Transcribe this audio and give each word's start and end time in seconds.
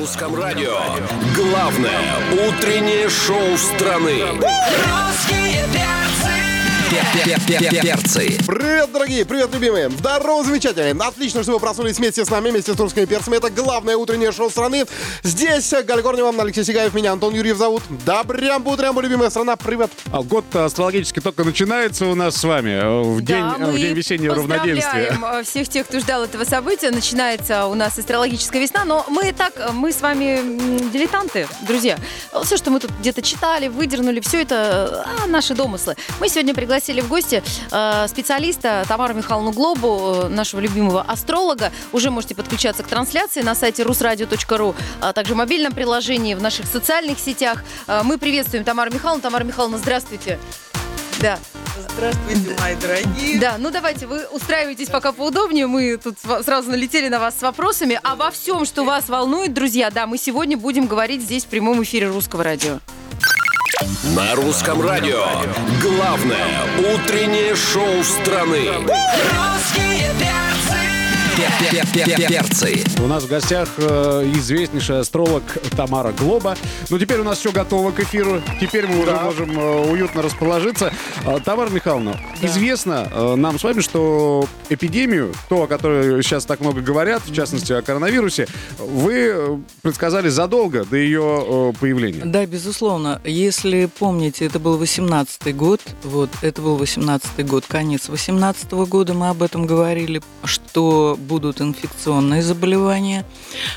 русском 0.00 0.34
радио. 0.34 0.78
Главное 1.34 2.00
утреннее 2.32 3.10
шоу 3.10 3.54
страны. 3.58 4.22
Русские 4.32 5.66
Перцы. 6.90 8.36
Привет, 8.44 8.90
дорогие, 8.92 9.24
привет, 9.24 9.54
любимые. 9.54 9.90
Здорово, 9.90 10.42
замечательные. 10.42 10.92
Отлично, 10.92 11.44
что 11.44 11.52
вы 11.52 11.60
проснулись 11.60 11.98
вместе 11.98 12.24
с 12.24 12.30
нами, 12.30 12.50
вместе 12.50 12.74
с 12.74 12.76
русскими 12.80 13.04
перцами. 13.04 13.36
Это 13.36 13.48
главное 13.48 13.96
утреннее 13.96 14.32
шоу 14.32 14.50
страны. 14.50 14.84
Здесь 15.22 15.72
Галя 15.86 16.02
Корнева, 16.02 16.34
Алексей 16.42 16.64
Сигаев, 16.64 16.92
меня 16.92 17.12
Антон 17.12 17.32
Юрьев 17.32 17.58
зовут. 17.58 17.84
Добрям, 18.04 18.66
утрям, 18.66 18.98
любимая 18.98 19.30
страна, 19.30 19.54
привет. 19.54 19.92
А 20.12 20.22
Год 20.22 20.44
астрологически 20.52 21.20
только 21.20 21.44
начинается 21.44 22.06
у 22.06 22.16
нас 22.16 22.34
с 22.34 22.42
вами 22.42 22.70
э, 22.70 23.02
в 23.02 23.22
день, 23.22 23.38
Да, 23.38 23.56
э, 23.60 23.70
в 23.70 23.76
день 23.76 23.94
весеннего 23.94 24.34
равноденствия. 24.34 25.16
э, 25.32 25.44
всех 25.44 25.68
тех, 25.68 25.86
кто 25.86 26.00
ждал 26.00 26.24
этого 26.24 26.42
события. 26.42 26.90
Начинается 26.90 27.66
у 27.66 27.74
нас 27.74 27.96
астрологическая 27.98 28.60
весна, 28.60 28.84
но 28.84 29.06
мы 29.08 29.32
так, 29.32 29.52
мы 29.74 29.92
с 29.92 30.00
вами 30.00 30.90
дилетанты, 30.90 31.46
друзья. 31.68 31.98
Все, 32.42 32.56
что 32.56 32.72
мы 32.72 32.80
тут 32.80 32.90
где-то 32.98 33.22
читали, 33.22 33.68
выдернули, 33.68 34.18
все 34.18 34.42
это 34.42 35.06
а, 35.22 35.28
наши 35.28 35.54
домыслы. 35.54 35.94
Мы 36.18 36.28
сегодня 36.28 36.52
пригласили 36.52 36.79
в 36.88 37.08
гости 37.08 37.42
э, 37.70 38.06
специалиста 38.08 38.84
Тамару 38.88 39.14
Михайловну 39.14 39.52
Глобу, 39.52 40.22
э, 40.24 40.28
нашего 40.28 40.60
любимого 40.60 41.02
астролога. 41.02 41.70
Уже 41.92 42.10
можете 42.10 42.34
подключаться 42.34 42.82
к 42.82 42.86
трансляции 42.86 43.42
на 43.42 43.54
сайте 43.54 43.82
rusradio.ru, 43.82 44.74
а 45.00 45.12
также 45.12 45.34
в 45.34 45.36
мобильном 45.36 45.72
приложении, 45.72 46.34
в 46.34 46.42
наших 46.42 46.66
социальных 46.66 47.18
сетях. 47.18 47.62
Э, 47.86 48.00
Мы 48.02 48.18
приветствуем 48.18 48.64
Тамару 48.64 48.90
Михайловну. 48.92 49.20
Тамара 49.22 49.44
Михайловна, 49.44 49.78
здравствуйте. 49.78 50.38
Да. 51.20 51.38
Здравствуйте, 51.92 52.56
мои 52.60 52.74
дорогие. 52.76 53.38
Да, 53.38 53.56
ну 53.58 53.70
давайте, 53.70 54.06
вы 54.06 54.26
устраивайтесь 54.26 54.88
пока 54.88 55.12
поудобнее. 55.12 55.66
Мы 55.66 55.98
тут 55.98 56.16
сразу 56.44 56.70
налетели 56.70 57.08
на 57.08 57.20
вас 57.20 57.38
с 57.38 57.42
вопросами. 57.42 58.00
Обо 58.02 58.30
всем, 58.30 58.64
что 58.64 58.84
вас 58.84 59.08
волнует, 59.08 59.52
друзья, 59.52 59.90
да, 59.90 60.06
мы 60.06 60.16
сегодня 60.16 60.56
будем 60.56 60.86
говорить 60.86 61.20
здесь 61.22 61.44
в 61.44 61.48
прямом 61.48 61.82
эфире 61.82 62.08
русского 62.08 62.42
радио. 62.42 62.78
На 64.14 64.34
русском 64.34 64.82
радио. 64.82 65.24
Главное 65.80 66.64
утреннее 66.78 67.56
шоу 67.56 68.04
страны. 68.04 68.68
Русские 68.76 70.12
Перцы. 72.28 72.84
У 73.02 73.06
нас 73.06 73.24
в 73.24 73.28
гостях 73.28 73.68
э, 73.78 74.30
известнейший 74.34 75.00
астролог 75.00 75.42
Тамара 75.76 76.12
Глоба. 76.12 76.56
Ну, 76.88 76.98
теперь 76.98 77.20
у 77.20 77.24
нас 77.24 77.38
все 77.38 77.52
готово 77.52 77.92
к 77.92 78.00
эфиру. 78.00 78.42
Теперь 78.60 78.86
мы 78.86 79.02
уже 79.02 79.14
можем 79.14 79.58
э, 79.58 79.90
уютно 79.90 80.22
расположиться. 80.22 80.92
Э, 81.24 81.38
Тамара 81.44 81.70
Михайловна, 81.70 82.18
известно 82.42 83.08
э, 83.10 83.34
нам 83.36 83.58
с 83.58 83.62
вами, 83.62 83.80
что 83.80 84.48
эпидемию, 84.68 85.32
то, 85.48 85.62
о 85.62 85.66
которой 85.66 86.22
сейчас 86.22 86.44
так 86.44 86.60
много 86.60 86.80
говорят, 86.80 87.22
в 87.24 87.34
частности 87.34 87.72
о 87.72 87.82
коронавирусе, 87.82 88.46
вы 88.78 89.62
предсказали 89.82 90.28
задолго 90.28 90.84
до 90.84 90.96
ее 90.96 91.72
э, 91.72 91.72
появления. 91.78 92.24
Да, 92.24 92.44
безусловно. 92.46 93.20
Если 93.24 93.88
помните, 93.98 94.46
это 94.46 94.58
был 94.58 94.80
18-й 94.82 95.52
год. 95.52 95.80
Вот, 96.02 96.30
это 96.42 96.60
был 96.62 96.76
18-й 96.78 97.44
год, 97.44 97.64
конец 97.68 98.08
18-го 98.08 98.86
года. 98.86 99.14
Мы 99.14 99.28
об 99.28 99.42
этом 99.42 99.66
говорили, 99.66 100.22
что 100.44 101.18
будут 101.20 101.60
инфекционные 101.60 102.42
заболевания, 102.42 103.24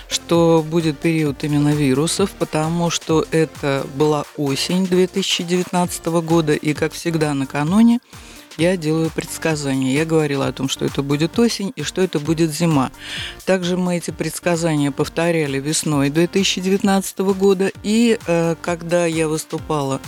что 0.10 0.66
будет 0.68 1.00
период 1.00 1.44
именно 1.44 1.74
вирусов, 1.74 2.32
потому 2.40 2.90
что 2.90 3.26
это 3.32 3.86
была 3.96 4.26
осень 4.38 4.88
2019 4.88 6.06
года, 6.06 6.54
и, 6.54 6.74
как 6.74 6.94
всегда, 6.94 7.34
накануне 7.34 8.00
я 8.58 8.78
делаю 8.78 9.10
предсказания. 9.10 9.94
Я 9.94 10.06
говорила 10.06 10.48
о 10.48 10.54
том, 10.54 10.70
что 10.70 10.86
это 10.86 11.02
будет 11.02 11.38
осень 11.40 11.74
и 11.76 11.84
что 11.84 12.02
это 12.02 12.20
будет 12.20 12.52
зима. 12.52 12.92
Также 13.46 13.78
мы 13.78 13.98
эти 13.98 14.12
предсказания 14.12 14.92
повторяли 14.92 15.60
весной 15.60 16.10
2019 16.10 17.20
года. 17.20 17.72
И 17.84 18.20
э, 18.26 18.56
когда 18.62 19.06
я 19.06 19.28
выступала 19.28 20.02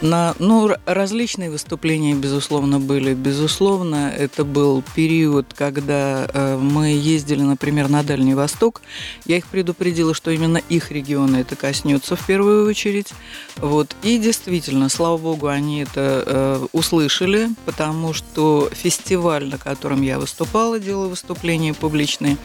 на... 0.00 0.34
Ну, 0.38 0.70
различные 0.84 1.50
выступления, 1.50 2.14
безусловно, 2.14 2.80
были. 2.80 3.14
Безусловно, 3.14 4.12
это 4.16 4.44
был 4.44 4.82
период, 4.94 5.46
когда 5.54 6.28
э, 6.32 6.56
мы 6.56 6.88
ездили, 6.88 7.42
например, 7.42 7.88
на 7.88 8.02
Дальний 8.02 8.34
Восток. 8.34 8.82
Я 9.24 9.36
их 9.36 9.46
предупредила, 9.46 10.14
что 10.14 10.30
именно 10.30 10.58
их 10.68 10.90
региона 10.90 11.36
это 11.36 11.56
коснется 11.56 12.16
в 12.16 12.26
первую 12.26 12.68
очередь. 12.68 13.12
Вот. 13.56 13.94
И 14.02 14.18
действительно, 14.18 14.88
слава 14.88 15.18
богу, 15.18 15.48
они 15.48 15.82
это 15.82 16.24
э, 16.26 16.66
услышали, 16.72 17.50
потому 17.76 18.14
что 18.14 18.70
фестиваль, 18.72 19.44
на 19.48 19.58
котором 19.58 20.00
я 20.00 20.18
выступала, 20.18 20.80
делала 20.80 21.08
выступления 21.08 21.74
публичные, 21.74 22.38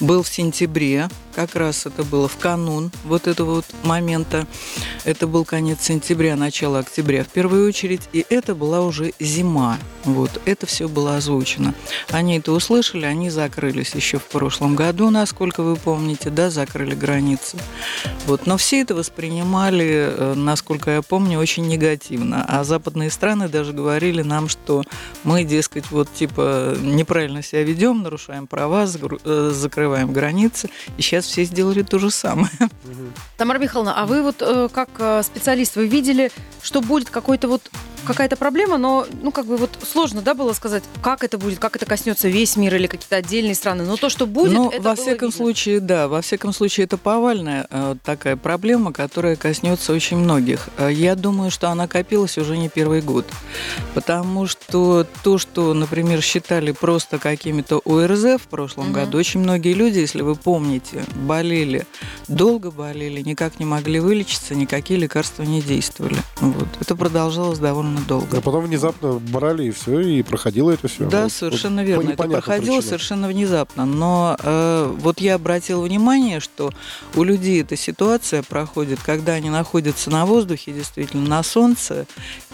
был 0.00 0.22
в 0.22 0.28
сентябре. 0.28 1.08
Как 1.34 1.54
раз 1.54 1.86
это 1.86 2.02
было 2.02 2.28
в 2.28 2.36
канун 2.36 2.90
вот 3.04 3.26
этого 3.26 3.56
вот 3.56 3.66
момента. 3.82 4.46
Это 5.04 5.26
был 5.26 5.44
конец 5.44 5.82
сентября, 5.82 6.36
начало 6.36 6.80
октября 6.80 7.24
в 7.24 7.28
первую 7.28 7.68
очередь. 7.68 8.02
И 8.12 8.24
это 8.28 8.54
была 8.54 8.80
уже 8.82 9.12
зима. 9.18 9.78
Вот. 10.04 10.40
Это 10.44 10.66
все 10.66 10.88
было 10.88 11.16
озвучено. 11.16 11.74
Они 12.10 12.38
это 12.38 12.52
услышали, 12.52 13.06
они 13.06 13.30
закрылись 13.30 13.94
еще 13.94 14.18
в 14.18 14.24
прошлом 14.24 14.76
году, 14.76 15.10
насколько 15.10 15.62
вы 15.62 15.76
помните, 15.76 16.30
да, 16.30 16.50
закрыли 16.50 16.94
границы. 16.94 17.56
Вот. 18.26 18.46
Но 18.46 18.56
все 18.56 18.80
это 18.80 18.94
воспринимали, 18.94 20.08
э, 20.08 20.34
насколько 20.34 20.90
я 20.90 21.02
помню, 21.02 21.38
очень 21.38 21.66
негативно. 21.66 22.44
А 22.46 22.64
западные 22.64 23.10
страны 23.10 23.48
даже 23.48 23.72
говорили 23.72 24.22
нам, 24.22 24.48
что 24.48 24.65
мы, 25.24 25.44
дескать, 25.44 25.90
вот 25.90 26.12
типа 26.12 26.76
неправильно 26.80 27.42
себя 27.42 27.62
ведем, 27.62 28.02
нарушаем 28.02 28.46
права, 28.46 28.86
э, 29.24 29.50
закрываем 29.52 30.12
границы. 30.12 30.70
И 30.96 31.02
сейчас 31.02 31.24
все 31.26 31.44
сделали 31.44 31.82
то 31.82 31.98
же 31.98 32.10
самое. 32.10 32.50
Тамара 33.36 33.58
Михайловна, 33.58 34.00
а 34.00 34.06
вы 34.06 34.22
вот 34.22 34.36
э, 34.40 34.68
как 34.72 34.88
э, 34.98 35.22
специалист, 35.22 35.76
вы 35.76 35.86
видели, 35.86 36.30
что 36.62 36.80
будет 36.80 37.10
какой-то 37.10 37.48
вот 37.48 37.70
какая-то 38.06 38.36
проблема, 38.36 38.78
но, 38.78 39.06
ну, 39.22 39.30
как 39.32 39.46
бы 39.46 39.56
вот 39.56 39.70
сложно, 39.90 40.22
да, 40.22 40.34
было 40.34 40.52
сказать, 40.52 40.82
как 41.02 41.24
это 41.24 41.38
будет, 41.38 41.58
как 41.58 41.76
это 41.76 41.86
коснется 41.86 42.28
весь 42.28 42.56
мир 42.56 42.74
или 42.74 42.86
какие-то 42.86 43.16
отдельные 43.16 43.54
страны. 43.54 43.84
Но 43.84 43.96
то, 43.96 44.08
что 44.08 44.26
будет, 44.26 44.54
Ну, 44.54 44.70
это 44.70 44.82
во 44.82 44.94
всяком 44.94 45.28
видно. 45.28 45.44
случае, 45.44 45.80
да, 45.80 46.08
во 46.08 46.20
всяком 46.22 46.52
случае, 46.52 46.84
это 46.84 46.96
повальная 46.98 47.66
э, 47.70 47.96
такая 48.04 48.36
проблема, 48.36 48.92
которая 48.92 49.36
коснется 49.36 49.92
очень 49.92 50.16
многих. 50.18 50.68
Э, 50.78 50.90
Я 50.92 51.14
думаю, 51.14 51.50
что 51.50 51.68
она 51.70 51.86
копилась 51.88 52.38
уже 52.38 52.56
не 52.56 52.68
первый 52.68 53.00
год, 53.02 53.26
потому 53.94 54.46
что 54.46 55.06
то, 55.22 55.38
что, 55.38 55.74
например, 55.74 56.22
считали 56.22 56.72
просто 56.72 57.18
какими-то 57.18 57.80
ОРЗ 57.84 58.40
в 58.40 58.48
прошлом 58.48 58.86
Мгм. 58.86 58.92
году, 58.94 59.18
очень 59.18 59.40
многие 59.40 59.72
люди, 59.74 59.98
если 59.98 60.22
вы 60.22 60.34
помните, 60.36 61.04
болели, 61.14 61.86
долго 62.28 62.70
болели, 62.70 63.20
никак 63.22 63.58
не 63.58 63.64
могли 63.66 64.00
вылечиться, 64.00 64.54
никакие 64.54 64.98
лекарства 64.98 65.42
не 65.42 65.60
действовали. 65.62 66.16
Вот. 66.40 66.68
Это 66.80 66.94
продолжалось 66.96 67.58
довольно 67.58 67.95
долго. 68.04 68.38
А 68.38 68.40
потом 68.40 68.64
внезапно 68.64 69.14
брали 69.14 69.66
и 69.66 69.70
все, 69.70 70.00
и 70.00 70.22
проходило 70.22 70.70
это 70.70 70.88
все. 70.88 71.08
Да, 71.08 71.28
совершенно 71.28 71.84
верно. 71.84 72.10
Это 72.10 72.22
проходило 72.24 72.80
совершенно 72.80 73.28
внезапно. 73.28 73.86
Но 73.86 74.36
э, 74.42 74.94
вот 74.98 75.20
я 75.20 75.36
обратила 75.36 75.82
внимание, 75.82 76.40
что 76.40 76.70
у 77.14 77.22
людей 77.22 77.62
эта 77.62 77.76
ситуация 77.76 78.42
проходит, 78.42 79.00
когда 79.04 79.32
они 79.32 79.50
находятся 79.50 80.10
на 80.10 80.26
воздухе, 80.26 80.72
действительно, 80.72 81.28
на 81.28 81.42
солнце, 81.42 82.06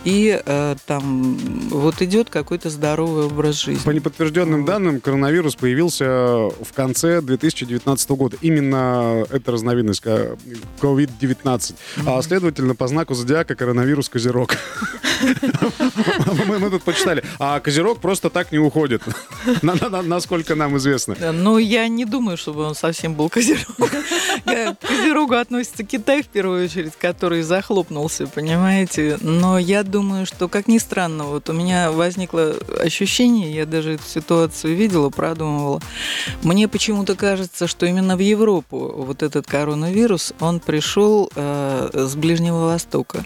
и 0.05 0.41
э, 0.45 0.77
там 0.87 1.37
вот 1.71 2.03
идет 2.03 2.29
какой-то 2.31 2.71
здоровый 2.71 3.27
образ 3.27 3.63
жизни. 3.63 3.83
По 3.85 3.91
неподтвержденным 3.91 4.65
данным, 4.65 5.01
коронавирус 5.01 5.55
появился 5.55 6.05
в 6.07 6.73
конце 6.75 7.21
2019 7.21 8.11
года. 8.11 8.37
Именно 8.41 9.25
эта 9.31 9.53
разновидность 9.53 10.01
ка- 10.01 10.37
COVID-19. 10.81 11.75
А 12.07 12.23
следовательно, 12.23 12.75
по 12.75 12.89
знаку 12.89 13.15
зодиака 13.15 13.55
коронавирус 13.55 14.09
Козерог. 14.09 14.57
Мы 16.47 16.71
тут 16.71 16.83
почитали. 16.83 17.23
А 17.39 17.61
Козерог 17.61 18.01
просто 18.01 18.31
так 18.31 18.53
не 18.53 18.59
уходит. 18.59 19.03
На- 19.63 19.75
на- 19.75 19.89
на- 19.89 20.03
Насколько 20.03 20.55
нам 20.55 20.77
известно. 20.77 21.17
Ну, 21.33 21.59
я 21.59 21.89
не 21.89 22.05
думаю, 22.05 22.37
чтобы 22.37 22.63
он 22.65 22.75
совсем 22.75 23.15
был 23.15 23.29
козерогом. 23.31 23.89
К 24.45 24.77
козерогу 24.87 25.35
относится 25.35 25.85
Китай 25.85 26.23
в 26.23 26.27
первую 26.27 26.65
очередь, 26.65 26.93
который 27.01 27.43
захлопнулся, 27.43 28.27
понимаете? 28.27 29.17
Но 29.21 29.59
я 29.59 29.83
думаю, 29.93 30.27
что, 30.27 30.49
как 30.49 30.67
ни 30.67 30.79
странно, 30.79 31.25
вот 31.25 31.49
у 31.49 31.53
меня 31.53 31.93
возникло 31.93 32.57
ощущение, 32.81 33.55
я 33.55 33.67
даже 33.67 33.93
эту 33.93 34.05
ситуацию 34.05 34.75
видела, 34.75 35.11
продумывала. 35.11 35.81
Мне 36.43 36.67
почему-то 36.67 37.15
кажется, 37.15 37.69
что 37.69 37.87
именно 37.87 38.17
в 38.17 38.21
Европу 38.21 38.93
вот 38.97 39.23
этот 39.23 39.47
коронавирус, 39.47 40.33
он 40.41 40.59
пришел 40.59 41.31
э, 41.37 41.91
с 41.93 42.17
Ближнего 42.17 42.67
Востока. 42.67 43.25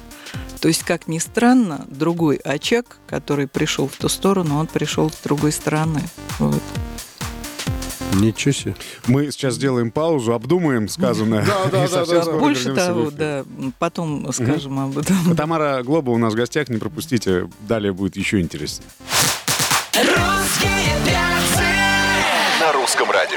То 0.61 0.69
есть, 0.69 0.83
как 0.83 1.07
ни 1.09 1.19
странно, 1.19 1.87
другой 1.89 2.37
очаг, 2.37 2.99
который 3.07 3.47
пришел 3.47 3.89
в 3.89 3.97
ту 3.97 4.09
сторону, 4.09 4.59
он 4.59 4.67
пришел 4.67 5.11
с 5.11 5.17
другой 5.23 5.53
стороны. 5.53 6.03
Вот. 6.39 6.63
Ничего 8.21 8.53
себе. 8.53 8.75
Мы 9.07 9.31
сейчас 9.31 9.55
сделаем 9.55 9.91
паузу, 9.91 10.33
обдумаем 10.33 10.89
сказанное. 10.89 11.45
Да, 11.45 11.67
да, 11.71 11.85
И 11.85 11.89
да, 11.89 12.33
Больше 12.33 12.75
того, 12.75 13.11
да, 13.11 13.45
потом 13.79 14.33
скажем 14.33 14.79
об 14.79 14.99
этом. 14.99 15.37
Тамара 15.37 15.83
Глоба 15.83 16.11
у 16.11 16.19
нас 16.19 16.33
в 16.33 16.37
гостях, 16.37 16.69
не 16.69 16.79
пропустите. 16.79 17.49
Далее 17.61 17.93
будет 17.93 18.17
еще 18.17 18.41
интереснее. 18.41 18.89
Русские 19.95 20.97
перцы. 21.05 21.65
На 22.61 22.73
русском 22.73 23.11
радио. 23.11 23.36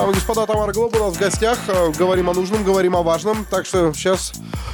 Дамы 0.00 0.12
и 0.12 0.14
господа, 0.14 0.46
Тамара 0.46 0.72
Глоба 0.72 0.96
у 0.96 1.04
нас 1.08 1.16
в 1.16 1.20
гостях. 1.20 1.58
Э, 1.68 1.92
Говорим 1.98 2.30
о 2.30 2.32
нужном, 2.34 2.64
говорим 2.64 2.96
о 2.96 3.02
важном. 3.02 3.44
Так 3.50 3.66
что 3.66 3.92
сейчас 3.92 4.32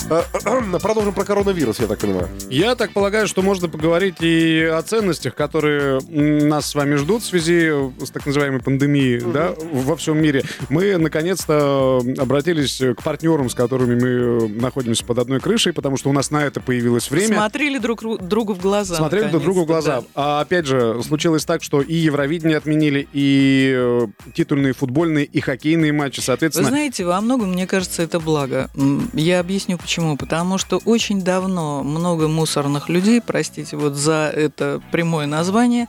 э, 0.09 0.23
продолжим 0.81 1.13
про 1.15 1.25
коронавирус, 1.25 1.81
я 1.81 1.89
так 1.89 1.99
понимаю. 1.99 2.29
Я 2.49 2.77
так 2.77 2.93
полагаю, 2.93 3.27
что 3.27 3.43
можно 3.43 3.69
поговорить 3.69 4.17
и 4.21 4.63
о 4.63 4.81
ценностях, 4.83 5.35
которые 5.35 5.99
нас 6.09 6.67
с 6.67 6.75
вами 6.77 6.95
ждут 6.95 7.23
в 7.23 7.27
связи 7.27 7.73
с 8.05 8.11
так 8.13 8.25
называемой 8.25 8.61
пандемией 8.61 9.21
да, 9.21 9.53
во 9.73 9.97
всем 9.97 10.23
мире. 10.23 10.45
Мы, 10.69 10.97
наконец-то, 10.97 12.01
обратились 12.19 12.81
к 12.97 13.03
партнерам, 13.03 13.51
с 13.51 13.55
которыми 13.55 14.01
мы 14.01 14.49
находимся 14.49 15.05
под 15.05 15.19
одной 15.19 15.41
крышей, 15.41 15.73
потому 15.73 15.97
что 15.97 16.09
у 16.09 16.13
нас 16.13 16.31
на 16.31 16.45
это 16.45 16.61
появилось 16.61 17.11
время. 17.11 17.35
Смотрели 17.35 17.79
друг 17.79 18.03
ру- 18.05 18.23
другу 18.25 18.55
в 18.55 18.61
глаза. 18.61 18.95
Смотрели 18.95 19.29
друг 19.29 19.43
другу 19.43 19.63
в 19.65 19.67
глаза. 19.67 19.97
наконец-то, 19.97 20.11
А 20.15 20.41
опять 20.43 20.67
же, 20.67 21.03
случилось 21.03 21.45
так, 21.45 21.65
что 21.65 21.83
и 21.83 21.95
Евровидение 21.95 22.57
отменили, 22.59 23.09
и 23.13 23.73
э, 23.77 24.07
титульные 24.33 24.73
футбольные, 24.73 25.16
и 25.25 25.41
хоккейные 25.41 25.93
матчи, 25.93 26.21
Вы 26.21 26.23
соответственно. 26.25 26.69
знаете, 26.69 27.05
во 27.05 27.21
многом, 27.21 27.53
мне 27.53 27.67
кажется, 27.67 28.03
это 28.03 28.21
благо. 28.21 28.71
Я 29.13 29.41
объясню 29.41 29.79
почему. 29.79 30.17
Потому 30.17 30.59
что 30.59 30.79
очень 30.85 31.23
давно 31.23 31.83
много 31.83 32.29
мусорных 32.29 32.89
людей, 32.89 33.21
простите 33.21 33.77
вот 33.77 33.95
за 33.95 34.33
это 34.35 34.81
прямое 34.93 35.27
название, 35.27 35.87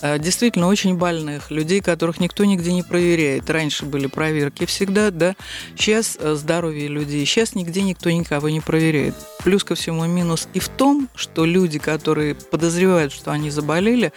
действительно 0.00 0.68
очень 0.68 0.96
больных 0.96 1.50
людей, 1.50 1.80
которых 1.80 2.20
никто 2.20 2.44
нигде 2.44 2.72
не 2.72 2.82
проверяет. 2.82 3.48
Раньше 3.48 3.86
были 3.86 4.06
проверки 4.06 4.66
всегда, 4.66 5.10
да. 5.10 5.36
Сейчас 5.76 6.16
э, 6.20 6.34
здоровье 6.34 6.88
людей. 6.88 7.24
Сейчас 7.24 7.54
нигде 7.54 7.82
никто 7.82 8.10
никого 8.10 8.48
не 8.48 8.60
проверяет. 8.60 9.14
Плюс 9.42 9.64
ко 9.64 9.74
всему 9.74 10.04
минус 10.06 10.48
и 10.54 10.58
в 10.58 10.68
том, 10.68 11.08
что 11.14 11.44
люди, 11.44 11.78
которые 11.78 12.34
подозревают, 12.34 13.12
что 13.12 13.30
они 13.30 13.50
заболели, 13.50 14.12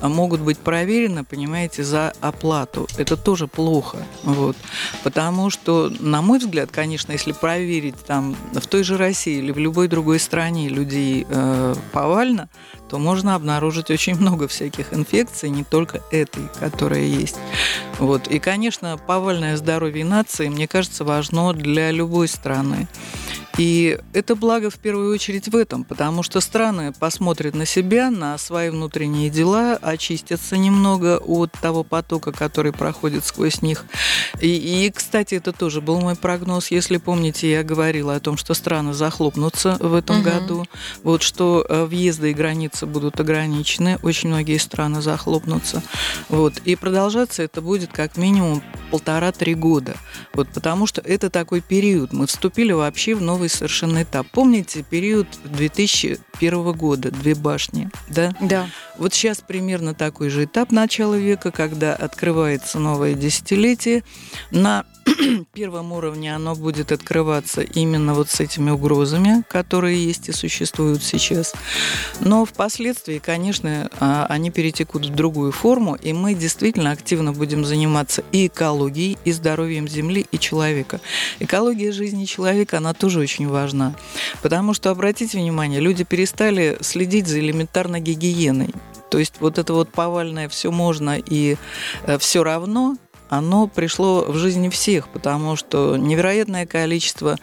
а, 0.00 0.08
могут 0.08 0.40
быть 0.40 0.58
проверены, 0.58 1.24
понимаете, 1.24 1.84
за 1.84 2.12
оплату. 2.20 2.88
Это 2.96 3.16
тоже 3.16 3.46
плохо. 3.46 3.98
Вот. 4.22 4.56
Потому 5.02 5.50
что, 5.50 5.92
на 6.00 6.22
мой 6.22 6.38
взгляд, 6.38 6.70
конечно, 6.72 7.12
если 7.12 7.32
проверить 7.32 7.96
там 8.06 8.36
в 8.52 8.66
той 8.66 8.82
же 8.82 8.96
России 8.96 9.38
или 9.38 9.52
в 9.52 9.58
любой 9.58 9.88
другой 9.88 10.18
стране 10.18 10.68
людей 10.68 11.26
э, 11.28 11.74
повально, 11.92 12.48
то 12.90 12.98
можно 12.98 13.36
обнаружить 13.36 13.88
очень 13.90 14.16
много 14.16 14.48
всяких 14.48 14.92
инфекций, 14.92 15.48
не 15.48 15.62
только 15.62 16.02
этой, 16.10 16.42
которая 16.58 17.02
есть. 17.02 17.36
Вот. 17.98 18.26
И, 18.26 18.40
конечно, 18.40 18.98
повальное 18.98 19.56
здоровье 19.56 20.04
нации, 20.04 20.48
мне 20.48 20.66
кажется, 20.66 21.04
важно 21.04 21.52
для 21.52 21.92
любой 21.92 22.26
страны. 22.26 22.88
И 23.60 23.98
это 24.14 24.36
благо 24.36 24.70
в 24.70 24.78
первую 24.78 25.12
очередь 25.12 25.48
в 25.48 25.54
этом, 25.54 25.84
потому 25.84 26.22
что 26.22 26.40
страны 26.40 26.94
посмотрят 26.98 27.54
на 27.54 27.66
себя, 27.66 28.10
на 28.10 28.38
свои 28.38 28.70
внутренние 28.70 29.28
дела, 29.28 29.76
очистятся 29.76 30.56
немного 30.56 31.18
от 31.18 31.52
того 31.60 31.84
потока, 31.84 32.32
который 32.32 32.72
проходит 32.72 33.26
сквозь 33.26 33.60
них. 33.60 33.84
И, 34.40 34.48
и, 34.86 34.90
кстати, 34.90 35.34
это 35.34 35.52
тоже 35.52 35.82
был 35.82 36.00
мой 36.00 36.16
прогноз. 36.16 36.70
Если 36.70 36.96
помните, 36.96 37.50
я 37.50 37.62
говорила 37.62 38.14
о 38.14 38.20
том, 38.20 38.38
что 38.38 38.54
страны 38.54 38.94
захлопнутся 38.94 39.76
в 39.78 39.92
этом 39.92 40.20
Мгм. 40.20 40.24
году, 40.24 40.66
вот 41.02 41.20
что 41.20 41.66
э, 41.68 41.84
въезды 41.84 42.30
и 42.30 42.34
границы 42.34 42.86
будут 42.86 43.20
ограничены, 43.20 43.98
очень 44.02 44.30
многие 44.30 44.56
страны 44.56 45.02
захлопнутся. 45.02 45.82
Вот. 46.30 46.54
И 46.64 46.76
продолжаться 46.76 47.42
это 47.42 47.60
будет 47.60 47.92
как 47.92 48.16
минимум 48.16 48.62
полтора-три 48.90 49.54
года. 49.54 49.96
Вот, 50.32 50.48
потому 50.48 50.86
что 50.86 51.02
это 51.02 51.28
такой 51.28 51.60
период. 51.60 52.14
Мы 52.14 52.26
вступили 52.26 52.72
вообще 52.72 53.14
в 53.14 53.20
новый 53.20 53.49
совершенно 53.50 54.02
этап. 54.02 54.26
Помните 54.32 54.82
период 54.82 55.26
2001 55.44 56.72
года, 56.72 57.10
две 57.10 57.34
башни, 57.34 57.90
да? 58.08 58.32
Да. 58.40 58.66
Вот 58.98 59.14
сейчас 59.14 59.40
примерно 59.40 59.94
такой 59.94 60.30
же 60.30 60.44
этап 60.44 60.72
начала 60.72 61.14
века, 61.14 61.50
когда 61.50 61.94
открывается 61.94 62.78
новое 62.78 63.14
десятилетие. 63.14 64.04
На 64.50 64.84
первом 65.52 65.92
уровне 65.92 66.34
оно 66.34 66.54
будет 66.54 66.92
открываться 66.92 67.62
именно 67.62 68.14
вот 68.14 68.30
с 68.30 68.40
этими 68.40 68.70
угрозами, 68.70 69.42
которые 69.48 70.04
есть 70.04 70.28
и 70.28 70.32
существуют 70.32 71.02
сейчас. 71.02 71.54
Но 72.20 72.44
впоследствии, 72.44 73.18
конечно, 73.18 73.90
а, 73.98 74.26
они 74.28 74.50
перетекут 74.50 75.06
в 75.06 75.14
другую 75.14 75.52
форму, 75.52 75.94
и 75.94 76.12
мы 76.12 76.34
действительно 76.34 76.92
активно 76.92 77.32
будем 77.32 77.64
заниматься 77.64 78.22
и 78.32 78.46
экологией, 78.46 79.18
и 79.24 79.32
здоровьем 79.32 79.88
Земли, 79.88 80.26
и 80.30 80.38
человека. 80.38 81.00
Экология 81.38 81.92
жизни 81.92 82.24
человека, 82.24 82.78
она 82.78 82.94
тоже 82.94 83.20
очень 83.20 83.48
важна. 83.48 83.94
Потому 84.42 84.74
что, 84.74 84.90
обратите 84.90 85.38
внимание, 85.38 85.80
люди 85.80 86.04
перестали 86.04 86.78
следить 86.80 87.26
за 87.26 87.40
элементарной 87.40 88.00
гигиеной. 88.00 88.70
То 89.10 89.18
есть 89.18 89.34
вот 89.40 89.58
это 89.58 89.72
вот 89.72 89.90
повальное 89.90 90.48
все 90.48 90.70
можно 90.70 91.18
и 91.18 91.56
все 92.18 92.44
равно, 92.44 92.96
оно 93.30 93.68
пришло 93.68 94.24
в 94.26 94.34
жизни 94.34 94.68
всех, 94.68 95.08
потому 95.08 95.54
что 95.54 95.96
невероятное 95.96 96.66
количество 96.66 97.38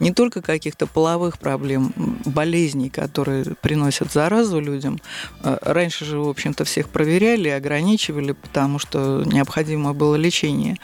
не 0.00 0.12
только 0.12 0.42
каких-то 0.42 0.88
половых 0.88 1.38
проблем, 1.38 1.94
болезней, 2.24 2.90
которые 2.90 3.44
приносят 3.62 4.12
заразу 4.12 4.58
людям. 4.60 5.00
Э, 5.44 5.56
Раньше 5.62 6.04
же, 6.04 6.18
в 6.18 6.28
общем-то, 6.28 6.64
всех 6.64 6.88
проверяли, 6.88 7.48
ограничивали, 7.48 8.32
потому 8.32 8.80
что 8.80 9.22
необходимо 9.24 9.94
было 9.94 10.16
лечение. 10.16 10.76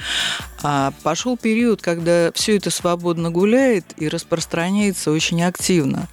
А 0.62 0.92
пошел 1.02 1.36
период, 1.36 1.82
когда 1.82 2.30
все 2.32 2.56
это 2.56 2.70
свободно 2.70 3.32
гуляет 3.32 3.84
и 3.96 4.08
распространяется 4.08 5.10
очень 5.10 5.42
активно. 5.42 6.06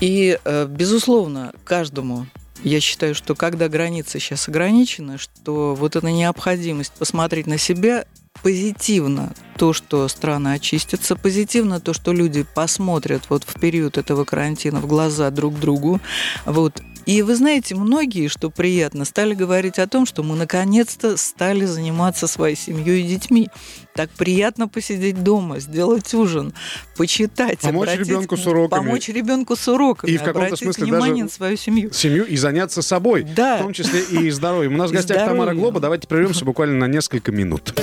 И, 0.00 0.36
э, 0.44 0.66
безусловно, 0.66 1.52
каждому 1.64 2.26
я 2.62 2.80
считаю, 2.80 3.14
что 3.14 3.34
когда 3.34 3.68
границы 3.68 4.18
сейчас 4.18 4.48
ограничены, 4.48 5.18
что 5.18 5.74
вот 5.74 5.96
эта 5.96 6.10
необходимость 6.10 6.92
посмотреть 6.92 7.46
на 7.46 7.58
себя 7.58 8.04
позитивно 8.42 9.34
то, 9.56 9.72
что 9.72 10.06
страны 10.08 10.54
очистятся, 10.54 11.16
позитивно 11.16 11.80
то, 11.80 11.92
что 11.92 12.12
люди 12.12 12.44
посмотрят 12.54 13.24
вот 13.28 13.44
в 13.44 13.60
период 13.60 13.98
этого 13.98 14.24
карантина 14.24 14.80
в 14.80 14.86
глаза 14.86 15.30
друг 15.30 15.58
другу, 15.58 16.00
вот, 16.46 16.80
и 17.10 17.22
вы 17.22 17.34
знаете, 17.34 17.74
многие, 17.74 18.28
что 18.28 18.50
приятно, 18.50 19.04
стали 19.04 19.34
говорить 19.34 19.78
о 19.80 19.88
том, 19.88 20.06
что 20.06 20.22
мы 20.22 20.36
наконец-то 20.36 21.16
стали 21.16 21.64
заниматься 21.64 22.28
своей 22.28 22.54
семьей 22.56 23.00
и 23.02 23.08
детьми. 23.08 23.48
Так 23.96 24.10
приятно 24.10 24.68
посидеть 24.68 25.22
дома, 25.24 25.58
сделать 25.58 26.14
ужин, 26.14 26.54
почитать, 26.96 27.58
Помочь 27.58 27.88
обратить- 27.88 28.06
ребенку 28.08 28.36
с 28.36 28.46
уроками. 28.46 28.78
помочь 28.84 29.08
ребенку 29.08 29.56
с 29.56 29.66
уроками, 29.66 30.12
И 30.12 30.16
в 30.16 30.20
каком-то 30.20 30.38
обратить 30.46 30.58
смысле 30.64 30.84
внимание 30.84 31.10
даже- 31.10 31.24
на 31.24 31.30
свою 31.30 31.56
семью. 31.56 31.92
Семью 31.92 32.24
и 32.26 32.36
заняться 32.36 32.80
собой, 32.80 33.24
Да. 33.24 33.56
в 33.58 33.62
том 33.62 33.72
числе 33.72 34.02
и 34.02 34.30
здоровьем. 34.30 34.74
У 34.74 34.76
нас 34.76 34.90
в 34.90 34.94
гостях 34.94 35.26
Тамара. 35.26 35.52
Глоба. 35.54 35.80
Давайте 35.80 36.06
прервемся 36.06 36.44
буквально 36.44 36.78
на 36.78 36.86
несколько 36.92 37.32
минут. 37.32 37.74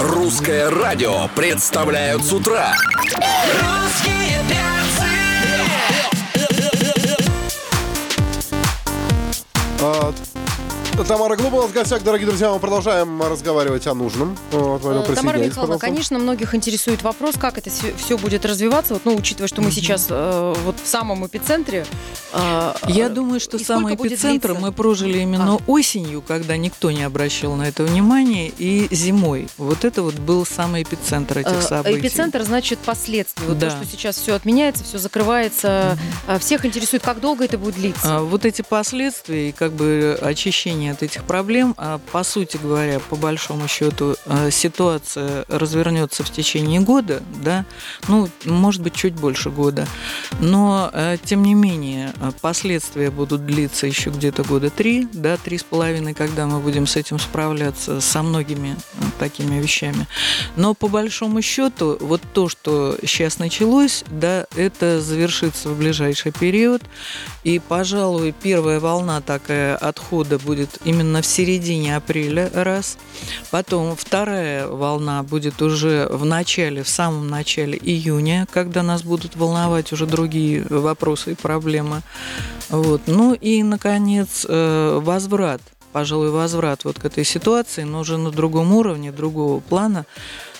Русское 0.00 0.70
радио 0.70 1.28
представляют 1.34 2.22
с 2.24 2.32
утра. 2.32 2.74
Русские 3.60 4.21
А, 9.84 10.12
Тамара 10.96 11.36
в 11.36 11.72
гостях, 11.72 12.02
дорогие 12.04 12.26
друзья. 12.28 12.50
Мы 12.52 12.58
продолжаем 12.60 13.20
разговаривать 13.22 13.86
о 13.86 13.94
нужном. 13.94 14.36
Вот, 14.50 14.82
Э, 14.84 15.14
Тамара 15.14 15.36
Михайловна, 15.38 15.50
пожалуйста. 15.54 15.78
конечно, 15.86 16.18
многих 16.18 16.54
интересует 16.54 17.02
вопрос, 17.02 17.34
как 17.38 17.58
это 17.58 17.70
все 17.70 18.18
будет 18.18 18.44
развиваться, 18.44 18.94
вот, 18.94 19.04
ну, 19.04 19.16
учитывая, 19.16 19.48
что 19.48 19.62
мы 19.62 19.70
сейчас 19.72 20.06
э, 20.10 20.54
вот 20.64 20.76
в 20.82 20.86
самом 20.86 21.26
эпицентре. 21.26 21.86
э, 22.32 22.72
Я 22.88 23.08
думаю, 23.08 23.40
что 23.40 23.58
самый 23.58 23.94
эпицентр 23.94 24.54
мы 24.54 24.70
прожили 24.72 25.18
именно 25.18 25.56
осенью, 25.66 26.22
когда 26.22 26.56
никто 26.56 26.90
не 26.90 27.02
обращал 27.02 27.54
на 27.56 27.64
это 27.64 27.82
внимания, 27.84 28.48
и 28.56 28.86
зимой. 28.94 29.48
Вот 29.58 29.84
это 29.84 30.02
вот 30.02 30.14
был 30.14 30.46
самый 30.46 30.82
эпицентр 30.84 31.38
этих 31.38 31.52
Э, 31.52 31.62
событий. 31.62 31.98
Эпицентр 31.98 32.42
значит 32.42 32.78
последствия. 32.78 33.46
Вот 33.48 33.58
Да. 33.58 33.70
то, 33.70 33.76
что 33.76 33.86
сейчас 33.90 34.16
все 34.16 34.34
отменяется, 34.34 34.84
все 34.84 34.98
закрывается. 34.98 35.98
Э, 36.28 36.38
Всех 36.38 36.64
интересует, 36.64 37.02
как 37.02 37.20
долго 37.20 37.44
это 37.44 37.58
будет 37.58 37.74
длиться. 37.74 38.00
А, 38.18 38.20
Вот 38.22 38.44
эти 38.44 38.62
последствия 38.62 39.48
и 39.48 39.52
как 39.52 39.72
бы 39.72 40.18
очищение 40.20 40.81
от 40.88 41.02
этих 41.02 41.24
проблем, 41.24 41.74
а, 41.76 42.00
по 42.12 42.24
сути 42.24 42.58
говоря, 42.62 43.00
по 43.00 43.16
большому 43.16 43.68
счету, 43.68 44.16
а, 44.26 44.50
ситуация 44.50 45.44
развернется 45.48 46.22
в 46.22 46.30
течение 46.30 46.80
года, 46.80 47.22
да, 47.42 47.64
ну, 48.08 48.28
может 48.44 48.82
быть, 48.82 48.94
чуть 48.94 49.14
больше 49.14 49.50
года. 49.50 49.86
Но, 50.40 50.90
а, 50.92 51.16
тем 51.16 51.42
не 51.42 51.54
менее, 51.54 52.12
а, 52.20 52.32
последствия 52.32 53.10
будут 53.10 53.46
длиться 53.46 53.86
еще 53.86 54.10
где-то 54.10 54.42
года 54.44 54.70
три, 54.70 55.08
да, 55.12 55.36
три 55.36 55.58
с 55.58 55.62
половиной, 55.62 56.14
когда 56.14 56.46
мы 56.46 56.60
будем 56.60 56.86
с 56.86 56.96
этим 56.96 57.18
справляться, 57.18 58.00
со 58.00 58.22
многими 58.22 58.76
такими 59.18 59.60
вещами. 59.60 60.06
Но 60.56 60.74
по 60.74 60.88
большому 60.88 61.42
счету, 61.42 61.96
вот 62.00 62.20
то, 62.32 62.48
что 62.48 62.96
сейчас 63.02 63.38
началось, 63.38 64.04
да, 64.08 64.46
это 64.56 65.00
завершится 65.00 65.68
в 65.68 65.78
ближайший 65.78 66.32
период. 66.32 66.82
И, 67.44 67.58
пожалуй, 67.58 68.34
первая 68.42 68.80
волна 68.80 69.20
такая 69.20 69.76
отхода 69.76 70.38
будет 70.38 70.71
именно 70.84 71.22
в 71.22 71.26
середине 71.26 71.96
апреля, 71.96 72.50
раз. 72.52 72.98
Потом 73.50 73.96
вторая 73.96 74.66
волна 74.66 75.22
будет 75.22 75.62
уже 75.62 76.08
в 76.10 76.24
начале, 76.24 76.82
в 76.82 76.88
самом 76.88 77.28
начале 77.28 77.78
июня, 77.78 78.46
когда 78.50 78.82
нас 78.82 79.02
будут 79.02 79.36
волновать 79.36 79.92
уже 79.92 80.06
другие 80.06 80.66
вопросы 80.68 81.32
и 81.32 81.34
проблемы. 81.34 82.02
Вот. 82.68 83.02
Ну 83.06 83.34
и, 83.34 83.62
наконец, 83.62 84.46
э, 84.48 85.00
возврат 85.02 85.60
пожалуй, 85.92 86.30
возврат 86.30 86.84
вот 86.84 86.98
к 86.98 87.04
этой 87.04 87.24
ситуации, 87.24 87.82
но 87.82 88.00
уже 88.00 88.16
на 88.16 88.30
другом 88.30 88.72
уровне, 88.72 89.12
другого 89.12 89.60
плана, 89.60 90.06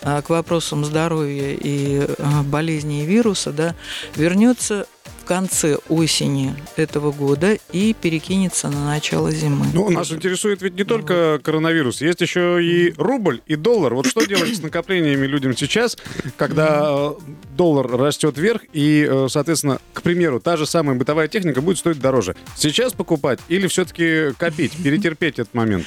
а, 0.03 0.23
к 0.23 0.31
вопросам 0.31 0.85
здоровья 0.85 1.57
и 1.59 2.07
а, 2.19 2.43
болезней 2.43 3.03
и 3.03 3.07
вируса, 3.07 3.53
да, 3.53 3.75
вернется 4.15 4.87
в 5.23 5.25
конце 5.25 5.77
осени 5.89 6.53
этого 6.75 7.13
года 7.13 7.57
и 7.71 7.95
перекинется 7.95 8.69
на 8.69 8.85
начало 8.85 9.31
зимы. 9.31 9.67
Ну, 9.73 9.89
нас 9.89 10.11
интересует 10.11 10.63
ведь 10.63 10.75
не 10.75 10.83
только 10.83 11.39
коронавирус, 11.43 12.01
есть 12.01 12.21
еще 12.21 12.59
и 12.61 12.93
рубль, 12.99 13.41
и 13.47 13.55
доллар. 13.55 13.95
Вот 13.95 14.07
что 14.07 14.25
делать 14.27 14.57
с 14.57 14.61
накоплениями 14.61 15.25
людям 15.27 15.57
сейчас, 15.57 15.97
когда 16.37 16.89
э, 16.89 17.13
доллар 17.57 17.87
растет 17.87 18.37
вверх, 18.37 18.63
и, 18.73 19.07
э, 19.09 19.29
соответственно, 19.31 19.79
к 19.93 20.03
примеру, 20.03 20.41
та 20.41 20.57
же 20.57 20.67
самая 20.67 20.99
бытовая 20.99 21.29
техника 21.29 21.61
будет 21.63 21.79
стоить 21.79 22.01
дороже. 22.01 22.35
Сейчас 22.57 22.93
покупать 22.93 23.39
или 23.47 23.69
все-таки 23.69 24.33
копить, 24.37 24.73
перетерпеть 24.83 25.39
этот 25.39 25.55
момент? 25.55 25.87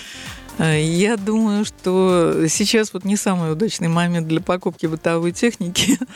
Э, 0.60 0.82
Я 0.82 1.18
думаю, 1.18 1.66
что 1.66 2.46
сейчас 2.48 2.94
вот 2.94 3.04
не 3.04 3.18
самый 3.18 3.52
удачный 3.52 3.90
момент 3.90 4.30
для 4.30 4.40
покупки 4.40 4.86
бытовой 4.86 5.34
техники. 5.34 6.00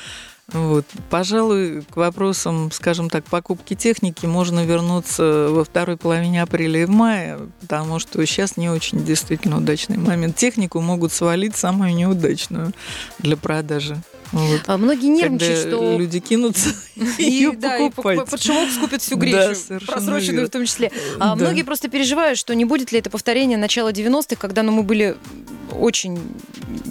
Вот. 0.54 0.86
Пожалуй, 1.10 1.84
к 1.84 1.96
вопросам, 1.96 2.72
скажем 2.72 3.10
так, 3.10 3.26
покупки 3.26 3.76
техники 3.76 4.26
можно 4.26 4.66
вернуться 4.66 5.48
во 5.50 5.64
второй 5.64 5.98
половине 5.98 6.42
апреля 6.42 6.82
и 6.82 6.86
в 6.86 6.90
мае, 6.90 7.40
потому 7.62 8.00
что 8.00 8.26
сейчас 8.26 8.58
не 8.58 8.70
очень 8.70 9.04
действительно 9.04 9.58
удачный 9.58 9.98
момент. 9.98 10.36
Технику 10.36 10.82
могут 10.82 11.12
свалить 11.12 11.56
самую 11.56 11.94
неудачную 11.96 12.74
для 13.20 13.38
продажи. 13.38 13.98
Вот. 14.32 14.62
А 14.68 14.78
Многие 14.78 15.08
нервничают, 15.08 15.64
Когда 15.64 15.78
что 15.78 15.98
люди 15.98 16.20
кинутся 16.20 16.70
И, 17.18 17.50
да, 17.56 17.78
и 17.78 17.90
покупать. 17.90 18.20
по- 18.20 18.26
под 18.26 18.42
шумок 18.42 18.70
скупят 18.72 19.02
всю 19.02 19.16
Да, 19.16 19.22
гречу, 19.22 19.56
совершенно 19.60 19.92
просроченную 19.94 20.48
в 20.48 20.50
том 20.50 20.66
числе. 20.66 20.92
А 21.20 21.36
Да. 21.36 21.46
Многие 21.46 21.64
просто 21.64 21.88
переживают, 21.90 22.38
что 22.38 22.54
не 22.56 22.66
будет 22.66 22.92
ли 22.92 23.00
это 23.00 23.10
повторение 23.10 23.58
начала 23.58 23.92
90-х, 23.92 24.36
когда 24.36 24.64
ну, 24.64 24.72
мы 24.72 24.84
были 24.84 25.16
очень 25.72 26.20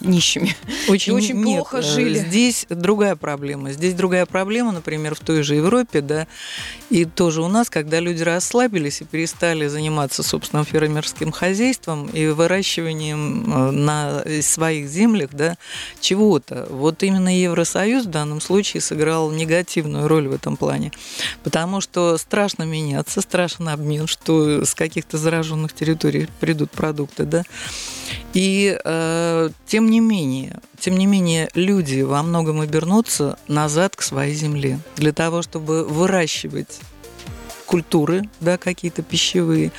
нищими. 0.00 0.57
очень, 0.88 1.12
очень 1.12 1.37
нет, 1.37 1.57
плохо 1.59 1.78
э, 1.78 1.83
жили. 1.83 2.18
Здесь 2.18 2.66
другая 2.68 3.16
проблема. 3.16 3.73
Здесь 3.73 3.95
другая 3.95 4.26
проблема, 4.26 4.73
например, 4.73 5.14
в 5.14 5.21
той 5.21 5.42
же 5.42 5.57
Европе, 5.57 6.00
да, 6.00 6.26
и 6.90 7.04
тоже 7.04 7.42
у 7.42 7.49
нас, 7.49 7.71
когда 7.71 8.00
люди 8.00 8.23
расслабились 8.23 9.00
и 9.00 9.04
перестали 9.04 9.66
заниматься 9.66 10.23
собственным 10.23 10.64
фермерским 10.64 11.33
хозяйством 11.33 12.07
и 12.09 12.26
выращиванием 12.28 13.52
э, 13.52 13.71
на 13.73 14.25
своих 14.42 14.88
землях, 14.88 15.30
да, 15.33 15.57
чего-то. 16.00 16.66
Вот 16.71 17.02
именно 17.02 17.27
Евросоюз 17.28 18.06
в 18.06 18.11
данном 18.11 18.40
случае 18.40 18.80
сыграл 18.80 19.30
негативную 19.30 20.08
роль 20.08 20.28
в 20.28 20.32
этом 20.32 20.56
плане, 20.56 20.92
потому 21.44 21.80
что 21.80 22.16
страшно 22.18 22.64
меняться, 22.64 23.20
страшен 23.20 23.68
обмен, 23.68 24.06
что 24.06 24.64
с 24.64 24.75
каких-то 24.75 25.18
зараженных 25.18 25.73
территорий 25.73 26.28
придут 26.40 26.70
продукты, 26.70 27.25
да, 27.25 27.44
и 28.35 28.78
э, 28.82 29.50
тем 29.66 29.90
не 29.90 30.00
менее, 30.00 30.61
тем 30.78 30.97
не 30.97 31.06
менее, 31.06 31.49
люди 31.54 32.02
во 32.02 32.23
многом 32.23 32.61
обернутся 32.61 33.38
назад 33.49 33.97
к 33.97 34.02
своей 34.02 34.35
земле 34.35 34.78
для 34.97 35.12
того, 35.12 35.42
чтобы 35.42 35.85
выращивать 35.85 36.80
культуры, 37.68 38.22
да, 38.40 38.56
какие-то 38.56 39.02
пищевые. 39.02 39.72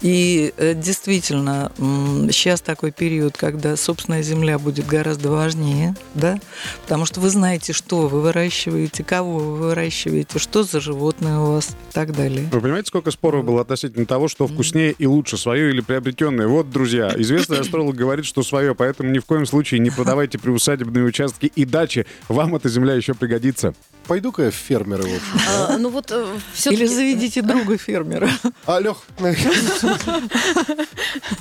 И 0.00 0.52
э, 0.56 0.74
действительно, 0.74 1.70
сейчас 1.76 2.62
такой 2.62 2.90
период, 2.90 3.36
когда 3.36 3.76
собственная 3.76 4.22
земля 4.22 4.58
будет 4.58 4.86
гораздо 4.86 5.30
важнее, 5.30 5.94
да, 6.14 6.38
потому 6.82 7.04
что 7.04 7.20
вы 7.20 7.28
знаете, 7.28 7.74
что 7.74 8.08
вы 8.08 8.22
выращиваете, 8.22 9.04
кого 9.04 9.38
вы 9.38 9.56
выращиваете, 9.56 10.38
что 10.38 10.62
за 10.62 10.80
животные 10.80 11.38
у 11.38 11.52
вас 11.52 11.68
и 11.68 11.92
так 11.92 12.16
далее. 12.16 12.48
Вы 12.50 12.60
понимаете, 12.62 12.88
сколько 12.88 13.10
споров 13.10 13.44
было 13.44 13.60
относительно 13.60 14.06
того, 14.06 14.28
что 14.28 14.46
вкуснее 14.46 14.92
и 14.92 15.06
лучше, 15.06 15.36
свое 15.36 15.68
или 15.68 15.82
приобретенное? 15.82 16.48
Вот, 16.48 16.70
друзья, 16.70 17.12
известный 17.14 17.58
астролог 17.60 17.94
говорит, 17.94 18.24
что 18.24 18.42
свое, 18.42 18.74
поэтому 18.74 19.10
ни 19.10 19.18
в 19.18 19.26
коем 19.26 19.44
случае 19.44 19.80
не 19.80 19.90
продавайте 19.94 20.38
приусадебные 20.38 21.04
участки 21.04 21.52
и 21.54 21.66
дачи. 21.66 22.06
Вам 22.28 22.56
эта 22.56 22.70
земля 22.70 22.94
еще 22.94 23.12
пригодится. 23.12 23.74
Пойду-ка 24.06 24.42
я 24.44 24.50
в 24.50 24.54
фермеры, 24.54 25.02
в 25.02 25.06
общем. 25.06 25.40
А, 25.48 25.78
Ну 25.78 25.88
вот 25.88 26.10
Или 26.10 26.26
все-таки... 26.52 26.86
заведите 26.86 27.42
друга 27.42 27.76
фермера. 27.78 28.30
А, 28.66 28.78
Лех, 28.80 28.96
Мы 29.18 29.36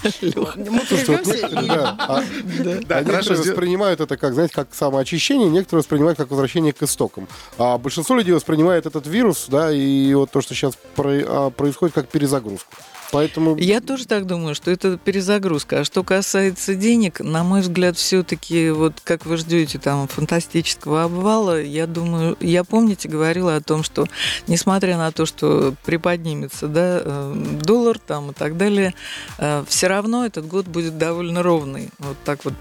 слушайте, 0.01 0.39
вот 0.39 0.53
прервемся 0.88 1.50
да, 1.51 1.96
а- 2.00 3.03
хорошо, 3.03 3.34
воспринимают 3.36 4.01
это 4.01 4.17
как, 4.17 4.34
знаете, 4.34 4.53
как 4.53 4.67
самоочищение, 4.74 5.50
некоторые 5.50 5.82
воспринимают 5.82 6.17
как 6.17 6.29
возвращение 6.29 6.74
к 6.74 6.82
истокам. 6.84 7.27
А 7.58 7.77
большинство 7.77 8.15
людей 8.15 8.34
воспринимает 8.34 8.86
этот 8.86 9.08
вирус, 9.08 9.46
да, 9.48 9.72
и 9.72 10.13
вот 10.13 10.32
то, 10.32 10.41
что 10.41 10.53
сейчас 10.53 10.74
про- 10.96 11.24
а, 11.25 11.50
происходит, 11.50 11.96
как 11.96 12.08
перезагрузку. 12.10 12.74
Поэтому 13.13 13.55
Я 13.58 13.79
тоже 13.79 14.08
так 14.08 14.25
думаю, 14.25 14.55
что 14.55 14.72
это 14.72 14.98
перезагрузка. 14.98 15.82
А 15.82 15.84
что 15.84 16.03
касается 16.03 16.74
денег, 16.74 17.20
на 17.20 17.43
мой 17.43 17.62
взгляд, 17.62 17.96
все-таки, 17.96 18.72
вот 18.72 19.01
как 19.03 19.27
вы 19.27 19.38
ждете 19.38 19.77
там 19.77 20.08
фантастического 20.08 21.03
обвала, 21.03 21.62
я 21.62 21.86
думаю, 21.86 22.36
я 22.39 22.63
помните, 22.63 23.08
говорила 23.08 23.55
о 23.55 23.62
том, 23.62 23.84
что 23.84 24.08
несмотря 24.48 24.98
на 24.98 25.12
то, 25.12 25.27
что 25.27 25.75
приподнимется 25.86 26.67
да, 26.67 27.01
э, 27.03 27.60
доллар 27.62 28.00
там 28.00 28.32
и 28.32 28.34
так 28.34 28.58
далее, 28.58 28.96
все 29.67 29.88
равно 29.88 30.25
этот 30.25 30.48
год 30.48 30.65
будет 30.65 30.98
довольно 30.98 31.43
ровный. 31.43 31.89
Вот 32.00 32.17
так 32.25 32.43
вот 32.46 32.53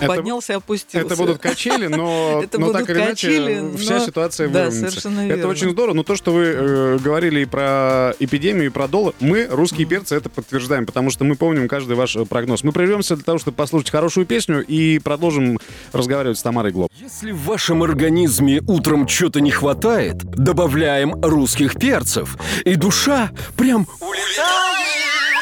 Это- 0.00 0.06
поднялся, 0.14 0.56
опустился. 0.56 1.06
Это 1.06 1.16
будут 1.16 1.38
качели, 1.38 1.86
но, 1.86 2.40
Это 2.44 2.58
но 2.58 2.66
будут 2.66 2.80
так 2.82 2.90
или 2.90 2.98
иначе 2.98 3.28
качели, 3.28 3.76
вся 3.76 3.98
но- 3.98 4.06
ситуация 4.06 4.48
да, 4.48 4.64
выровняется. 4.64 4.88
совершенно 4.90 5.20
Это 5.20 5.34
верно. 5.36 5.48
очень 5.50 5.70
здорово. 5.70 5.94
Но 5.94 6.02
то, 6.02 6.16
что 6.16 6.32
вы 6.32 6.42
э, 6.44 6.98
говорили 6.98 7.40
и 7.40 7.44
про 7.44 8.12
эпидемию, 8.18 8.66
и 8.66 8.68
про 8.70 8.88
доллар, 8.88 9.14
мы, 9.20 9.46
русские 9.50 9.86
перцы, 9.86 10.16
это 10.16 10.28
подтверждаем, 10.28 10.84
потому 10.86 11.10
что 11.10 11.24
мы 11.24 11.36
помним 11.36 11.68
каждый 11.68 11.96
ваш 11.96 12.16
э, 12.16 12.24
прогноз. 12.24 12.64
Мы 12.64 12.72
прервемся 12.72 13.14
для 13.14 13.24
того, 13.24 13.38
чтобы 13.38 13.56
послушать 13.56 13.90
хорошую 13.90 14.26
песню 14.26 14.64
и 14.64 14.98
продолжим 14.98 15.58
разговаривать 15.92 16.38
с 16.38 16.42
Тамарой 16.42 16.72
Глоб. 16.72 16.90
Если 17.00 17.30
в 17.32 17.42
вашем 17.44 17.82
организме 17.82 18.60
утром 18.66 19.06
что-то 19.08 19.40
не 19.40 19.50
хватает, 19.50 20.16
добавляем 20.18 21.14
русских 21.22 21.74
перцев. 21.78 22.36
И 22.64 22.74
душа 22.74 23.30
прям 23.56 23.86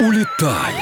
улетает. 0.00 0.74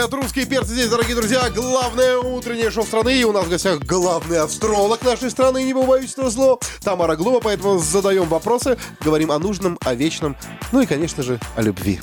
Это 0.00 0.16
русские 0.16 0.46
перцы 0.46 0.72
здесь, 0.72 0.88
дорогие 0.88 1.14
друзья. 1.14 1.50
Главное 1.50 2.16
утреннее 2.16 2.70
шоу 2.70 2.84
страны. 2.84 3.20
И 3.20 3.24
у 3.24 3.32
нас 3.32 3.44
в 3.44 3.50
гостях 3.50 3.80
главный 3.80 4.38
астролог 4.38 5.02
нашей 5.02 5.30
страны, 5.30 5.62
не 5.62 5.74
побоюсь 5.74 6.14
этого 6.14 6.30
слова, 6.30 6.58
Тамара 6.82 7.16
Глоба. 7.16 7.40
Поэтому 7.42 7.78
задаем 7.78 8.24
вопросы, 8.24 8.78
говорим 9.04 9.30
о 9.30 9.38
нужном, 9.38 9.78
о 9.84 9.94
вечном, 9.94 10.36
ну 10.72 10.80
и, 10.80 10.86
конечно 10.86 11.22
же, 11.22 11.38
о 11.54 11.60
любви. 11.60 12.00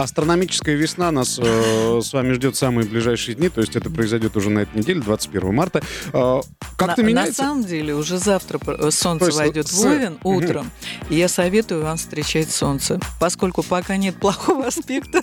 Астрономическая 0.00 0.76
весна 0.76 1.10
нас 1.10 1.38
э, 1.38 2.00
с 2.02 2.12
вами 2.14 2.32
ждет 2.32 2.54
в 2.54 2.58
самые 2.58 2.88
ближайшие 2.88 3.34
дни, 3.34 3.50
то 3.50 3.60
есть 3.60 3.76
это 3.76 3.90
произойдет 3.90 4.34
уже 4.34 4.48
на 4.48 4.60
этой 4.60 4.78
неделе, 4.78 5.00
21 5.02 5.54
марта. 5.54 5.82
Э, 6.14 6.40
как-то 6.78 7.02
на, 7.02 7.06
меняется? 7.06 7.42
на 7.42 7.48
самом 7.48 7.64
деле 7.66 7.94
уже 7.94 8.16
завтра 8.16 8.58
э, 8.66 8.90
солнце 8.90 9.26
есть 9.26 9.36
войдет 9.36 9.68
с- 9.68 9.72
в 9.74 9.86
Овен 9.86 10.18
утром, 10.24 10.70
и 11.10 11.16
я 11.16 11.28
советую 11.28 11.82
вам 11.82 11.98
встречать 11.98 12.50
солнце, 12.50 12.98
поскольку 13.20 13.62
пока 13.62 13.98
нет 13.98 14.16
плохого 14.16 14.66
аспекта, 14.68 15.20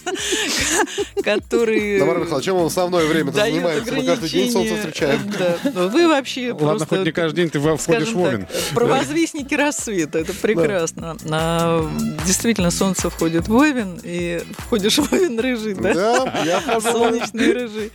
который 1.23 1.99
Тамара 1.99 2.19
Михайловна, 2.19 2.43
чем 2.43 2.55
он 2.57 2.67
основное 2.67 3.07
время 3.07 3.31
занимается? 3.31 3.93
Мы 3.93 4.05
каждый 4.05 4.29
день 4.29 4.51
солнце 4.51 4.75
встречаем. 4.75 5.19
Но 5.73 5.87
Вы 5.87 6.07
вообще 6.07 6.51
Ладно, 6.51 6.67
просто 6.67 6.85
хоть 6.85 7.05
не 7.05 7.11
каждый 7.11 7.35
день 7.37 7.49
ты 7.49 7.59
входишь 7.59 8.11
в 8.13 8.19
Овен. 8.19 8.47
провозвестники 8.75 9.55
рассвета, 9.55 10.19
это 10.19 10.33
прекрасно. 10.33 11.17
А, 11.31 11.89
действительно, 12.27 12.69
солнце 12.69 13.09
входит 13.09 13.47
в 13.47 13.55
Овен, 13.55 13.99
и 14.03 14.43
входишь 14.67 14.97
в 14.97 15.13
Овен 15.13 15.39
рыжий, 15.39 15.73
да? 15.73 15.93
Да, 15.93 16.43
я 16.45 16.61
хожу. 16.61 16.91
Солнечный 16.91 17.53
рыжий, 17.53 17.91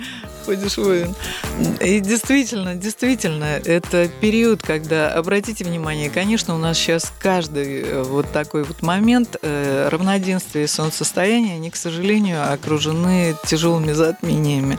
ходишь 0.47 0.79
воин. 0.79 1.15
И 1.81 2.01
действительно, 2.01 2.75
действительно, 2.75 3.45
это 3.45 4.09
период, 4.21 4.63
когда, 4.63 5.13
обратите 5.13 5.65
внимание, 5.65 6.09
конечно, 6.09 6.55
у 6.55 6.59
нас 6.59 6.79
сейчас 6.79 7.13
каждый 7.19 7.83
э, 7.83 8.03
вот 8.03 8.31
такой 8.33 8.65
вот 8.65 8.81
момент 8.83 9.37
э, 9.43 9.89
равноденствия 9.91 10.65
и 10.65 10.67
солнцестояния, 10.67 11.55
они, 11.57 11.71
к 11.71 11.77
сожалению, 11.77 12.51
окружены 12.51 13.37
тяжелыми 13.47 13.93
затмениями. 13.93 14.79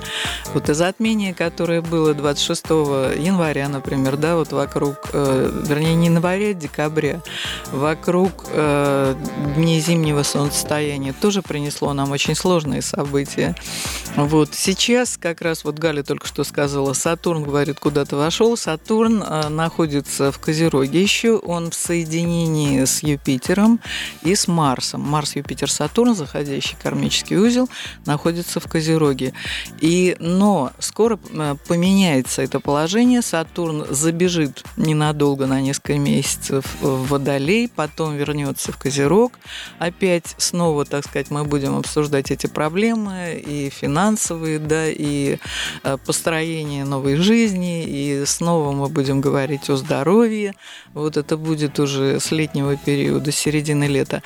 Вот 0.53 0.69
и 0.69 0.73
затмение, 0.73 1.33
которое 1.33 1.81
было 1.81 2.13
26 2.13 2.63
января, 3.19 3.69
например, 3.69 4.17
да, 4.17 4.35
вот 4.35 4.51
вокруг, 4.51 5.09
э, 5.13 5.63
вернее, 5.67 5.93
не 5.93 6.07
января, 6.07 6.49
а 6.49 6.53
декабря, 6.53 7.21
вокруг 7.71 8.45
дней 9.55 9.79
зимнего 9.79 10.23
солнцестояния 10.23 11.13
тоже 11.13 11.41
принесло 11.41 11.72
нам 11.81 12.11
очень 12.11 12.35
сложные 12.35 12.81
события. 12.81 13.55
Вот 14.15 14.53
сейчас 14.53 15.17
как 15.17 15.41
раз 15.41 15.63
вот 15.63 15.79
Галя 15.79 16.03
только 16.03 16.27
что 16.27 16.43
сказала, 16.43 16.93
Сатурн, 16.93 17.43
говорит, 17.43 17.79
куда-то 17.79 18.15
вошел. 18.15 18.55
Сатурн 18.55 19.23
э, 19.23 19.49
находится 19.49 20.31
в 20.31 20.39
Козероге 20.39 21.01
еще. 21.01 21.37
Он 21.37 21.71
в 21.71 21.75
соединении 21.75 22.85
с 22.85 23.01
Юпитером 23.01 23.79
и 24.21 24.35
с 24.35 24.47
Марсом. 24.47 25.01
Марс, 25.01 25.35
Юпитер, 25.35 25.71
Сатурн, 25.71 26.15
заходящий 26.15 26.77
кармический 26.81 27.37
узел, 27.37 27.69
находится 28.05 28.59
в 28.59 28.67
Козероге. 28.67 29.33
И, 29.79 30.15
но 30.19 30.71
скоро 30.79 31.19
э, 31.31 31.55
поменяется 31.67 32.41
это 32.41 32.59
положение. 32.59 33.21
Сатурн 33.21 33.85
забежит 33.89 34.63
ненадолго, 34.77 35.47
на 35.47 35.61
несколько 35.61 35.97
месяцев 35.97 36.65
в 36.81 37.07
Водолей, 37.07 37.67
потом 37.67 38.15
вернется 38.15 38.71
в 38.71 38.77
Козерог. 38.77 39.33
Опять 39.79 40.35
снова, 40.37 40.85
так 40.85 41.05
сказать, 41.05 41.31
мы 41.31 41.43
будем 41.45 41.62
обсуждать 41.67 42.31
эти 42.31 42.47
проблемы 42.47 43.41
и 43.45 43.69
финансовые, 43.69 44.59
да, 44.59 44.87
и 44.89 45.37
э, 45.83 45.97
построение 46.05 46.85
новой 46.85 47.15
жизни, 47.15 47.83
и 47.85 48.23
снова 48.25 48.71
мы 48.71 48.89
будем 48.89 49.21
говорить 49.21 49.69
о 49.69 49.77
здоровье. 49.77 50.53
Вот 50.93 51.17
это 51.17 51.37
будет 51.37 51.79
уже 51.79 52.19
с 52.19 52.31
летнего 52.31 52.75
периода, 52.75 53.31
с 53.31 53.35
середины 53.35 53.85
лета. 53.85 54.21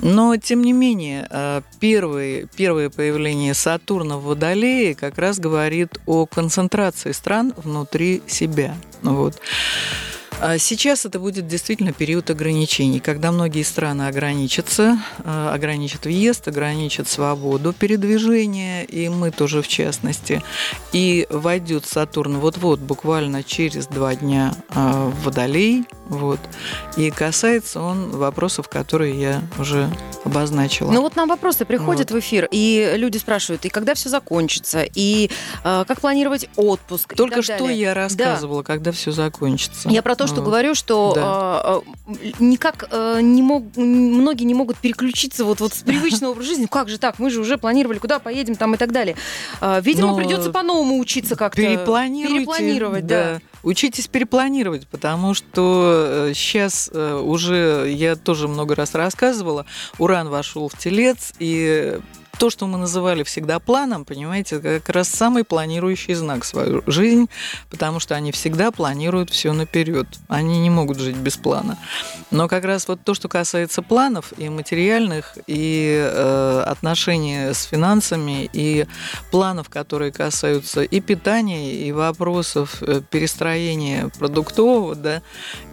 Но, 0.00 0.36
тем 0.36 0.62
не 0.62 0.72
менее, 0.72 1.26
э, 1.30 1.62
первое, 1.78 2.46
первое 2.56 2.90
появление 2.90 3.54
Сатурна 3.54 4.16
в 4.16 4.24
Водолее 4.24 4.94
как 4.94 5.18
раз 5.18 5.38
говорит 5.38 5.98
о 6.06 6.26
концентрации 6.26 7.12
стран 7.12 7.52
внутри 7.56 8.22
себя. 8.26 8.76
Вот. 9.02 9.40
А 10.42 10.56
Сейчас 10.58 11.04
это 11.04 11.20
будет 11.20 11.46
действительно 11.46 11.92
период 11.92 12.30
ограничений, 12.30 12.98
когда 12.98 13.30
многие 13.30 13.62
страны 13.62 14.06
ограничатся, 14.06 14.98
э, 15.22 15.50
ограничат 15.52 16.06
въезд, 16.06 16.48
ограничат 16.48 17.08
свободу 17.08 17.74
передвижения, 17.74 18.84
и 18.84 19.10
мы 19.10 19.32
тоже 19.32 19.60
в 19.60 19.68
частности. 19.68 20.42
И 20.92 21.26
войдет 21.28 21.84
Сатурн 21.84 22.38
вот-вот, 22.38 22.80
буквально 22.80 23.42
через 23.42 23.86
два 23.86 24.14
дня 24.14 24.54
э, 24.70 25.10
в 25.14 25.24
Водолей, 25.24 25.84
вот. 26.10 26.40
И 26.96 27.10
касается 27.10 27.80
он 27.80 28.10
вопросов, 28.10 28.68
которые 28.68 29.18
я 29.18 29.42
уже 29.58 29.88
обозначила. 30.24 30.90
Ну 30.90 31.00
вот 31.02 31.16
нам 31.16 31.28
вопросы 31.28 31.64
приходят 31.64 32.10
в 32.10 32.18
эфир, 32.18 32.48
и 32.50 32.92
люди 32.96 33.16
спрашивают, 33.18 33.64
и 33.64 33.68
когда 33.68 33.94
все 33.94 34.08
закончится, 34.08 34.82
и 34.82 35.30
э, 35.64 35.84
как 35.86 36.00
планировать 36.00 36.48
отпуск. 36.56 37.14
Только 37.14 37.42
что 37.42 37.58
далее. 37.58 37.78
я 37.80 37.94
Да. 37.94 38.02
рассказывала, 38.02 38.62
когда 38.62 38.90
все 38.92 39.12
закончится. 39.12 39.88
Я 39.88 40.02
про 40.02 40.16
то, 40.16 40.26
что 40.26 40.36
Вот. 40.36 40.44
говорю, 40.46 40.74
что 40.74 41.12
Да. 41.14 41.80
э, 42.08 42.32
никак 42.40 42.88
э, 42.90 43.20
не 43.22 43.42
мог, 43.42 43.64
многие 43.76 44.44
не 44.44 44.54
могут 44.54 44.76
переключиться 44.78 45.44
вот, 45.44 45.60
вот 45.60 45.72
с 45.74 45.82
привычного 45.82 46.32
образа 46.32 46.48
жизни. 46.48 46.66
Как 46.66 46.88
же 46.88 46.98
так? 46.98 47.18
Мы 47.20 47.30
же 47.30 47.40
уже 47.40 47.56
планировали, 47.56 47.98
куда 47.98 48.18
поедем 48.18 48.56
там 48.56 48.74
и 48.74 48.76
так 48.76 48.90
далее. 48.92 49.16
Э, 49.60 49.80
видимо, 49.80 50.08
Но 50.08 50.16
придется 50.16 50.50
по-новому 50.50 50.98
учиться 50.98 51.36
как-то. 51.36 51.62
Перепланируйте. 51.62 52.38
Перепланировать, 52.38 53.06
да. 53.06 53.40
Учитесь 53.62 54.06
перепланировать, 54.08 54.86
потому 54.88 55.34
что 55.34 56.30
сейчас 56.34 56.88
уже, 56.88 57.92
я 57.94 58.16
тоже 58.16 58.48
много 58.48 58.74
раз 58.74 58.94
рассказывала, 58.94 59.66
Уран 59.98 60.28
вошел 60.28 60.68
в 60.68 60.76
Телец, 60.78 61.32
и 61.38 61.98
то, 62.40 62.48
что 62.48 62.66
мы 62.66 62.78
называли 62.78 63.22
всегда 63.22 63.58
планом, 63.58 64.06
понимаете, 64.06 64.60
как 64.60 64.88
раз 64.88 65.10
самый 65.10 65.44
планирующий 65.44 66.14
знак 66.14 66.46
свою 66.46 66.82
жизнь, 66.86 67.28
потому 67.68 68.00
что 68.00 68.14
они 68.14 68.32
всегда 68.32 68.70
планируют 68.70 69.28
все 69.28 69.52
наперед. 69.52 70.06
Они 70.26 70.58
не 70.58 70.70
могут 70.70 70.98
жить 70.98 71.16
без 71.16 71.36
плана. 71.36 71.76
Но 72.30 72.48
как 72.48 72.64
раз 72.64 72.88
вот 72.88 73.00
то, 73.04 73.12
что 73.12 73.28
касается 73.28 73.82
планов 73.82 74.32
и 74.38 74.48
материальных, 74.48 75.36
и 75.46 76.02
э, 76.02 76.64
отношений 76.66 77.52
с 77.52 77.64
финансами, 77.64 78.48
и 78.54 78.86
планов, 79.30 79.68
которые 79.68 80.10
касаются 80.10 80.82
и 80.82 81.00
питания, 81.00 81.74
и 81.74 81.92
вопросов 81.92 82.82
э, 82.82 83.02
перестроения 83.10 84.10
продуктового, 84.18 84.94
да, 84.94 85.20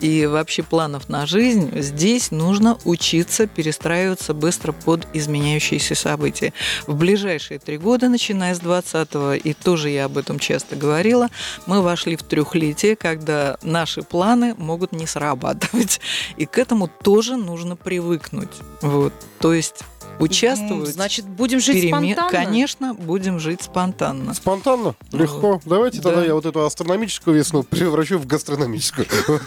и 0.01 0.25
вообще 0.25 0.63
планов 0.63 1.07
на 1.07 1.25
жизнь, 1.27 1.71
здесь 1.79 2.31
нужно 2.31 2.77
учиться 2.83 3.47
перестраиваться 3.47 4.33
быстро 4.33 4.73
под 4.73 5.07
изменяющиеся 5.13 5.95
события. 5.95 6.51
В 6.85 6.95
ближайшие 6.95 7.59
три 7.59 7.77
года, 7.77 8.09
начиная 8.09 8.53
с 8.55 8.59
20-го, 8.59 9.33
и 9.33 9.53
тоже 9.53 9.89
я 9.89 10.05
об 10.05 10.17
этом 10.17 10.39
часто 10.39 10.75
говорила, 10.75 11.29
мы 11.65 11.81
вошли 11.81 12.15
в 12.15 12.23
трехлетие, 12.23 12.95
когда 12.95 13.57
наши 13.61 14.01
планы 14.01 14.55
могут 14.57 14.91
не 14.91 15.07
срабатывать. 15.07 15.99
И 16.37 16.45
к 16.45 16.57
этому 16.57 16.87
тоже 16.87 17.35
нужно 17.37 17.75
привыкнуть. 17.75 18.49
Вот. 18.81 19.13
То 19.39 19.53
есть 19.53 19.83
участвовать. 20.19 20.89
Значит, 20.89 21.25
будем 21.27 21.59
жить 21.59 21.83
переме- 21.83 22.13
спонтанно? 22.13 22.29
Конечно, 22.31 22.93
будем 22.95 23.39
жить 23.39 23.61
спонтанно. 23.61 24.33
Спонтанно? 24.33 24.95
Легко. 25.11 25.61
Давайте 25.65 26.01
тогда 26.01 26.21
Да. 26.21 26.25
я 26.25 26.33
вот 26.33 26.45
эту 26.47 26.65
астрономическую 26.65 27.37
весну 27.37 27.61
превращу 27.63 28.17
в 28.17 28.25
гастрономическую. 28.25 29.07
Вот. 29.27 29.43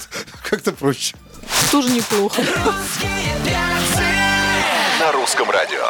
Как-то 0.48 0.70
проще. 0.72 1.16
Тоже 1.72 1.90
неплохо. 1.90 2.42
На 5.00 5.12
русском 5.12 5.50
радио. 5.50 5.80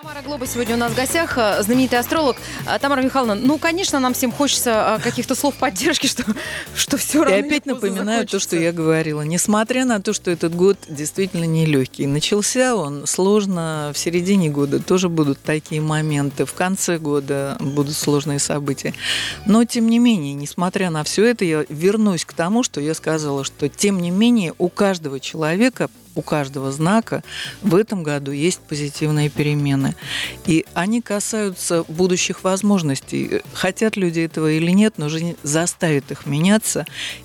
Тамара 0.00 0.22
Глоба 0.22 0.46
сегодня 0.46 0.76
у 0.76 0.78
нас 0.78 0.92
в 0.92 0.96
гостях, 0.96 1.36
э, 1.36 1.62
знаменитый 1.62 1.98
астролог. 1.98 2.38
А, 2.64 2.78
Тамара 2.78 3.02
Михайловна, 3.02 3.34
ну, 3.34 3.58
конечно, 3.58 4.00
нам 4.00 4.14
всем 4.14 4.32
хочется 4.32 4.96
э, 4.98 5.02
каких-то 5.02 5.34
слов 5.34 5.56
поддержки, 5.56 6.06
что, 6.06 6.24
что 6.74 6.96
все 6.96 7.20
И 7.20 7.24
равно. 7.26 7.46
опять 7.46 7.66
напоминаю 7.66 8.26
то, 8.26 8.40
что 8.40 8.56
я 8.56 8.72
говорила. 8.72 9.20
Несмотря 9.20 9.84
на 9.84 10.00
то, 10.00 10.14
что 10.14 10.30
этот 10.30 10.54
год 10.54 10.78
действительно 10.88 11.44
нелегкий, 11.44 12.06
начался 12.06 12.74
он 12.74 13.06
сложно 13.06 13.92
в 13.94 13.98
середине 13.98 14.48
года. 14.48 14.82
Тоже 14.82 15.10
будут 15.10 15.38
такие 15.42 15.82
моменты. 15.82 16.46
В 16.46 16.54
конце 16.54 16.96
года 16.96 17.58
будут 17.60 17.94
сложные 17.94 18.38
события. 18.38 18.94
Но, 19.44 19.66
тем 19.66 19.90
не 19.90 19.98
менее, 19.98 20.32
несмотря 20.32 20.88
на 20.88 21.04
все 21.04 21.26
это, 21.26 21.44
я 21.44 21.66
вернусь 21.68 22.24
к 22.24 22.32
тому, 22.32 22.62
что 22.62 22.80
я 22.80 22.94
сказала, 22.94 23.44
что, 23.44 23.68
тем 23.68 24.00
не 24.00 24.10
менее, 24.10 24.54
у 24.56 24.70
каждого 24.70 25.20
человека 25.20 25.90
у 26.20 26.22
каждого 26.22 26.70
знака 26.70 27.24
в 27.62 27.74
этом 27.74 28.02
году 28.02 28.30
есть 28.30 28.60
позитивные 28.60 29.30
перемены. 29.30 29.94
И 30.46 30.66
они 30.74 31.00
касаются 31.00 31.84
будущих 31.88 32.44
возможностей. 32.44 33.40
Хотят 33.54 33.96
люди 33.96 34.20
этого 34.20 34.52
или 34.52 34.70
нет, 34.70 34.94
но 34.98 35.08
жизнь 35.08 35.36
заставит 35.42 36.10
их 36.10 36.26
меняться 36.26 36.84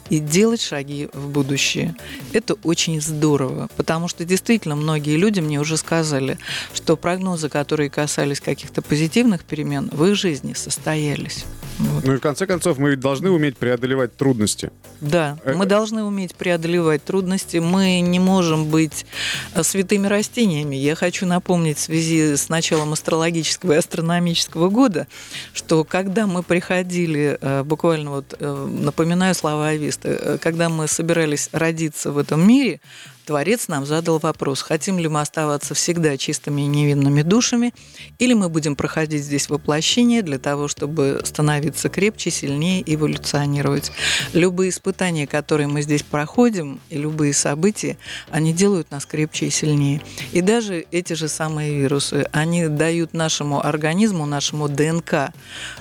и 0.10 0.20
делать 0.20 0.62
шаги 0.62 1.10
в 1.14 1.28
будущее. 1.28 1.96
Это 2.32 2.54
очень 2.64 3.02
здорово, 3.02 3.70
потому 3.76 4.08
что 4.08 4.24
действительно 4.24 4.76
многие 4.76 5.18
люди 5.18 5.42
мне 5.42 5.60
уже 5.60 5.76
сказали, 5.76 6.38
что 6.74 6.96
прогнозы, 6.96 7.50
которые 7.50 7.90
касались 7.90 8.40
каких-то 8.40 8.82
позитивных 8.82 9.44
перемен, 9.44 9.90
в 9.92 10.06
их 10.06 10.16
жизни 10.16 10.54
состоялись. 10.54 11.46
Вот. 11.80 12.06
Ну 12.06 12.14
и 12.14 12.18
в 12.18 12.22
конце 12.22 12.48
концов, 12.48 12.78
мы 12.78 12.92
ведь 12.92 13.00
должны 13.00 13.30
уметь 13.30 13.58
преодолевать 13.58 14.16
трудности. 14.16 14.72
Да, 15.02 15.38
Э, 15.44 15.54
мы 15.54 15.66
должны 15.66 16.04
уметь 16.04 16.36
преодолевать 16.36 17.04
трудности. 17.04 17.58
Мы 17.58 18.00
не 18.02 18.20
можем 18.20 18.66
быть 18.66 19.06
э, 19.54 19.64
святыми 19.64 20.08
растениями. 20.08 20.76
Я 20.76 20.96
хочу 20.96 21.26
напомнить 21.26 21.78
в 21.78 21.82
связи 21.82 22.36
с 22.36 22.50
началом 22.50 22.94
астрологического 22.94 23.74
и 23.74 23.78
астрономического 23.78 24.70
года, 24.70 25.08
что 25.54 25.84
когда 25.84 26.28
мы 26.28 26.44
приходили, 26.44 27.38
э, 27.40 27.64
буквально 27.64 28.12
вот 28.12 28.36
э, 28.40 28.66
напоминаю 28.66 29.36
слова 29.36 29.68
Ависта, 29.68 30.10
э, 30.10 30.38
когда 30.42 30.70
мы 30.70 30.88
собирались 30.88 31.50
родиться 31.52 32.12
в 32.12 32.18
этом 32.18 32.48
мире, 32.48 32.80
Творец 33.26 33.68
нам 33.68 33.86
задал 33.86 34.20
вопрос, 34.20 34.62
хотим 34.62 35.00
ли 35.00 35.08
мы 35.08 35.22
оставаться 35.22 35.74
всегда 35.74 36.16
чистыми 36.16 36.62
и 36.62 36.68
невинными 36.68 37.24
душами, 37.24 37.74
или 38.20 38.34
мы 38.34 38.50
будем 38.50 38.76
проходить 38.76 39.24
здесь 39.24 39.50
воплощение 39.50 40.22
для 40.22 40.38
того, 40.38 40.68
чтобы 40.68 41.22
становиться 41.24 41.90
крепче, 41.90 42.30
сильнее, 42.30 42.84
эволюционировать. 42.86 43.92
Любые 44.34 44.70
испытания, 44.70 45.26
которые 45.26 45.68
мы 45.68 45.82
здесь 45.82 46.04
проходим, 46.04 46.80
и 46.90 46.98
любые 46.98 47.34
события, 47.34 47.98
они 48.30 48.54
делают 48.54 48.92
нас 48.92 49.06
крепче 49.06 49.48
и 49.48 49.50
сильнее. 49.50 50.02
И 50.32 50.42
даже 50.42 50.86
эти 50.92 51.14
же 51.14 51.28
самые 51.28 51.80
вирусы, 51.80 52.28
они 52.32 52.68
дают 52.68 53.14
нашему 53.14 53.66
организму, 53.66 54.26
нашему 54.26 54.70
ДНК 54.70 55.34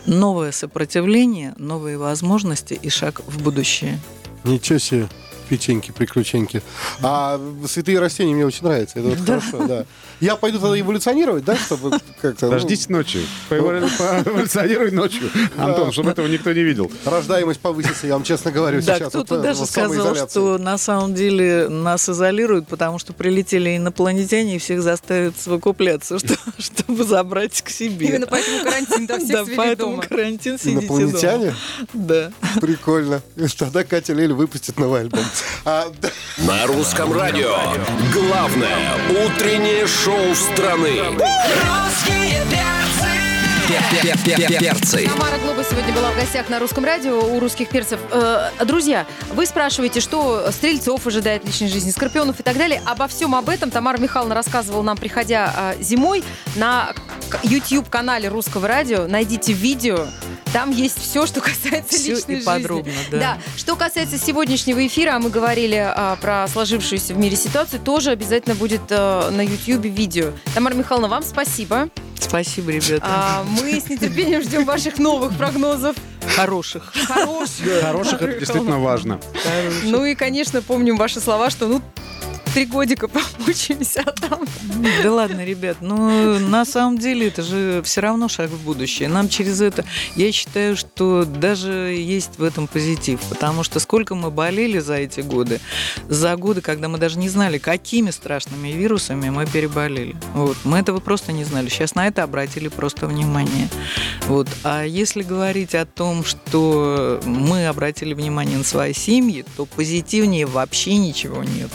новое 0.06 0.52
сопротивление, 0.52 1.54
новые 1.58 1.98
возможности 1.98 2.74
и 2.74 2.88
шаг 2.88 3.20
в 3.26 3.42
будущее. 3.42 4.00
Ничего 4.44 4.78
себе. 4.78 5.08
Печеньки, 5.48 5.90
приключеньки. 5.92 6.62
А 7.02 7.40
святые 7.68 7.98
растения 8.00 8.34
мне 8.34 8.46
очень 8.46 8.64
нравятся. 8.66 8.98
Это 9.00 9.08
вот 9.08 9.18
хорошо, 9.26 9.66
да. 9.66 9.84
Я 10.20 10.36
пойду 10.36 10.58
тогда 10.58 10.78
эволюционировать, 10.80 11.44
да, 11.44 11.56
чтобы 11.56 11.90
как-то... 12.22 12.46
ну, 12.46 12.52
Дождитесь 12.52 12.88
ночью. 12.88 13.22
Поэволю- 13.50 13.88
Поэволюционируй 14.24 14.90
ночью. 14.90 15.28
Антон, 15.56 15.92
чтобы 15.92 16.10
этого 16.10 16.26
никто 16.26 16.52
не 16.52 16.62
видел. 16.62 16.90
Рождаемость 17.04 17.60
повысится, 17.60 18.06
я 18.06 18.14
вам 18.14 18.22
честно 18.22 18.50
говорю, 18.50 18.80
Да, 18.82 18.98
кто-то 19.00 19.36
э, 19.36 19.42
даже 19.42 19.66
сказал, 19.66 20.14
что 20.28 20.56
на 20.58 20.78
самом 20.78 21.14
деле 21.14 21.68
нас 21.68 22.08
изолируют, 22.08 22.68
потому 22.68 22.98
что 22.98 23.12
прилетели 23.12 23.76
инопланетяне 23.76 24.56
и 24.56 24.58
всех 24.58 24.82
заставят 24.82 25.34
совокупляться, 25.38 26.18
что- 26.20 26.36
чтобы 26.58 27.04
забрать 27.04 27.60
к 27.60 27.68
себе. 27.68 28.08
Именно 28.08 28.26
поэтому 28.28 28.62
карантин, 28.64 29.06
да, 29.06 29.18
всех 29.18 29.28
Да, 29.46 29.52
поэтому 29.56 30.00
карантин 30.00 30.58
сидите 30.58 30.78
Инопланетяне? 30.86 31.44
дома. 31.46 31.56
Да. 31.92 32.32
Прикольно. 32.60 33.20
Тогда 33.58 33.84
Катя 33.84 34.12
Лель 34.14 34.32
выпустит 34.32 34.78
новый 34.78 35.00
альбом. 35.02 35.20
А, 35.64 35.86
да. 36.00 36.10
На 36.38 36.66
русском 36.66 37.12
радио. 37.12 37.56
Главное 38.12 38.94
утреннее 39.26 39.86
шоу 39.86 40.34
страны. 40.34 41.00
Русские 41.10 42.42
перцы. 42.50 44.58
Перцы. 44.58 45.08
Тамара 45.08 45.38
Глоба 45.38 45.64
сегодня 45.64 45.92
была 45.94 46.10
в 46.10 46.16
гостях 46.16 46.48
на 46.48 46.58
русском 46.58 46.84
радио 46.84 47.18
у 47.18 47.40
русских 47.40 47.68
перцев. 47.68 47.98
Э, 48.10 48.50
друзья, 48.64 49.06
вы 49.32 49.46
спрашиваете, 49.46 50.00
что 50.00 50.50
стрельцов 50.50 51.06
ожидает 51.06 51.44
в 51.44 51.46
личной 51.46 51.68
жизни, 51.68 51.90
скорпионов 51.90 52.40
и 52.40 52.42
так 52.42 52.56
далее. 52.56 52.82
Обо 52.84 53.06
всем 53.08 53.34
об 53.34 53.48
этом 53.48 53.70
Тамара 53.70 53.98
Михайловна 53.98 54.34
рассказывала 54.34 54.82
нам, 54.82 54.96
приходя 54.96 55.74
э, 55.78 55.82
зимой 55.82 56.22
на 56.56 56.92
YouTube-канале 57.42 58.28
русского 58.28 58.68
радио. 58.68 59.06
Найдите 59.06 59.52
видео. 59.52 60.06
Там 60.52 60.70
есть 60.70 61.00
все, 61.00 61.26
что 61.26 61.40
касается 61.40 61.96
Всё 61.96 62.14
личной 62.14 62.34
и 62.34 62.38
жизни. 62.38 62.46
подробно, 62.46 62.92
да. 63.10 63.38
Что 63.56 63.74
касается 63.76 64.18
сегодняшнего 64.18 64.86
эфира, 64.86 65.16
а 65.16 65.18
мы 65.18 65.30
говорили 65.30 65.76
а, 65.76 66.16
про 66.16 66.46
сложившуюся 66.48 67.14
в 67.14 67.18
мире 67.18 67.36
ситуацию, 67.36 67.80
тоже 67.80 68.10
обязательно 68.10 68.54
будет 68.54 68.82
э, 68.90 69.30
на 69.30 69.40
YouTube 69.40 69.86
видео. 69.86 70.30
Тамара 70.54 70.74
Михайловна, 70.74 71.08
вам 71.08 71.22
спасибо. 71.24 71.88
Спасибо, 72.20 72.70
ребята. 72.70 73.04
А, 73.04 73.44
мы 73.44 73.80
с 73.80 73.88
нетерпением 73.88 74.42
ждем 74.42 74.64
ваших 74.64 74.98
новых 74.98 75.36
прогнозов. 75.36 75.96
Хороших. 76.36 76.92
Хороших. 77.06 77.82
Хороших 77.82 78.22
это 78.22 78.38
действительно 78.38 78.78
важно. 78.78 79.20
Ну 79.82 80.04
и, 80.04 80.14
конечно, 80.14 80.62
помним 80.62 80.96
ваши 80.96 81.20
слова, 81.20 81.50
что 81.50 81.66
ну 81.66 81.82
три 82.54 82.66
годика 82.66 83.08
помучаемся, 83.08 84.04
а 84.06 84.12
там... 84.12 84.44
Да 85.02 85.12
ладно, 85.12 85.44
ребят, 85.44 85.78
ну 85.80 86.38
на 86.38 86.64
самом 86.64 86.98
деле 86.98 87.26
это 87.26 87.42
же 87.42 87.82
все 87.84 88.00
равно 88.00 88.28
шаг 88.28 88.48
в 88.48 88.62
будущее. 88.62 89.08
Нам 89.08 89.28
через 89.28 89.60
это, 89.60 89.84
я 90.14 90.30
считаю, 90.30 90.76
что 90.76 91.24
даже 91.24 91.72
есть 91.72 92.38
в 92.38 92.44
этом 92.44 92.68
позитив, 92.68 93.20
потому 93.28 93.64
что 93.64 93.80
сколько 93.80 94.14
мы 94.14 94.30
болели 94.30 94.78
за 94.78 94.94
эти 94.94 95.20
годы, 95.20 95.60
за 96.08 96.36
годы, 96.36 96.60
когда 96.60 96.88
мы 96.88 96.98
даже 96.98 97.18
не 97.18 97.28
знали, 97.28 97.58
какими 97.58 98.10
страшными 98.10 98.68
вирусами 98.68 99.30
мы 99.30 99.46
переболели. 99.46 100.14
Вот. 100.34 100.56
Мы 100.62 100.78
этого 100.78 101.00
просто 101.00 101.32
не 101.32 101.42
знали. 101.42 101.68
Сейчас 101.68 101.96
на 101.96 102.06
это 102.06 102.22
обратили 102.22 102.68
просто 102.68 103.08
внимание. 103.08 103.68
Вот. 104.28 104.46
А 104.62 104.84
если 104.84 105.22
говорить 105.22 105.74
о 105.74 105.86
том, 105.86 106.24
что 106.24 107.20
мы 107.24 107.66
обратили 107.66 108.14
внимание 108.14 108.58
на 108.58 108.64
свои 108.64 108.92
семьи, 108.92 109.44
то 109.56 109.66
позитивнее 109.66 110.46
вообще 110.46 110.96
ничего 110.96 111.42
нет. 111.42 111.70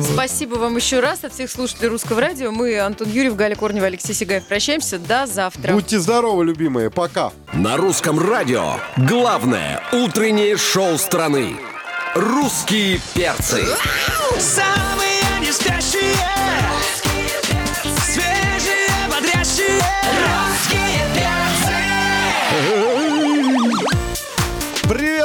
Спасибо 0.00 0.54
вам 0.54 0.76
еще 0.76 1.00
раз 1.00 1.24
от 1.24 1.34
всех 1.34 1.50
слушателей 1.50 1.88
Русского 1.88 2.20
радио. 2.20 2.50
Мы, 2.50 2.78
Антон 2.78 3.10
Юрьев, 3.10 3.36
Галя 3.36 3.56
Корнева, 3.56 3.86
Алексей 3.86 4.14
Сигаев, 4.14 4.44
прощаемся. 4.46 4.98
До 4.98 5.26
завтра. 5.26 5.72
Будьте 5.72 5.98
здоровы, 5.98 6.44
любимые. 6.44 6.90
Пока. 6.90 7.32
На 7.52 7.76
русском 7.76 8.18
радио 8.18 8.76
главное 8.96 9.82
утреннее 9.92 10.56
шоу 10.56 10.96
страны. 10.98 11.56
Русские 12.14 13.00
перцы. 13.14 13.64
Самые 14.38 15.12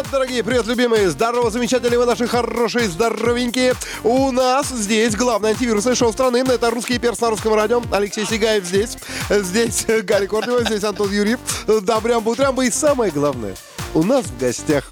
Привет, 0.08 0.22
дорогие, 0.22 0.44
привет, 0.44 0.66
любимые. 0.68 1.10
Здорово, 1.10 1.52
замечательные 1.52 2.00
вы 2.00 2.06
наши 2.06 2.28
хорошие, 2.28 2.88
здоровенькие. 2.88 3.74
У 4.06 4.32
нас 4.32 4.70
здесь 4.70 5.18
главное 5.18 5.52
антивирусное 5.52 5.96
шоу 5.96 6.14
страны. 6.14 6.46
Это 6.48 6.70
«Русские 6.70 6.98
перцы» 6.98 7.24
на 7.24 7.32
русском 7.32 7.54
радио. 7.54 7.82
Алексей 7.92 8.26
Сигаев 8.26 8.64
здесь. 8.64 8.98
Здесь 9.30 9.86
Галя 10.04 10.26
Корнева, 10.28 10.64
здесь 10.64 10.86
Антон 10.86 11.12
Юрьев. 11.12 11.40
Добрям, 11.82 12.24
бутрям. 12.24 12.62
И 12.62 12.72
самое 12.72 13.12
главное, 13.12 13.56
у 13.94 14.02
нас 14.02 14.26
в 14.26 14.40
гостях 14.40 14.90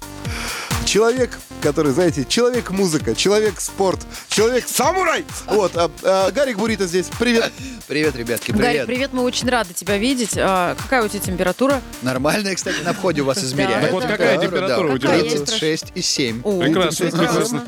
человек, 0.84 1.38
который, 1.60 1.92
знаете, 1.92 2.24
человек-музыка, 2.28 3.14
человек-спорт, 3.14 4.00
человек-самурай. 4.28 5.24
Вот, 5.46 5.76
а, 5.76 5.90
а, 6.02 6.30
Гарик 6.30 6.58
Бурита 6.58 6.86
здесь. 6.86 7.06
Привет. 7.18 7.52
Привет, 7.86 8.16
ребятки, 8.16 8.50
Гарик, 8.52 8.66
привет. 8.66 8.86
привет, 8.86 9.12
мы 9.12 9.22
очень 9.22 9.48
рады 9.48 9.74
тебя 9.74 9.96
видеть. 9.98 10.36
А, 10.36 10.74
какая 10.74 11.04
у 11.04 11.08
тебя 11.08 11.20
температура? 11.20 11.80
Нормальная, 12.02 12.54
кстати, 12.54 12.82
на 12.82 12.92
входе 12.92 13.22
у 13.22 13.24
вас 13.24 13.42
измеряют. 13.42 13.82
Так 13.82 13.92
вот 13.92 14.04
какая 14.04 14.36
Да, 14.36 14.42
температура 14.44 14.88
да, 14.88 14.94
у 14.94 14.98
тебя? 14.98 15.08
Какая, 15.10 15.24
я 15.24 15.30
36 15.38 15.92
и 15.94 16.02
7. 16.02 16.40
О, 16.44 16.60
Прекрасно, 16.60 17.06
прекрасно. 17.10 17.66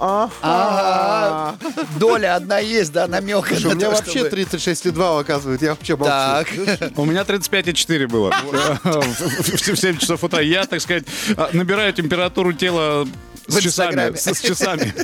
Ага. 0.00 1.56
Доля 1.98 2.36
одна 2.36 2.58
есть, 2.58 2.92
да, 2.92 3.06
намек. 3.06 3.46
Слушай, 3.48 3.72
у 3.72 3.74
меня 3.74 3.90
вообще 3.90 4.20
36,2 4.28 5.20
оказывает. 5.20 5.60
Я 5.62 5.70
вообще 5.70 5.96
молчу. 5.96 6.10
Так, 6.10 6.48
У 6.96 7.04
меня 7.04 7.22
35,4 7.22 8.06
было 8.08 8.30
в 8.82 9.76
7 9.76 9.98
часов 9.98 10.24
утра. 10.24 10.40
Я, 10.40 10.64
так 10.64 10.80
сказать, 10.80 11.04
набираю 11.52 11.92
температуру 11.92 12.52
тела 12.52 13.06
с 13.46 13.58
часами. 13.58 14.16
С 14.16 14.26
с 14.34 14.40
часами. 14.40 14.94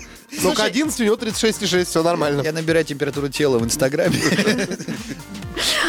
Ну, 0.42 0.52
к 0.52 0.60
11 0.60 0.98
у 1.00 1.04
него 1.04 1.16
36,6, 1.16 1.84
все 1.84 2.02
нормально. 2.02 2.42
я 2.42 2.52
набираю 2.52 2.84
температуру 2.84 3.28
тела 3.28 3.58
в 3.58 3.64
Инстаграме. 3.64 4.18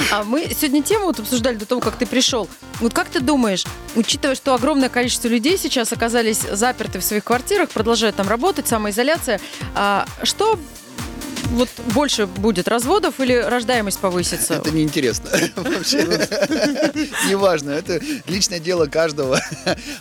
А 0.10 0.24
мы 0.24 0.48
сегодня 0.58 0.82
тему 0.82 1.06
вот 1.06 1.20
обсуждали 1.20 1.56
до 1.56 1.65
того, 1.65 1.82
как 1.82 1.98
ты 1.98 2.06
пришел. 2.06 2.48
Вот 2.80 2.93
как 2.93 3.10
ты 3.10 3.20
думаешь, 3.20 3.65
учитывая, 3.96 4.36
что 4.36 4.54
огромное 4.54 4.88
количество 4.88 5.28
людей 5.28 5.58
сейчас 5.58 5.91
оказались 5.91 6.41
заперты 6.41 7.00
в 7.00 7.04
своих 7.04 7.26
квартирах, 7.26 7.70
продолжают 7.70 8.15
там 8.15 8.30
работать, 8.30 8.67
самоизоляция, 8.67 9.41
а, 9.76 10.06
что 10.24 10.58
вот 11.51 11.69
больше 11.93 12.27
будет 12.27 12.67
разводов 12.67 13.19
или 13.19 13.33
рождаемость 13.33 13.99
повысится? 13.99 14.55
Это 14.55 14.71
неинтересно. 14.71 15.29
Вообще. 15.55 16.05
Неважно. 17.29 17.71
Это 17.71 17.99
личное 18.27 18.60
дело 18.60 18.88
каждого. 18.88 19.39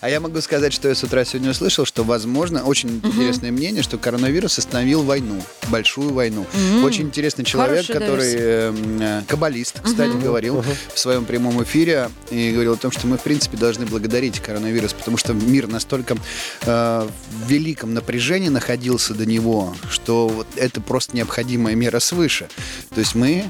А 0.01 0.09
я 0.09 0.21
могу 0.21 0.41
сказать, 0.41 0.73
что 0.73 0.89
я 0.89 0.95
с 0.95 1.03
утра 1.03 1.25
сегодня 1.25 1.51
услышал, 1.51 1.85
что, 1.85 2.05
возможно, 2.05 2.65
очень 2.65 3.01
интересное 3.03 3.51
мнение, 3.51 3.83
что 3.83 3.99
коронавирус 3.99 4.59
остановил 4.59 5.03
войну. 5.03 5.43
Большую 5.69 6.13
войну. 6.13 6.47
Очень 6.83 7.05
интересный 7.05 7.45
человек, 7.45 7.87
который 7.87 8.35
эм, 8.35 9.01
э, 9.01 9.23
каббалист, 9.27 9.81
кстати, 9.83 10.17
говорил 10.17 10.65
в 10.95 10.99
своем 10.99 11.25
прямом 11.25 11.63
эфире 11.63 12.11
и 12.31 12.53
говорил 12.53 12.75
о 12.75 12.77
том, 12.77 12.91
что 12.91 13.07
мы, 13.07 13.19
в 13.19 13.23
принципе, 13.23 13.57
должны 13.57 13.87
благодарить 13.87 14.41
коронавирус, 14.41 14.93
потому 14.93 15.17
что 15.17 15.33
мир 15.33 15.67
настолько 15.69 16.17
э, 16.63 17.09
в 17.47 17.49
великом 17.49 17.95
напряжении 17.95 18.49
находился 18.49 19.15
до 19.15 19.27
него, 19.27 19.75
что 19.91 20.29
вот 20.29 20.47
это 20.57 20.81
просто 20.81 21.17
необходимая 21.37 21.75
мера 21.75 22.01
свыше. 22.01 22.49
То 22.95 23.01
есть 23.01 23.15
мы 23.15 23.45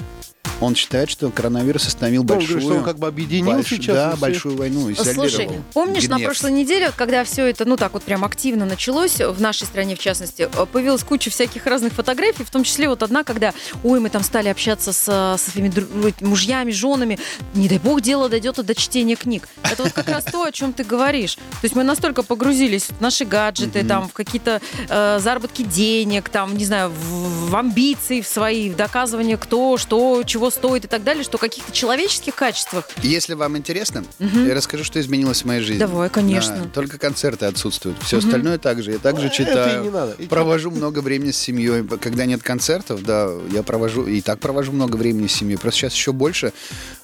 он 0.60 0.74
считает, 0.74 1.10
что 1.10 1.30
коронавирус 1.30 1.86
остановил 1.86 2.22
Он 2.22 2.26
большую... 2.26 2.48
говорит, 2.60 2.68
что 2.68 2.78
он 2.78 2.84
как 2.84 2.98
бы 2.98 3.06
объединил 3.06 3.52
больш- 3.58 3.68
сейчас 3.68 3.94
Да, 3.96 4.08
всех. 4.10 4.20
большую 4.20 4.56
войну, 4.56 4.90
изолировал. 4.92 5.28
Слушай, 5.28 5.50
помнишь, 5.72 6.08
на 6.08 6.16
гнев. 6.16 6.26
прошлой 6.26 6.52
неделе, 6.52 6.90
когда 6.96 7.24
все 7.24 7.46
это, 7.46 7.64
ну 7.64 7.76
так 7.76 7.92
вот 7.92 8.02
прям 8.02 8.24
активно 8.24 8.64
началось, 8.64 9.16
в 9.20 9.40
нашей 9.40 9.64
стране 9.66 9.96
в 9.96 9.98
частности, 9.98 10.48
э, 10.52 10.66
появилась 10.72 11.02
куча 11.04 11.30
всяких 11.30 11.66
разных 11.66 11.92
фотографий, 11.92 12.44
в 12.44 12.50
том 12.50 12.64
числе 12.64 12.88
вот 12.88 13.02
одна, 13.02 13.24
когда, 13.24 13.52
ой, 13.84 14.00
мы 14.00 14.08
там 14.10 14.22
стали 14.22 14.48
общаться 14.48 14.92
с, 14.92 15.04
э, 15.08 15.36
со 15.38 15.50
своими 15.50 15.68
дру- 15.68 16.14
мужьями, 16.24 16.70
женами, 16.70 17.18
не 17.54 17.68
дай 17.68 17.78
бог 17.78 18.00
дело 18.00 18.28
дойдет 18.28 18.56
до 18.64 18.74
чтения 18.74 19.16
книг. 19.16 19.48
Это 19.62 19.82
вот 19.82 19.92
как 19.92 20.08
раз 20.08 20.24
то, 20.24 20.42
о 20.44 20.52
чем 20.52 20.72
ты 20.72 20.84
говоришь. 20.84 21.34
То 21.34 21.64
есть 21.64 21.74
мы 21.74 21.82
настолько 21.84 22.22
погрузились 22.22 22.84
в 22.84 23.00
наши 23.00 23.24
гаджеты, 23.24 23.84
там, 23.84 24.08
в 24.08 24.12
какие-то 24.12 24.60
э, 24.88 25.18
заработки 25.20 25.62
денег, 25.62 26.28
там, 26.28 26.56
не 26.56 26.64
знаю, 26.64 26.90
в, 26.90 27.50
в 27.50 27.56
амбиции 27.56 28.20
в 28.20 28.28
свои, 28.28 28.70
в 28.70 28.76
доказывание, 28.76 29.36
кто, 29.36 29.76
что, 29.76 30.22
чего 30.24 30.35
стоит 30.50 30.84
и 30.84 30.88
так 30.88 31.02
далее, 31.04 31.24
что 31.24 31.38
каких-то 31.38 31.72
человеческих 31.72 32.34
качествах 32.34 32.88
Если 33.02 33.34
вам 33.34 33.56
интересно, 33.56 34.04
я 34.18 34.54
расскажу, 34.54 34.84
что 34.84 35.00
изменилось 35.00 35.42
в 35.42 35.44
моей 35.46 35.60
жизни. 35.60 35.80
Давай, 35.80 36.08
конечно. 36.08 36.56
Да, 36.56 36.68
только 36.72 36.98
концерты 36.98 37.46
отсутствуют. 37.46 38.02
Все 38.02 38.18
остальное 38.18 38.58
также. 38.58 38.92
Я 38.92 38.98
также 38.98 39.30
читаю. 39.30 39.82
и 39.82 39.84
не 39.84 39.90
надо. 39.90 40.12
И 40.18 40.26
Провожу 40.26 40.70
много 40.70 41.00
времени 41.00 41.30
с 41.30 41.36
семьей. 41.38 41.86
Когда 42.00 42.26
нет 42.26 42.42
концертов, 42.42 43.02
да, 43.02 43.30
я 43.50 43.62
провожу 43.62 44.06
и 44.06 44.20
так 44.20 44.38
провожу 44.40 44.72
много 44.72 44.96
времени 44.96 45.26
с 45.26 45.32
семьей. 45.32 45.58
Просто 45.58 45.80
сейчас 45.80 45.94
еще 45.94 46.12
больше. 46.12 46.52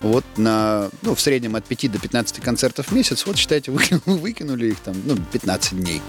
Вот 0.00 0.24
на, 0.36 0.90
ну, 1.02 1.14
в 1.14 1.20
среднем 1.20 1.56
от 1.56 1.64
5 1.64 1.92
до 1.92 1.98
15 1.98 2.40
концертов 2.40 2.88
в 2.88 2.92
месяц. 2.92 3.26
Вот, 3.26 3.36
считайте, 3.36 3.70
выкинули, 3.70 4.02
выкинули 4.06 4.66
их 4.68 4.80
там, 4.80 4.94
ну, 5.04 5.16
15 5.32 5.80
дней. 5.80 6.02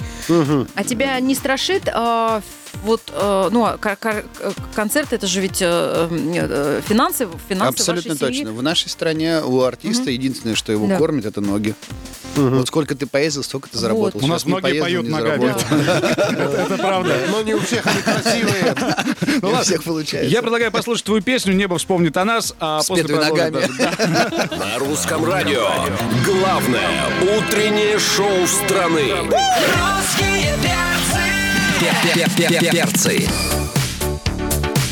А 0.75 0.83
тебя 0.83 1.19
не 1.19 1.36
страшит 1.36 1.89
а, 1.93 2.41
вот, 2.83 3.01
э, 3.13 3.49
ну, 3.51 3.65
а 3.65 3.77
кор- 3.77 4.23
концерт, 4.75 5.13
это 5.13 5.27
же 5.27 5.41
ведь 5.41 5.62
э, 5.62 6.07
э, 6.09 6.81
финансы, 7.13 7.28
финансы 7.47 7.80
Абсолютно 7.80 8.13
вашей 8.13 8.19
семьи. 8.19 8.39
точно. 8.43 8.54
В 8.54 8.63
нашей 8.63 8.89
стране 8.89 9.41
у 9.43 9.62
артиста 9.62 10.10
единственное, 10.12 10.56
что 10.56 10.71
его 10.71 10.88
Да. 10.88 10.97
кормит, 10.97 11.26
это 11.26 11.41
ноги. 11.41 11.76
Вот 12.36 12.67
сколько 12.67 12.95
ты 12.95 13.06
поездил, 13.06 13.43
столько 13.43 13.69
ты 13.69 13.78
заработал. 13.78 14.19
У 14.23 14.28
нас 14.28 14.45
многие 14.45 14.82
поездил, 14.82 15.02
поют 15.04 15.10
ногами. 15.10 15.54
Это 16.65 16.78
правда. 16.78 17.15
Но 17.30 17.41
не 17.43 17.54
у 17.54 17.60
всех 17.60 17.86
они 17.86 18.02
красивые. 18.02 18.76
Не 19.43 19.52
у 19.52 19.56
всех 19.62 19.84
получается. 19.84 20.32
Я 20.32 20.41
предлагаю 20.41 20.71
послушать 20.71 21.06
твою 21.06 21.21
песню 21.21 21.54
«Небо 21.54 21.78
вспомнит 21.78 22.15
о 22.17 22.26
нас», 22.26 22.56
а 22.60 22.82
после 22.88 23.15
ногами. 23.15 23.58
На 24.58 24.80
русском 24.80 25.23
радио 25.26 25.67
главное 26.26 26.89
утреннее 27.21 27.99
шоу 27.99 28.47
страны. 28.47 29.12
Русские 29.21 30.56
перцы 30.63 32.71
Перцы. 32.71 33.28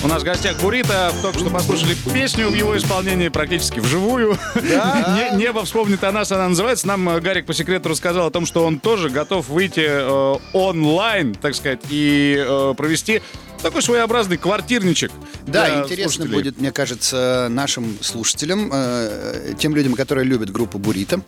У 0.04 0.08
нас 0.08 0.24
в 0.24 0.26
гостях 0.26 0.60
Бурита. 0.60 1.14
Только 1.22 1.40
что 1.40 1.50
послушали 1.52 1.96
песню 2.12 2.50
в 2.50 2.56
его 2.56 2.76
исполнении 2.76 3.30
практически 3.30 3.80
вживую. 3.80 4.36
Не- 4.56 5.38
«Небо 5.38 5.64
вспомнит 5.64 6.04
о 6.04 6.12
нас» 6.12 6.32
она 6.32 6.50
называется. 6.50 6.88
Нам 6.88 7.08
э, 7.08 7.20
Гарик 7.20 7.46
по 7.46 7.54
секрету 7.54 7.90
рассказал 7.90 8.28
о 8.28 8.32
том, 8.32 8.48
что 8.48 8.66
он 8.66 8.80
тоже 8.80 9.10
готов 9.10 9.48
выйти 9.48 9.86
э, 9.86 10.38
онлайн, 10.54 11.36
так 11.36 11.54
сказать, 11.54 11.82
и 11.90 12.36
э, 12.36 12.74
провести 12.76 13.22
такой 13.62 13.84
своеобразный 13.84 14.38
квартирничек. 14.38 15.12
Да, 15.46 15.84
интересно 15.84 16.12
слушателей. 16.14 16.34
будет, 16.36 16.60
мне 16.60 16.72
кажется, 16.72 17.48
нашим 17.52 17.96
слушателям, 18.02 18.72
э, 18.74 19.54
тем 19.60 19.76
людям, 19.76 19.94
которые 19.94 20.26
любят 20.26 20.50
группу 20.50 20.80
Бурита, 20.80 21.22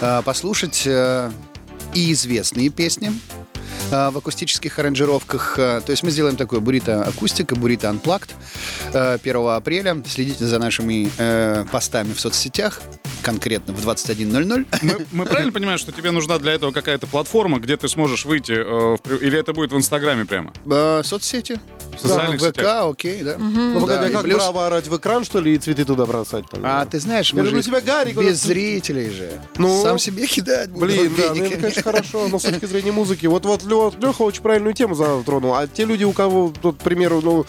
э, 0.00 0.22
послушать 0.24 0.82
э, 0.86 1.28
и 1.92 2.12
известные 2.12 2.68
песни 2.68 3.12
в 3.90 4.18
акустических 4.18 4.78
аранжировках. 4.78 5.58
Э, 5.58 5.80
То 5.84 5.90
есть 5.90 6.02
мы 6.02 6.10
сделаем 6.10 6.36
такое 6.36 6.60
Бурита 6.60 7.02
акустика, 7.04 7.54
Unplugged 7.54 8.30
э, 8.92 9.18
1 9.22 9.36
апреля. 9.48 10.02
Следите 10.06 10.46
за 10.46 10.58
нашими 10.58 11.10
э, 11.18 11.64
постами 11.70 12.12
в 12.12 12.20
соцсетях, 12.20 12.80
конкретно 13.22 13.74
в 13.74 13.86
21.00. 13.86 14.66
Мы, 14.82 15.06
мы 15.12 15.26
правильно 15.26 15.52
понимаем, 15.52 15.78
что 15.78 15.92
тебе 15.92 16.10
нужна 16.10 16.38
для 16.38 16.52
этого 16.52 16.72
какая-то 16.72 17.06
платформа, 17.06 17.58
где 17.58 17.76
ты 17.76 17.88
сможешь 17.88 18.24
выйти, 18.24 18.54
э, 18.56 18.96
или 19.20 19.38
это 19.38 19.52
будет 19.52 19.72
в 19.72 19.76
Инстаграме 19.76 20.24
прямо? 20.24 20.52
Э, 20.66 21.02
Соцсети. 21.04 21.60
Да, 22.02 22.26
ВК, 22.32 22.40
сетях. 22.40 22.84
окей, 22.90 23.22
да. 23.22 23.36
Ну, 23.38 23.74
Да, 23.74 23.80
погоди, 23.80 24.04
а 24.04 24.08
и 24.08 24.12
как 24.12 24.22
плюс- 24.22 24.36
право 24.36 24.66
орать 24.66 24.86
в 24.88 24.96
экран, 24.96 25.24
что 25.24 25.40
ли, 25.40 25.54
и 25.54 25.58
цветы 25.58 25.84
туда 25.84 26.06
бросать? 26.06 26.48
там? 26.50 26.60
А 26.64 26.84
ты 26.86 26.98
знаешь, 26.98 27.32
мы 27.32 27.44
же 27.44 27.62
тебя, 27.62 27.80
Гарик, 27.80 28.16
без 28.16 28.42
зрителей 28.42 29.10
же. 29.10 29.40
Ну? 29.56 29.82
Сам 29.82 29.98
себе 29.98 30.26
кидать 30.26 30.70
буду 30.70 30.86
Блин, 30.86 31.12
да, 31.16 31.34
ну, 31.34 31.44
это, 31.44 31.56
конечно, 31.56 31.82
хорошо, 31.82 32.28
но 32.28 32.38
с 32.38 32.42
точки 32.42 32.64
зрения 32.64 32.92
музыки. 32.92 33.26
Вот, 33.26 33.44
вот 33.62 34.02
Леха 34.02 34.22
очень 34.22 34.42
правильную 34.42 34.74
тему 34.74 34.94
затронул. 34.94 35.54
А 35.54 35.66
те 35.66 35.84
люди, 35.84 36.04
у 36.04 36.12
кого, 36.12 36.52
вот, 36.62 36.76
к 36.76 36.80
примеру, 36.82 37.20
ну, 37.22 37.46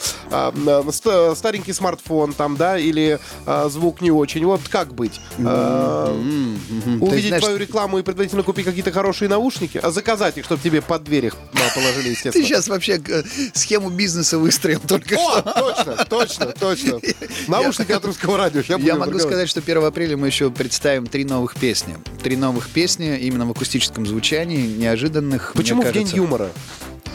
ста- 0.91 1.35
старенький 1.35 1.73
смартфон 1.73 2.33
там, 2.33 2.55
да, 2.57 2.77
или 2.77 3.19
а, 3.45 3.69
звук 3.69 4.01
не 4.01 4.11
очень, 4.11 4.45
вот 4.45 4.61
как 4.69 4.93
быть? 4.93 5.19
Мгм. 5.37 6.99
Ты 6.99 7.05
увидеть 7.05 7.27
знаешь, 7.27 7.43
твою 7.43 7.57
рекламу 7.57 7.99
и 7.99 8.03
предварительно 8.03 8.43
купить 8.43 8.65
какие-то 8.65 8.91
хорошие 8.91 9.29
наушники, 9.29 9.79
а 9.81 9.91
заказать 9.91 10.37
их, 10.37 10.45
чтобы 10.45 10.61
тебе 10.61 10.81
под 10.81 11.03
дверь 11.03 11.25
их 11.27 11.35
положили, 11.75 12.03
Ты 12.03 12.09
естественно. 12.09 12.45
сейчас 12.45 12.67
вообще 12.67 13.01
э, 13.07 13.23
схему 13.53 13.89
бизнеса 13.89 14.37
выстроил 14.37 14.79
только 14.87 15.15
О, 15.15 15.39
что. 15.41 16.05
точно, 16.05 16.05
точно, 16.05 16.51
точно. 16.53 16.99
Наушники 17.47 17.91
от 17.91 18.05
русского 18.05 18.37
радио. 18.37 18.61
Я 18.67 18.77
будем 18.77 18.99
могу 18.99 19.19
сказать, 19.19 19.49
что 19.49 19.59
1 19.59 19.83
апреля 19.83 20.17
мы 20.17 20.27
еще 20.27 20.49
представим 20.51 21.07
три 21.07 21.25
новых 21.25 21.55
песни. 21.55 21.97
Три 22.21 22.35
новых 22.35 22.69
песни 22.69 23.17
именно 23.17 23.45
в 23.45 23.51
акустическом 23.51 24.05
звучании, 24.05 24.67
неожиданных. 24.77 25.53
Почему 25.55 25.81
в 25.83 25.91
день 25.91 26.02
кажется. 26.03 26.15
юмора? 26.17 26.49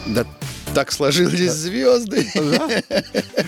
Да 0.07 0.25
так 0.73 0.91
сложились 0.91 1.51
звезды. 1.51 2.27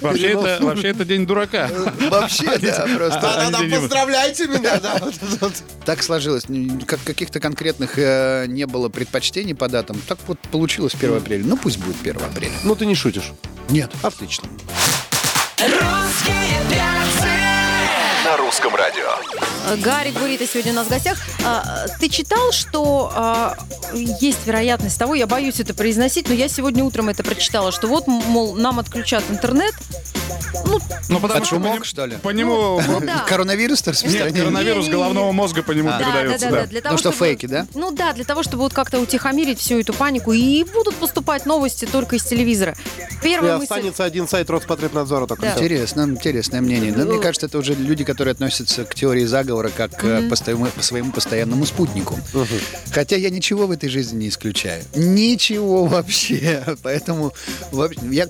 Вообще 0.02 0.30
это, 0.32 0.58
вообще 0.62 0.90
это 0.90 1.06
день 1.06 1.26
дурака. 1.26 1.70
Вообще, 2.10 2.58
да, 2.58 2.88
просто. 2.96 3.20
Да-да-да, 3.22 3.60
день 3.60 3.68
юмора. 3.68 3.82
поздравляйте 3.82 4.48
меня, 4.48 4.80
да. 4.80 5.00
Так 5.86 6.04
сложилось. 6.04 6.46
Как 6.86 7.00
каких-то 7.04 7.40
конкретных 7.40 7.98
э, 7.98 8.46
не 8.48 8.66
было 8.66 8.90
предпочтений 8.90 9.56
по 9.56 9.68
датам. 9.68 10.02
Так 10.08 10.20
вот 10.28 10.40
получилось 10.52 10.94
1 10.96 11.18
апреля. 11.18 11.44
Ну 11.46 11.58
пусть 11.58 11.78
будет 11.78 11.98
1 12.02 12.16
апреля. 12.18 12.54
Ну, 12.64 12.76
ты 12.76 12.86
не 12.86 12.96
шутишь. 12.96 13.32
Нет. 13.70 13.92
Отлично. 14.02 14.48
Русские 15.58 16.62
перцы. 16.70 17.30
На 18.26 18.38
русском 18.38 18.76
радио. 18.76 19.11
Гарик 19.78 20.20
Бурита 20.20 20.46
сегодня 20.48 20.72
у 20.74 20.76
нас 20.76 20.88
в 20.88 20.90
гостях. 20.90 21.18
А, 21.46 21.88
Ты 22.00 22.10
читал, 22.10 22.52
что 22.52 23.12
а, 23.14 23.56
есть 23.94 24.46
вероятность 24.46 24.98
того, 25.00 25.16
я 25.16 25.28
боюсь 25.28 25.60
это 25.60 25.74
произносить, 25.74 26.28
но 26.28 26.34
я 26.34 26.48
сегодня 26.50 26.84
утром 26.84 27.10
это 27.10 27.24
прочитала, 27.24 27.72
что 27.72 27.88
вот, 27.88 28.08
мол, 28.08 28.56
нам 28.56 28.80
отключат 28.80 29.24
интернет. 29.30 29.74
Ну, 30.66 30.80
Ну, 31.10 31.20
потому 31.20 31.40
От 31.42 31.46
что 31.46 31.56
по 31.56 31.62
шумок, 31.62 31.74
ним- 31.76 31.84
что 31.84 32.06
ли? 32.06 32.18
По 32.18 32.30
нему... 32.30 32.82
ну 32.86 33.00
да. 33.02 33.20
Коронавирус-то 33.28 33.92
Нет, 33.92 33.96
распространяется? 33.98 34.40
коронавирус 34.42 34.88
головного 34.88 35.32
мозга 35.32 35.64
по 35.64 35.72
нему 35.72 35.90
Да, 35.90 36.00
да, 36.00 36.06
передается. 36.06 36.50
да, 36.50 36.56
да, 36.62 36.66
для 36.68 36.82
того, 36.82 36.94
Ну 36.94 36.98
что, 37.00 37.12
чтобы- 37.12 37.26
фейки, 37.26 37.46
да? 37.46 37.68
Ну 37.74 37.92
да, 37.92 38.14
для 38.14 38.24
того, 38.26 38.44
чтобы 38.44 38.64
вот 38.64 38.74
как-то 38.74 39.00
утихомирить 39.00 39.60
всю 39.60 39.80
эту 39.80 39.94
панику. 39.94 40.32
И 40.34 40.64
будут 40.64 40.96
поступать 40.96 41.46
новости 41.46 41.86
только 41.86 42.16
из 42.16 42.24
телевизора. 42.24 42.76
И 42.98 43.24
Первая 43.24 43.54
мысль... 43.58 43.64
останется 43.64 44.04
один 44.04 44.28
сайт 44.28 44.50
Роспотребнадзора 44.50 45.28
только. 45.28 45.44
Да. 45.44 45.54
Интересно, 45.54 46.02
интересное 46.04 46.62
мнение. 46.62 46.92
Да, 46.92 47.04
Ну. 47.06 47.14
мне 47.14 47.22
кажется, 47.22 47.48
это 47.48 47.58
уже 47.58 47.74
люди, 47.74 48.04
которые 48.04 48.32
относятся 48.34 48.84
к 48.86 48.96
теории 48.96 49.11
заговора 49.26 49.70
как 49.76 50.04
э, 50.04 50.22
к 50.24 50.30
постоянному- 50.30 50.72
по 50.72 50.82
своему 50.82 51.12
постоянному 51.12 51.66
спутнику. 51.66 52.20
Хотя 52.92 53.16
я 53.16 53.30
ничего 53.30 53.68
в 53.68 53.72
этой 53.72 53.90
жизни 53.90 54.24
не 54.24 54.30
исключаю. 54.30 54.84
Ничего 54.96 55.86
вообще. 55.86 56.64
Поэтому 56.84 57.34
вообще- 57.72 58.00
я, 58.12 58.30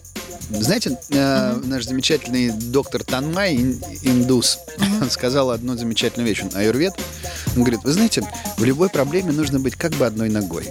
знаете, 0.50 0.98
э, 1.10 1.60
наш 1.64 1.86
замечательный 1.86 2.52
доктор 2.52 3.04
Танмай, 3.04 3.56
ин- 3.56 3.82
индус, 4.04 4.60
сказал 5.10 5.52
одну 5.52 5.78
замечательную 5.78 6.28
вещь. 6.28 6.44
Он 6.44 6.52
аюрвед. 6.56 6.94
Он 7.56 7.64
говорит, 7.64 7.82
вы 7.84 7.92
знаете, 7.94 8.24
в 8.58 8.64
любой 8.64 8.90
проблеме 8.90 9.32
нужно 9.32 9.60
быть 9.60 9.76
как 9.76 9.92
бы 9.94 10.06
одной 10.06 10.30
ногой. 10.30 10.70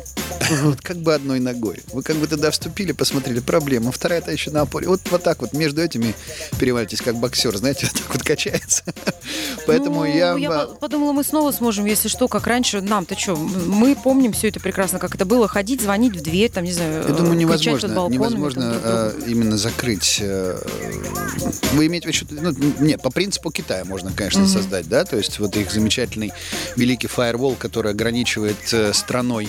Вот 0.62 0.80
как 0.80 0.96
бы 0.98 1.14
одной 1.14 1.40
ногой. 1.40 1.80
Вы 1.92 2.02
как 2.02 2.16
бы 2.16 2.26
туда 2.26 2.50
вступили, 2.50 2.92
посмотрели, 2.92 3.40
проблема. 3.40 3.92
Вторая-то 3.92 4.30
еще 4.32 4.50
на 4.50 4.62
опоре. 4.62 4.88
Вот, 4.88 5.00
вот 5.10 5.22
так 5.22 5.40
вот 5.40 5.52
между 5.52 5.80
этими 5.82 6.14
перевалитесь, 6.58 7.00
как 7.00 7.16
боксер, 7.16 7.56
знаете, 7.56 7.86
вот 7.92 8.02
так 8.02 8.14
вот 8.14 8.22
качается. 8.22 8.82
Поэтому 9.66 10.00
Ну, 10.00 10.04
я... 10.04 10.34
Я 10.34 10.50
по- 10.50 10.66
подумала, 10.74 11.12
мы 11.12 11.24
снова 11.24 11.52
сможем, 11.52 11.84
если 11.84 12.08
что, 12.08 12.28
как 12.28 12.46
раньше. 12.46 12.80
Нам-то 12.80 13.18
что? 13.18 13.36
Мы 13.36 13.94
помним 13.96 14.32
все 14.32 14.48
это 14.48 14.60
прекрасно, 14.60 14.98
как 14.98 15.14
это 15.14 15.24
было. 15.24 15.48
Ходить, 15.48 15.80
звонить 15.80 16.16
в 16.16 16.22
дверь, 16.22 16.50
там, 16.50 16.64
не 16.64 16.72
знаю, 16.72 17.04
Я 17.08 17.14
думаю, 17.14 17.36
невозможно, 17.36 17.88
балконами, 17.88 18.14
невозможно 18.14 18.62
там, 18.80 19.10
друг 19.12 19.26
э, 19.26 19.30
именно 19.30 19.56
закрыть. 19.56 20.18
э, 20.20 20.58
вы 21.72 21.86
имеете 21.86 22.10
в 22.10 22.30
виду, 22.30 22.40
ну, 22.42 22.84
не, 22.84 22.98
по 22.98 23.10
принципу 23.10 23.50
Китая 23.50 23.84
можно, 23.84 24.12
конечно, 24.12 24.46
создать, 24.46 24.88
да, 24.88 25.04
то 25.04 25.16
есть 25.16 25.38
вот 25.38 25.56
их 25.56 25.70
замечательный 25.70 26.32
великий 26.76 27.06
фаервол, 27.06 27.54
который 27.56 27.90
ограничивает 27.92 28.56
э, 28.72 28.92
страной 28.92 29.48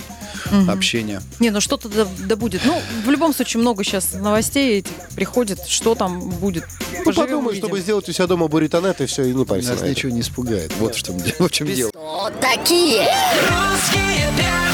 общение. 0.92 1.22
Не, 1.40 1.50
ну 1.50 1.60
что-то 1.60 1.88
да, 1.88 2.06
да 2.26 2.36
будет. 2.36 2.60
Ну, 2.64 2.80
в 3.04 3.10
любом 3.10 3.32
случае, 3.32 3.60
много 3.62 3.82
сейчас 3.82 4.12
новостей 4.12 4.80
этих 4.80 4.92
приходит. 5.14 5.60
Что 5.66 5.94
там 5.94 6.28
будет? 6.30 6.64
Ну, 6.98 7.04
Поживем, 7.04 7.26
подумай, 7.26 7.48
увидим. 7.48 7.66
чтобы 7.66 7.80
сделать 7.80 8.08
у 8.08 8.12
себя 8.12 8.26
дома 8.26 8.48
буритонет, 8.48 9.00
и 9.00 9.06
все, 9.06 9.24
и 9.24 9.32
не 9.32 9.44
парься. 9.44 9.70
Нас 9.70 9.80
на 9.80 9.84
это. 9.84 9.90
ничего 9.90 10.12
не 10.12 10.20
испугает. 10.20 10.72
Вот 10.78 10.94
в 10.94 11.02
чем, 11.02 11.18
в 11.18 11.50
чем 11.50 11.66
дело. 11.68 11.90
Русские 11.94 13.08
перцы. 14.36 14.71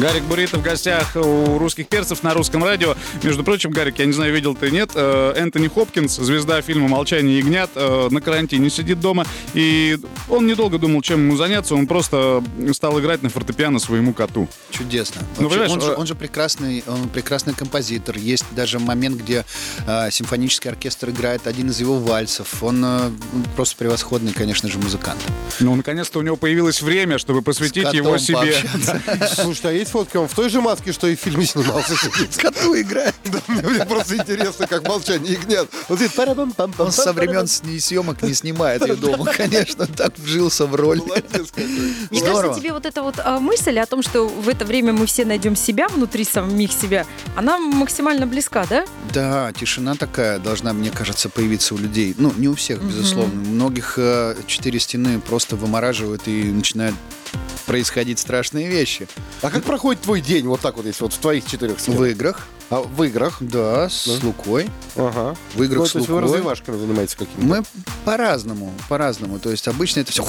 Гарик 0.00 0.22
Бурито 0.22 0.56
в 0.56 0.62
гостях 0.62 1.14
у 1.14 1.58
русских 1.58 1.86
перцев 1.86 2.22
на 2.22 2.32
русском 2.32 2.64
радио. 2.64 2.96
Между 3.22 3.44
прочим, 3.44 3.70
Гарик, 3.70 3.98
я 3.98 4.06
не 4.06 4.14
знаю, 4.14 4.32
видел 4.32 4.54
ты 4.54 4.70
нет, 4.70 4.92
э, 4.94 5.34
Энтони 5.36 5.68
Хопкинс, 5.68 6.16
звезда 6.16 6.62
фильма 6.62 6.88
«Молчание 6.88 7.36
ягнят», 7.38 7.68
э, 7.74 8.08
на 8.10 8.22
карантине 8.22 8.70
сидит 8.70 8.98
дома, 8.98 9.26
и 9.52 9.98
он 10.30 10.46
недолго 10.46 10.78
думал, 10.78 11.02
чем 11.02 11.26
ему 11.26 11.36
заняться, 11.36 11.74
он 11.74 11.86
просто 11.86 12.42
стал 12.72 12.98
играть 12.98 13.22
на 13.22 13.28
фортепиано 13.28 13.78
своему 13.78 14.14
коту. 14.14 14.48
Чудесно. 14.70 15.20
Ну, 15.36 15.44
Вообще, 15.44 15.58
понимаешь, 15.58 15.70
он, 15.72 15.80
же, 15.82 15.90
э, 15.90 15.94
он 15.96 16.06
же 16.06 16.14
прекрасный, 16.14 16.82
он 16.86 17.10
прекрасный 17.10 17.52
композитор. 17.52 18.16
Есть 18.16 18.46
даже 18.52 18.78
момент, 18.78 19.20
где 19.20 19.44
э, 19.86 20.10
симфонический 20.10 20.70
оркестр 20.70 21.10
играет 21.10 21.46
один 21.46 21.68
из 21.68 21.78
его 21.78 21.98
вальсов. 21.98 22.62
Он 22.62 22.82
э, 22.82 23.10
просто 23.54 23.76
превосходный, 23.76 24.32
конечно 24.32 24.70
же, 24.70 24.78
музыкант. 24.78 25.20
Ну, 25.58 25.74
наконец-то 25.74 26.20
у 26.20 26.22
него 26.22 26.36
появилось 26.36 26.80
время, 26.80 27.18
чтобы 27.18 27.42
посвятить 27.42 27.92
его 27.92 28.16
себе. 28.16 28.56
Слушай, 29.34 29.66
а 29.66 29.72
есть 29.72 29.89
фотки? 29.90 30.16
Он 30.16 30.28
в 30.28 30.34
той 30.34 30.48
же 30.48 30.60
маске, 30.60 30.92
что 30.92 31.06
и 31.06 31.16
в 31.16 31.20
фильме 31.20 31.44
снимался. 31.46 31.94
Коту 32.36 32.80
играет. 32.80 33.14
Да, 33.24 33.40
мне 33.48 33.62
мне 33.62 33.84
просто 33.86 34.16
интересно, 34.16 34.66
как 34.66 34.86
молчание 34.86 35.32
ягнят. 35.34 35.68
Вот 35.88 35.98
здесь 35.98 36.12
Он 36.78 36.92
со 36.92 37.12
времен 37.12 37.46
с- 37.46 37.62
съемок 37.80 38.22
не 38.22 38.34
снимает 38.34 38.86
ее 38.86 38.96
дома, 38.96 39.24
конечно. 39.24 39.86
Так 39.86 40.18
вжился 40.18 40.66
в 40.66 40.74
роль. 40.74 41.00
Мне 42.10 42.20
Здорово. 42.20 42.40
кажется, 42.42 42.60
тебе 42.60 42.72
вот 42.72 42.86
эта 42.86 43.02
вот 43.02 43.16
а, 43.18 43.38
мысль 43.38 43.78
о 43.78 43.86
том, 43.86 44.02
что 44.02 44.26
в 44.28 44.48
это 44.48 44.64
время 44.64 44.92
мы 44.92 45.06
все 45.06 45.24
найдем 45.24 45.56
себя 45.56 45.88
внутри 45.88 46.24
самих 46.24 46.72
себя, 46.72 47.06
она 47.36 47.58
максимально 47.58 48.26
близка, 48.26 48.66
да? 48.68 48.84
Да, 49.12 49.52
тишина 49.52 49.94
такая 49.94 50.38
должна, 50.38 50.72
мне 50.72 50.90
кажется, 50.90 51.28
появиться 51.28 51.74
у 51.74 51.78
людей. 51.78 52.14
Ну, 52.18 52.32
не 52.36 52.48
у 52.48 52.54
всех, 52.54 52.82
безусловно. 52.82 53.34
Многих 53.34 53.94
э, 53.96 54.36
четыре 54.46 54.78
стены 54.80 55.20
просто 55.20 55.56
вымораживают 55.56 56.22
и 56.26 56.44
начинают 56.44 56.94
происходить 57.66 58.18
страшные 58.18 58.68
вещи. 58.68 59.06
А 59.42 59.50
как 59.50 59.62
проходит 59.64 60.02
твой 60.02 60.20
день 60.20 60.46
вот 60.46 60.60
так 60.60 60.76
вот, 60.76 60.86
если 60.86 61.02
вот 61.04 61.12
в 61.12 61.18
твоих 61.18 61.46
четырех 61.46 61.78
В 61.78 61.80
стенах? 61.80 62.08
играх, 62.08 62.46
А, 62.68 62.80
в 62.80 63.02
играх? 63.04 63.38
да, 63.40 63.88
с 63.88 64.06
Да. 64.06 64.26
Лукой. 64.26 64.68
Ага. 64.96 65.36
В 65.54 65.62
играх 65.62 65.78
Ну, 65.80 65.86
с 65.86 65.92
то 65.92 65.98
есть 65.98 66.08
вы 66.08 66.16
Лукой. 66.16 66.30
развивашками 66.32 66.78
занимаетесь 66.78 67.14
какими-то? 67.14 67.44
Мы 67.46 67.62
по-разному, 68.04 68.72
по-разному. 68.88 69.38
То 69.38 69.50
есть 69.50 69.66
обычно 69.68 70.00
это 70.00 70.10
все 70.12 70.22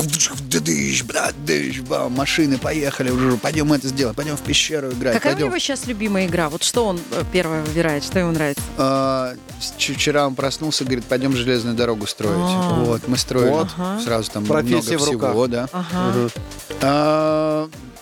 машины 2.10 2.58
поехали, 2.58 3.10
уже 3.12 3.38
пойдем 3.38 3.72
это 3.74 3.88
сделать, 3.88 4.16
пойдем 4.16 4.38
в 4.38 4.42
пещеру 4.42 4.92
играть, 4.92 5.14
Какая 5.16 5.34
у 5.34 5.36
пойдем. 5.36 5.48
него 5.48 5.60
сейчас 5.60 5.86
любимая 5.88 6.28
игра? 6.28 6.50
Вот 6.50 6.64
что 6.64 6.86
он 6.86 7.00
э, 7.12 7.24
первое 7.32 7.64
выбирает, 7.64 8.04
что 8.04 8.20
ему 8.20 8.32
нравится? 8.32 8.62
А, 8.78 9.34
вчера 9.60 10.28
он 10.28 10.36
проснулся, 10.36 10.84
говорит, 10.84 11.06
пойдем 11.06 11.36
железную 11.36 11.76
дорогу 11.76 12.08
строить. 12.08 12.34
А. 12.38 12.84
Вот, 12.84 13.08
мы 13.08 13.18
строим. 13.18 13.52
Вот. 13.54 13.70
Сразу 14.04 14.32
там 14.32 14.46
Профессия 14.46 14.98
много 14.98 15.04
в 15.04 15.10
руках. 15.14 15.30
всего, 15.32 15.48
да. 15.48 15.70
Ага. 15.72 15.88
А, 15.94 16.30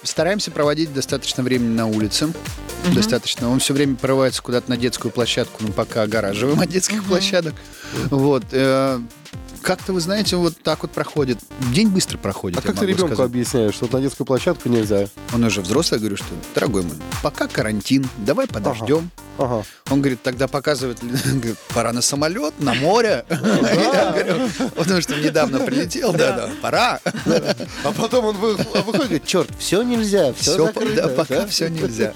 стараемся 0.03 0.51
проводить 0.51 0.93
достаточно 0.93 1.43
времени 1.43 1.75
на 1.75 1.87
улице. 1.87 2.29
Достаточно. 2.93 3.49
Он 3.49 3.59
все 3.59 3.73
время 3.73 3.95
прорывается 3.95 4.41
куда-то 4.41 4.69
на 4.69 4.77
детскую 4.77 5.11
площадку, 5.11 5.57
ну, 5.63 5.71
пока 5.71 6.03
огораживаем 6.03 6.59
от 6.61 6.69
детских 6.69 7.03
площадок. 7.03 7.53
Вот. 8.09 8.43
э, 8.51 8.99
как-то, 9.61 9.91
вы 9.93 9.99
знаете, 9.99 10.37
вот 10.37 10.55
так 10.63 10.81
вот 10.83 10.91
проходит. 10.91 11.37
День 11.73 11.89
быстро 11.89 12.17
проходит, 12.17 12.57
А 12.59 12.61
как 12.61 12.79
ты 12.79 12.85
ребенку 12.85 13.07
сказать. 13.13 13.25
объясняешь, 13.25 13.73
что 13.75 13.89
на 13.91 14.01
детскую 14.01 14.25
площадку 14.25 14.69
нельзя? 14.69 15.07
Он 15.33 15.43
уже 15.43 15.61
взрослый, 15.61 15.97
я 15.97 15.99
говорю, 15.99 16.15
что, 16.17 16.27
дорогой 16.55 16.83
мой, 16.83 16.95
пока 17.21 17.47
карантин, 17.47 18.07
давай 18.17 18.47
подождем. 18.47 19.11
Ага. 19.37 19.63
Он 19.89 19.99
говорит, 20.01 20.21
тогда 20.23 20.47
показывает, 20.47 20.99
говорит, 21.01 21.57
пора 21.73 21.91
на 21.93 22.01
самолет, 22.01 22.53
на 22.59 22.73
море. 22.73 23.25
Потому 24.75 25.01
что 25.01 25.15
недавно 25.15 25.59
прилетел, 25.59 26.13
да-да, 26.13 26.49
пора. 26.61 26.99
А 27.83 27.91
потом 27.97 28.25
он 28.25 28.37
вы- 28.37 28.55
выходит 28.55 29.25
черт, 29.25 29.49
все 29.59 29.81
нельзя, 29.83 30.33
все, 30.33 30.65
закрыто. 30.65 30.95
да, 30.95 31.07
пока 31.09 31.45
все 31.47 31.69
нельзя. 31.69 32.13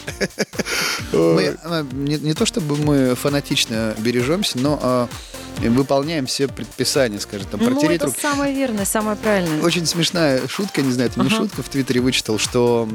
Мы, 1.11 1.55
э, 1.61 1.85
не, 1.91 2.17
не 2.17 2.33
то 2.33 2.45
чтобы 2.45 2.75
мы 2.77 3.15
фанатично 3.15 3.95
бережемся, 3.99 4.57
но 4.59 4.79
э, 4.81 5.69
выполняем 5.69 6.25
все 6.25 6.47
предписания, 6.47 7.19
скажем, 7.19 7.47
там, 7.47 7.59
Ну, 7.61 7.71
протереть 7.71 7.97
это 7.97 8.05
руки. 8.07 8.19
самое 8.21 8.53
верное, 8.53 8.85
самое 8.85 9.15
правильное. 9.15 9.61
Очень 9.61 9.85
смешная 9.85 10.47
шутка, 10.47 10.81
не 10.81 10.91
знаю, 10.91 11.09
это 11.09 11.21
не 11.21 11.29
шутка, 11.29 11.61
в 11.63 11.69
Твиттере 11.69 12.01
вычитал, 12.01 12.37
что 12.39 12.89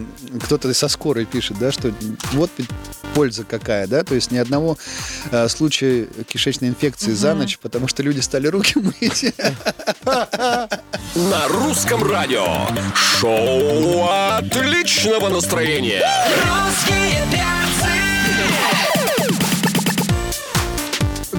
кто-то 0.45 0.73
со 0.75 0.89
скорой 0.89 1.25
пишет, 1.25 1.59
да, 1.59 1.71
что 1.73 1.93
вот 2.33 2.51
польза 3.15 3.45
какая, 3.45 3.87
да, 3.87 4.05
то 4.05 4.15
есть 4.15 4.31
ни 4.31 4.39
одного 4.39 4.77
э, 5.31 5.49
случая 5.49 6.07
кишечной 6.27 6.69
инфекции 6.69 7.13
за 7.13 7.35
ночь, 7.35 7.59
потому 7.59 7.89
что 7.89 8.03
люди 8.03 8.21
стали 8.21 8.49
руки 8.49 8.75
мыть. 9.01 9.35
На 11.15 11.49
русском 11.49 12.03
радио. 12.03 12.47
Шоу 12.95 14.09
отличного 14.11 15.29
настроения. 15.29 16.03
Русские 16.37 17.23
перцы. 17.31 17.58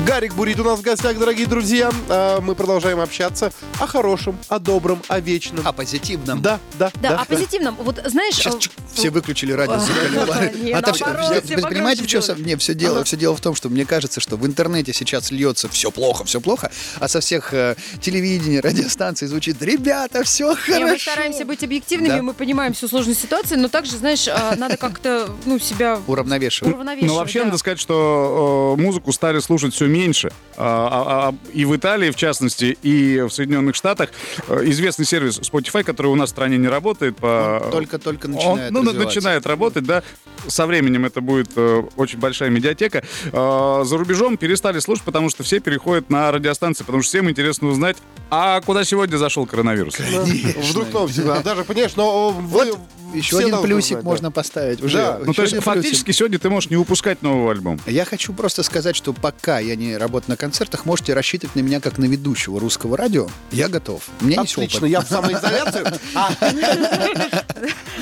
Гарик 0.09 0.33
Бурит 0.33 0.59
у 0.59 0.63
нас 0.63 0.79
в 0.79 0.81
гостях, 0.81 1.19
дорогие 1.19 1.45
друзья. 1.45 1.91
А, 2.09 2.41
Мы 2.41 2.55
продолжаем 2.55 2.99
общаться 2.99 3.53
о 3.79 3.85
хорошем, 3.85 4.39
о 4.47 4.57
добром, 4.57 4.99
о 5.07 5.19
вечном. 5.19 5.67
О 5.67 5.71
позитивном. 5.71 6.41
Да, 6.41 6.59
да, 6.79 6.89
Да, 6.95 7.09
да. 7.09 7.21
о 7.21 7.25
позитивном. 7.25 7.75
Вот 7.75 8.01
знаешь... 8.05 8.33
Сейчас 8.33 8.57
все 8.99 9.09
выключили 9.09 9.51
радио, 9.51 9.79
заколебали. 9.79 10.71
А 10.71 11.69
Понимаете, 11.69 12.03
в 12.03 12.07
чем 12.07 12.21
не, 12.43 12.55
все 12.57 12.73
дело, 12.73 13.03
все 13.03 13.17
дело 13.17 13.35
в 13.35 13.41
том, 13.41 13.55
что 13.55 13.69
мне 13.69 13.85
кажется, 13.85 14.19
что 14.19 14.37
в 14.37 14.45
интернете 14.45 14.93
сейчас 14.93 15.31
льется 15.31 15.69
все 15.69 15.91
плохо, 15.91 16.23
все 16.25 16.41
плохо, 16.41 16.71
а 16.99 17.07
со 17.07 17.19
всех 17.19 17.53
э, 17.53 17.75
телевидений, 18.01 18.59
радиостанций 18.61 19.27
звучит, 19.27 19.61
ребята, 19.61 20.23
все 20.23 20.55
хорошо. 20.55 20.85
мы 20.85 20.99
стараемся 20.99 21.45
быть 21.45 21.63
объективными, 21.63 22.19
мы 22.19 22.33
понимаем 22.33 22.73
всю 22.73 22.87
сложность 22.87 23.21
ситуации, 23.21 23.55
но 23.55 23.67
также, 23.67 23.97
знаешь, 23.97 24.27
а, 24.27 24.55
надо 24.55 24.77
как-то, 24.77 25.29
ну, 25.45 25.59
себя 25.59 25.99
Уравновешивать. 26.07 26.75
Ну, 27.01 27.15
вообще, 27.15 27.43
надо 27.43 27.57
сказать, 27.57 27.79
что 27.79 28.75
э, 28.77 28.81
музыку 28.81 29.11
стали 29.11 29.39
слушать 29.39 29.73
все 29.73 29.87
меньше. 29.87 30.31
А, 30.57 31.33
и 31.53 31.65
в 31.65 31.75
Италии, 31.75 32.11
в 32.11 32.15
частности, 32.15 32.77
и 32.81 33.21
в 33.21 33.29
Соединенных 33.29 33.75
Штатах 33.75 34.09
э, 34.47 34.61
известный 34.65 35.05
сервис 35.05 35.39
Spotify, 35.39 35.83
который 35.83 36.07
у 36.07 36.15
нас 36.15 36.29
в 36.29 36.31
стране 36.31 36.57
не 36.57 36.67
работает. 36.67 37.17
По... 37.17 37.69
Только-только 37.71 38.25
Он, 38.25 38.31
начинает 38.33 38.71
ну. 38.71 38.83
Начинает 38.93 39.45
работать, 39.45 39.83
да. 39.83 40.03
Со 40.47 40.65
временем 40.65 41.05
это 41.05 41.21
будет 41.21 41.51
э, 41.55 41.83
очень 41.97 42.17
большая 42.17 42.49
медиатека. 42.49 43.03
Э, 43.31 43.83
за 43.85 43.97
рубежом 43.97 44.37
перестали 44.37 44.79
слушать, 44.79 45.03
потому 45.03 45.29
что 45.29 45.43
все 45.43 45.59
переходят 45.59 46.09
на 46.09 46.31
радиостанции, 46.31 46.83
потому 46.83 47.03
что 47.03 47.09
всем 47.09 47.29
интересно 47.29 47.67
узнать, 47.67 47.97
а 48.29 48.61
куда 48.61 48.83
сегодня 48.83 49.17
зашел 49.17 49.45
коронавирус. 49.45 49.97
Вдруг 49.99 50.93
новости. 50.93 51.19
всегда. 51.19 51.41
Даже, 51.41 51.63
понимаешь, 51.63 51.95
но 51.95 52.29
вы 52.29 52.73
Еще 53.13 53.37
все 53.37 53.47
один 53.47 53.61
плюсик 53.61 53.97
да. 53.97 54.03
можно 54.03 54.31
поставить. 54.31 54.81
Уже. 54.81 54.97
Да. 54.97 55.19
Ну, 55.25 55.33
то 55.33 55.41
есть, 55.43 55.55
фактически, 55.61 56.05
плюсик. 56.05 56.17
сегодня 56.19 56.39
ты 56.39 56.49
можешь 56.49 56.69
не 56.69 56.75
выпускать 56.75 57.21
новый 57.21 57.51
альбом. 57.51 57.79
Я 57.85 58.05
хочу 58.05 58.33
просто 58.33 58.63
сказать, 58.63 58.95
что 58.95 59.13
пока 59.13 59.59
я 59.59 59.75
не 59.75 59.97
работаю 59.97 60.31
на 60.31 60.37
концертах, 60.37 60.85
можете 60.85 61.13
рассчитывать 61.13 61.55
на 61.55 61.61
меня 61.61 61.79
как 61.79 61.97
на 61.97 62.05
ведущего 62.05 62.59
русского 62.59 62.97
радио. 62.97 63.27
Я 63.51 63.67
готов. 63.69 64.03
У 64.21 64.25
меня 64.25 64.41
есть 64.41 64.53
Отлично, 64.53 64.79
опыт. 64.79 64.91
я 64.91 65.01
в 65.01 65.07
самоизоляции. 65.07 65.79
А, 66.15 66.33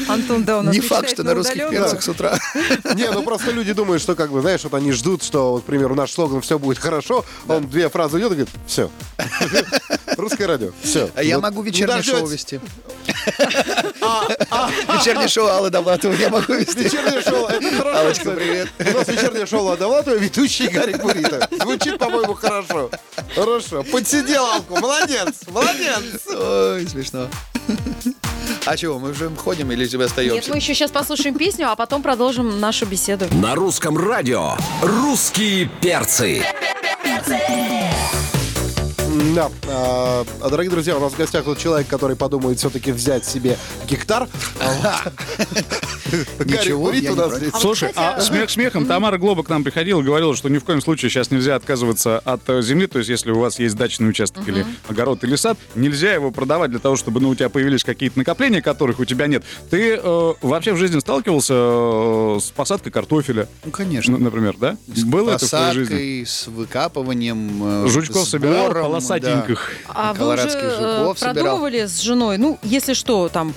Антон, 0.07 0.43
да, 0.43 0.59
у 0.59 0.61
нас 0.61 0.73
Не 0.73 0.79
факт, 0.79 1.09
что 1.09 1.23
на 1.23 1.33
русских 1.33 1.69
перцах 1.69 2.01
с 2.01 2.07
утра. 2.07 2.37
Не, 2.95 3.11
ну 3.11 3.23
просто 3.23 3.51
люди 3.51 3.73
думают, 3.73 4.01
что 4.01 4.15
как 4.15 4.31
бы, 4.31 4.41
знаешь, 4.41 4.63
вот 4.63 4.73
они 4.73 4.91
ждут, 4.91 5.23
что, 5.23 5.53
вот, 5.53 5.63
к 5.63 5.65
примеру, 5.65 5.95
наш 5.95 6.11
слоган 6.11 6.41
«Все 6.41 6.57
будет 6.57 6.77
хорошо», 6.77 7.25
он 7.47 7.67
две 7.67 7.89
фразы 7.89 8.19
идет 8.19 8.31
и 8.31 8.35
говорит 8.35 8.49
«Все». 8.65 8.89
Русское 10.17 10.47
радио. 10.47 10.71
Все. 10.81 11.09
А 11.15 11.23
я 11.23 11.39
могу 11.39 11.61
вечернее 11.61 12.01
шоу 12.01 12.25
вести. 12.27 12.59
Вечернее 14.93 15.27
шоу 15.27 15.47
Аллы 15.47 15.69
Довлатовой 15.69 16.17
я 16.17 16.29
могу 16.29 16.53
вести. 16.53 16.83
Вечернее 16.83 17.21
шоу. 17.21 17.47
Это 17.47 17.77
хорошо, 17.77 17.99
Аллочка, 17.99 18.31
привет. 18.31 18.69
У 18.79 18.97
нас 18.97 19.07
вечернее 19.07 19.45
шоу 19.45 19.69
Адавлатова, 19.69 20.15
ведущий 20.15 20.67
Гарик 20.67 21.01
Бурита. 21.01 21.47
Звучит, 21.61 21.97
по-моему, 21.97 22.33
хорошо. 22.33 22.89
Хорошо. 23.35 23.83
Подсидел 23.83 24.45
Алку. 24.45 24.79
Молодец. 24.79 25.35
Молодец. 25.47 26.27
Ой, 26.27 26.87
смешно. 26.87 27.27
А 28.65 28.75
чего, 28.77 28.99
мы 28.99 29.11
уже 29.11 29.29
ходим 29.35 29.71
или 29.71 29.85
тебе 29.87 29.99
Нет, 30.01 30.09
остаемся? 30.09 30.49
мы 30.51 30.57
еще 30.57 30.73
сейчас 30.73 30.91
послушаем 30.91 31.35
песню, 31.37 31.69
а 31.69 31.75
потом 31.75 32.01
продолжим 32.01 32.59
нашу 32.59 32.85
беседу. 32.85 33.25
На 33.31 33.55
русском 33.55 33.97
радио. 33.97 34.55
Русские 34.81 35.69
перцы. 35.81 36.43
Да. 39.37 39.51
А, 39.67 40.25
Дорогие 40.49 40.71
друзья, 40.71 40.97
у 40.97 40.99
нас 40.99 41.13
в 41.13 41.15
гостях 41.15 41.43
тут 41.43 41.59
человек, 41.59 41.87
который 41.87 42.15
подумает 42.15 42.57
все-таки 42.57 42.91
взять 42.91 43.23
себе 43.23 43.55
гектар. 43.87 44.27
Ничего, 46.43 46.91
я 46.91 47.01
не 47.11 47.37
здесь. 47.37 47.51
Слушай, 47.59 47.91
а 47.95 48.19
смех 48.19 48.49
смехом, 48.49 48.87
Тамара 48.87 49.17
Глоба 49.17 49.43
к 49.43 49.49
нам 49.49 49.63
приходила, 49.63 50.01
говорила, 50.01 50.35
что 50.35 50.49
ни 50.49 50.57
в 50.57 50.63
коем 50.63 50.81
случае 50.81 51.11
сейчас 51.11 51.29
нельзя 51.29 51.55
отказываться 51.55 52.19
от 52.19 52.49
э, 52.49 52.61
земли. 52.61 52.87
То 52.87 52.97
есть, 52.99 53.09
если 53.09 53.29
у 53.29 53.39
вас 53.39 53.59
есть 53.59 53.75
дачный 53.75 54.09
участок 54.09 54.47
или 54.47 54.65
огород 54.87 55.23
или 55.23 55.35
сад, 55.35 55.57
нельзя 55.75 56.13
его 56.13 56.31
продавать 56.31 56.71
для 56.71 56.79
того, 56.79 56.95
чтобы 56.95 57.19
ну, 57.19 57.29
у 57.29 57.35
тебя 57.35 57.49
появились 57.49 57.83
какие-то 57.83 58.17
накопления, 58.17 58.61
которых 58.61 58.99
у 58.99 59.05
тебя 59.05 59.27
нет. 59.27 59.43
Ты 59.69 59.99
э, 60.01 60.33
вообще 60.41 60.73
в 60.73 60.77
жизни 60.77 60.99
сталкивался 60.99 61.53
э, 61.55 62.39
с 62.41 62.51
посадкой 62.51 62.91
картофеля, 62.91 63.47
Ну, 63.65 63.71
конечно. 63.71 64.17
например, 64.17 64.55
да? 64.57 64.77
Было 65.05 65.31
это 65.31 65.45
в 65.45 65.49
твоей 65.49 65.73
жизни? 65.73 65.93
Посадкой, 65.93 66.25
с 66.25 66.47
выкапыванием, 66.47 67.87
Жучков 67.87 68.27
собирал, 68.27 68.71
сбором, 69.27 69.45
полосатеньких. 69.45 69.71
А 69.87 70.13
вы 70.13 70.33
уже 70.33 70.47
э, 70.47 70.97
жуков 70.99 71.19
собирал. 71.19 71.43
продумывали 71.45 71.85
с 71.85 71.99
женой, 71.99 72.37
ну, 72.37 72.57
если 72.63 72.93
что, 72.93 73.29
там, 73.29 73.53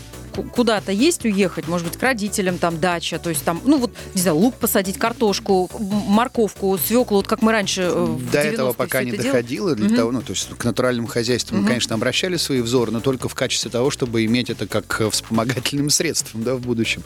куда-то 0.54 0.92
есть 0.92 1.24
уехать, 1.24 1.68
может 1.68 1.86
быть, 1.88 1.96
к 1.98 2.02
родителям, 2.02 2.58
там, 2.58 2.80
дача, 2.80 3.18
то 3.18 3.30
есть 3.30 3.44
там, 3.44 3.60
ну, 3.64 3.78
вот, 3.78 3.92
не 4.14 4.20
знаю, 4.20 4.36
лук 4.36 4.54
посадить, 4.56 4.98
картошку, 4.98 5.70
морковку, 5.78 6.78
свеклу, 6.78 7.18
вот 7.18 7.26
как 7.28 7.42
мы 7.42 7.52
раньше 7.52 7.82
э, 7.82 8.04
в 8.04 8.30
До 8.30 8.38
этого 8.38 8.68
90-е 8.70 8.74
пока 8.74 9.02
не 9.02 9.10
это 9.10 9.22
делали. 9.22 9.32
доходило, 9.36 9.74
для 9.74 9.96
того, 9.96 10.12
ну, 10.12 10.22
то 10.22 10.32
есть 10.32 10.48
к 10.56 10.64
натуральному 10.64 11.08
хозяйству 11.08 11.56
мы, 11.56 11.66
конечно, 11.66 11.94
обращали 11.94 12.36
свои 12.36 12.60
взоры, 12.60 12.90
но 12.92 13.00
только 13.00 13.28
в 13.28 13.34
качестве 13.34 13.70
того, 13.70 13.90
чтобы 13.90 14.24
иметь 14.24 14.50
это 14.50 14.66
как 14.66 15.00
э, 15.00 15.10
вспомогательным 15.10 15.90
средством, 15.90 16.42
да, 16.44 16.54
в 16.54 16.60
будущем. 16.60 17.02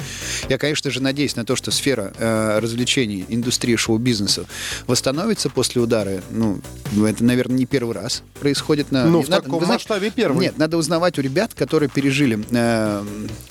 Я, 0.49 0.59
конечно 0.59 0.91
же, 0.91 1.03
надеюсь 1.03 1.37
на 1.37 1.45
то, 1.45 1.57
что 1.57 1.71
сфера 1.71 2.13
э, 2.19 2.59
развлечений, 2.61 3.25
индустрия 3.29 3.77
шоу-бизнеса 3.77 4.47
восстановится 4.87 5.51
после 5.51 5.81
удара. 5.83 6.23
Ну, 6.31 6.61
это, 7.07 7.25
наверное, 7.25 7.57
не 7.57 7.67
первый 7.67 7.95
раз 7.95 8.23
происходит. 8.41 8.91
На, 8.93 9.05
Ну, 9.07 9.23
в 9.23 9.29
надо- 9.29 9.45
таком 9.45 9.65
масштабе 9.67 10.11
первый. 10.15 10.41
Нет, 10.41 10.59
надо 10.59 10.77
узнавать 10.77 11.19
у 11.19 11.23
ребят, 11.23 11.55
которые 11.55 11.89
пережили 11.89 12.39
э, 12.51 13.05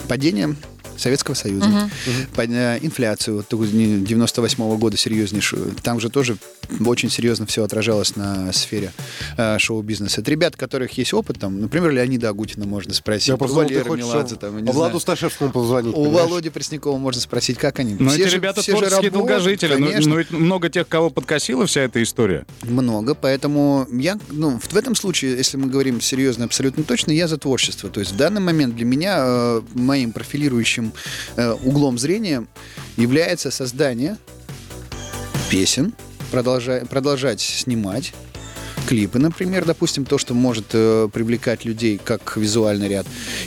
падение 0.07 0.55
Советского 0.97 1.35
Союза, 1.35 1.89
под- 2.35 2.49
э, 2.49 2.79
инфляцию 2.81 3.37
вот 3.37 3.47
такую 3.47 3.73
не- 3.73 4.05
98 4.05 4.77
года 4.77 4.97
серьезнейшую. 4.97 5.73
Там 5.83 5.99
же 5.99 6.09
тоже 6.09 6.37
очень 6.85 7.09
серьезно 7.09 7.45
все 7.45 7.63
отражалось 7.63 8.15
на 8.15 8.51
сфере 8.53 8.91
э, 9.37 9.57
шоу-бизнеса. 9.59 10.21
Это 10.21 10.31
ребят, 10.31 10.55
у 10.55 10.57
которых 10.57 10.91
есть 10.97 11.13
опыт, 11.13 11.39
там, 11.39 11.59
например, 11.61 11.91
Леонида 11.91 12.29
Агутина 12.29 12.65
можно 12.65 12.93
спросить, 12.93 13.27
Я 13.29 13.35
у 13.35 13.37
просто 13.37 13.55
думал, 13.55 13.67
ты 13.69 13.73
Валеры 13.75 13.89
хочешь 13.89 14.05
Меладзе, 14.05 14.35
там, 14.35 14.55
я 14.55 14.61
не 14.61 14.71
Владу. 14.71 14.99
Сташевскому 14.99 15.51
позвонить. 15.51 15.93
У 15.95 16.03
понимаешь? 16.05 16.29
Володи 16.29 16.49
Преснякова 16.49 16.97
можно 16.97 17.21
спросить, 17.21 17.57
как 17.57 17.79
они. 17.79 17.95
Но 17.99 18.09
Все 18.09 18.21
эти 18.23 18.29
же- 18.29 18.35
ребята 18.37 18.61
все 18.61 18.71
же 18.73 18.77
творческие 18.79 19.09
работают, 19.11 19.27
долгожители. 19.27 19.75
Ну, 19.75 19.87
конечно. 19.87 20.09
но 20.11 20.17
ведь 20.17 20.31
много 20.31 20.69
тех, 20.69 20.87
кого 20.87 21.09
подкосила 21.09 21.65
вся 21.65 21.81
эта 21.81 22.01
история. 22.01 22.45
Много, 22.61 23.15
поэтому 23.15 23.87
я, 23.91 24.17
ну, 24.29 24.59
в, 24.59 24.71
в 24.71 24.75
этом 24.77 24.95
случае, 24.95 25.35
если 25.37 25.57
мы 25.57 25.67
говорим 25.67 25.99
серьезно, 26.01 26.45
абсолютно 26.45 26.83
точно, 26.83 27.11
я 27.11 27.27
за 27.27 27.37
творчество. 27.37 27.89
То 27.89 27.99
есть 27.99 28.13
в 28.13 28.15
данный 28.17 28.41
момент 28.41 28.75
для 28.75 28.85
меня 28.85 29.17
э, 29.19 29.61
моим 29.73 30.11
профилирующим 30.11 30.92
э, 31.35 31.51
углом 31.63 31.97
зрения 31.97 32.45
является 32.97 33.51
создание 33.51 34.17
песен, 35.49 35.93
продолжа- 36.31 36.85
продолжать 36.85 37.41
снимать 37.41 38.13
клипы, 38.87 39.19
например, 39.19 39.65
допустим, 39.65 40.05
то, 40.05 40.17
что 40.17 40.33
может 40.33 40.65
э, 40.73 41.07
привлекать 41.11 41.65
людей 41.65 41.99
как 42.03 42.35
визуальный 42.37 42.87
ряд. 42.87 43.05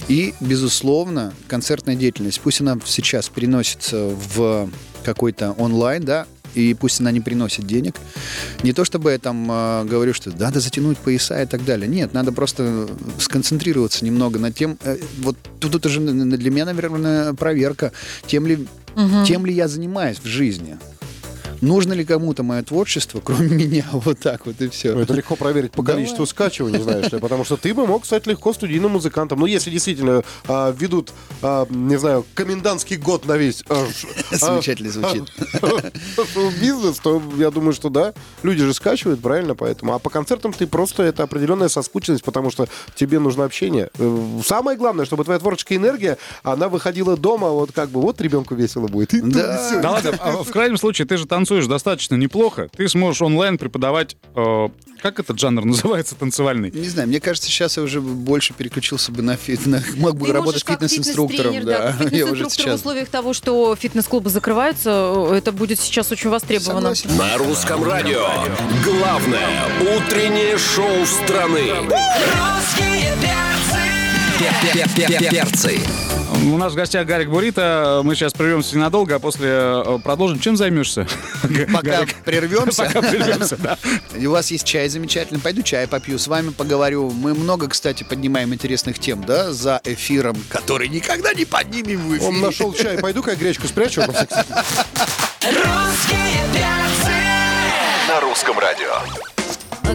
И, 0.09 0.35
безусловно, 0.41 1.35
концертная 1.47 1.95
деятельность. 1.95 2.41
Пусть 2.41 2.61
она 2.61 2.79
сейчас 2.85 3.29
переносится 3.29 4.07
в 4.07 4.71
какой-то 5.05 5.53
онлайн, 5.53 6.03
да, 6.05 6.27
и 6.57 6.75
пусть 6.75 7.01
она 7.01 7.11
не 7.11 7.21
приносит 7.21 7.67
денег. 7.67 7.95
Не 8.63 8.73
то 8.73 8.85
чтобы 8.85 9.13
я 9.13 9.19
там 9.19 9.47
э, 9.51 9.85
говорю, 9.85 10.15
что 10.15 10.31
надо 10.31 10.61
затянуть 10.61 10.99
пояса 10.99 11.43
и 11.43 11.47
так 11.47 11.65
далее. 11.65 11.87
Нет, 11.89 12.15
надо 12.15 12.33
просто 12.33 12.89
сконцентрироваться 13.19 14.05
немного 14.05 14.39
над 14.39 14.55
тем. 14.55 14.79
э, 14.85 14.97
вот 15.19 15.37
тут 15.61 15.75
это 15.75 15.89
же 15.89 16.01
для 16.01 16.51
меня, 16.51 16.65
наверное, 16.65 17.35
проверка, 17.35 17.93
тем 18.27 18.47
ли, 18.47 18.67
тем 19.27 19.45
ли 19.47 19.53
я 19.53 19.69
занимаюсь 19.69 20.19
в 20.19 20.27
жизни. 20.27 20.77
Нужно 21.61 21.93
ли 21.93 22.05
кому-то 22.05 22.43
мое 22.43 22.63
творчество, 22.63 23.21
кроме 23.23 23.49
меня, 23.67 23.87
вот 23.93 24.19
так 24.21 24.47
вот 24.47 24.61
и 24.61 24.69
все. 24.69 24.95
Ну, 24.95 25.01
Это 25.01 25.15
легко 25.15 25.37
проверить 25.37 25.73
по 25.73 25.83
количеству 25.83 26.27
скачиваний, 26.27 26.81
знаешь 26.81 27.13
ли, 27.13 27.19
потому 27.19 27.45
что 27.45 27.57
ты 27.57 27.75
бы 27.75 27.87
мог 27.87 28.05
стать 28.05 28.27
легко 28.27 28.53
студийным 28.53 28.93
музыкантом. 28.93 29.41
Ну, 29.41 29.47
если 29.47 29.71
действительно 29.71 30.23
а, 30.47 30.73
ведут, 30.73 31.13
а, 31.43 31.67
не 31.71 31.97
знаю, 31.97 32.25
комендантский 32.35 32.97
год 32.97 33.27
на 33.27 33.37
весь 33.37 33.63
а, 33.69 33.87
а, 34.31 34.37
Замечательно 34.37 34.91
звучит. 34.91 35.25
шоу-бизнес, 36.35 36.99
то 36.99 37.23
я 37.37 37.51
думаю, 37.51 37.73
что 37.73 37.89
да. 37.89 38.15
Люди 38.43 38.65
же 38.65 38.75
скачивают, 38.75 39.21
правильно, 39.21 39.55
поэтому. 39.55 39.95
А 39.95 39.99
по 39.99 40.11
концертам 40.11 40.53
ты 40.53 40.67
просто, 40.67 41.03
это 41.03 41.23
определенная 41.23 41.69
соскученность, 41.69 42.25
потому 42.25 42.51
что 42.51 42.69
тебе 42.95 43.19
нужно 43.19 43.45
общение. 43.45 43.91
Э, 43.99 44.41
Самое 44.45 44.77
главное, 44.77 45.05
чтобы 45.05 45.25
твоя 45.25 45.39
творческая 45.39 45.77
энергия, 45.77 46.19
она 46.43 46.69
выходила 46.69 47.17
дома, 47.17 47.49
вот 47.51 47.73
как 47.73 47.91
бы, 47.91 48.01
вот 48.01 48.21
ребенку 48.21 48.55
весело 48.55 48.89
будет. 48.89 49.11
Да. 49.29 49.81
ладно, 49.83 50.15
а 50.21 50.43
в 50.43 50.51
крайнем 50.51 50.77
случае 50.77 51.07
ты 51.07 51.17
же 51.17 51.27
танцуешь 51.27 51.46
достаточно 51.69 52.15
неплохо. 52.17 52.69
Ты 52.77 52.89
сможешь 52.89 53.23
онлайн 53.23 53.59
преподавать, 53.59 54.17
э, 54.35 54.69
как 55.03 55.21
этот 55.21 55.39
жанр 55.39 55.65
называется, 55.65 56.15
танцевальный? 56.15 56.71
Не 56.71 56.89
знаю, 56.89 57.09
мне 57.09 57.21
кажется, 57.21 57.49
сейчас 57.49 57.77
я 57.77 57.83
уже 57.83 58.01
больше 58.01 58.55
переключился 58.55 59.13
бы 59.13 59.23
на 59.23 59.37
фит, 59.37 59.67
на- 59.67 59.83
мог 59.97 60.17
бы 60.17 60.27
Ты 60.27 60.33
работать 60.33 60.65
фитнес-инструктором, 60.67 61.53
фитнес-тренер, 61.55 61.67
да. 61.67 61.95
уже 61.99 62.09
фитнес-инструктор 62.09 62.49
в 62.49 62.53
сейчас. 62.53 62.81
условиях 62.81 63.09
того, 63.09 63.33
что 63.33 63.77
фитнес-клубы 63.77 64.31
закрываются, 64.31 65.31
это 65.35 65.53
будет 65.53 65.81
сейчас 65.81 66.11
очень 66.13 66.31
востребовано. 66.31 66.95
Согласен. 66.95 67.17
На 67.19 67.37
русском 67.39 67.85
радио. 67.85 68.27
Главное 68.85 69.49
утреннее 69.81 70.59
шоу 70.59 71.05
страны. 71.07 71.71
Русские 71.83 73.15
перцы. 73.23 75.31
Перцы. 75.31 75.81
У 76.45 76.59
нас 76.59 76.73
в 76.73 76.77
гостях 76.77 77.07
Гарик 77.07 77.29
Burito. 77.29 78.03
Мы 78.05 78.15
сейчас 78.15 78.33
прервемся 78.33 78.77
ненадолго, 78.77 79.15
а 79.17 79.19
после 79.19 79.49
э, 79.51 79.99
продолжим. 80.03 80.39
Чем 80.39 80.57
займешься? 80.57 81.07
Пока 81.73 81.99
Гарик? 81.99 82.15
прервемся, 82.25 82.85
Пока 82.85 83.03
прервемся, 83.03 83.57
да. 83.59 83.79
у 84.17 84.31
вас 84.31 84.51
есть 84.51 84.65
чай 84.65 84.89
замечательный, 84.89 85.41
пойду 85.41 85.63
чай 85.63 85.87
попью, 85.89 86.19
с 86.19 86.29
вами 86.29 86.51
поговорю. 86.51 87.11
Мы 87.11 87.35
много, 87.35 87.69
кстати, 87.69 88.05
поднимаем 88.05 88.53
интересных 88.55 88.99
тем, 88.99 89.25
да, 89.25 89.53
за 89.53 89.81
эфиром, 89.85 90.37
который 90.49 90.89
никогда 90.89 91.33
не 91.33 91.45
поднимем 91.45 92.09
в 92.09 92.17
эфире. 92.17 92.29
Он 92.29 92.41
нашел 92.41 92.73
чай, 92.73 92.99
пойду-ка 92.99 93.31
я 93.33 93.37
гречку 93.37 93.67
спрячу. 93.67 94.03
Русские 94.03 94.37
перцы. 96.53 97.13
На 98.09 98.21
русском 98.21 98.59
радио. 98.59 99.36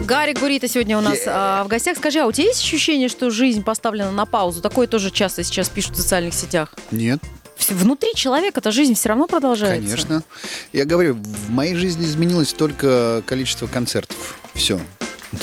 Гарик 0.00 0.40
Бурита 0.40 0.68
сегодня 0.68 0.98
у 0.98 1.00
нас 1.00 1.20
а, 1.26 1.62
в 1.64 1.68
гостях. 1.68 1.96
Скажи, 1.96 2.18
а 2.18 2.26
у 2.26 2.32
тебя 2.32 2.46
есть 2.46 2.60
ощущение, 2.60 3.08
что 3.08 3.30
жизнь 3.30 3.62
поставлена 3.62 4.10
на 4.10 4.26
паузу? 4.26 4.60
Такое 4.60 4.86
тоже 4.86 5.10
часто 5.10 5.44
сейчас 5.44 5.68
пишут 5.68 5.92
в 5.94 5.96
социальных 6.00 6.34
сетях. 6.34 6.74
Нет, 6.90 7.20
Внутри 7.68 8.10
человека-то 8.14 8.72
жизнь 8.72 8.94
все 8.94 9.10
равно 9.10 9.28
продолжается. 9.28 9.80
конечно. 9.80 10.24
Я 10.72 10.84
говорю, 10.84 11.14
в 11.14 11.50
моей 11.50 11.76
жизни 11.76 12.04
изменилось 12.04 12.52
только 12.52 13.22
количество 13.24 13.68
концертов. 13.68 14.36
Все. 14.54 14.80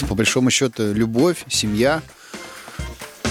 По 0.10 0.16
большому 0.16 0.50
счету, 0.52 0.91
любовь, 0.93 1.45
семья. 1.47 2.02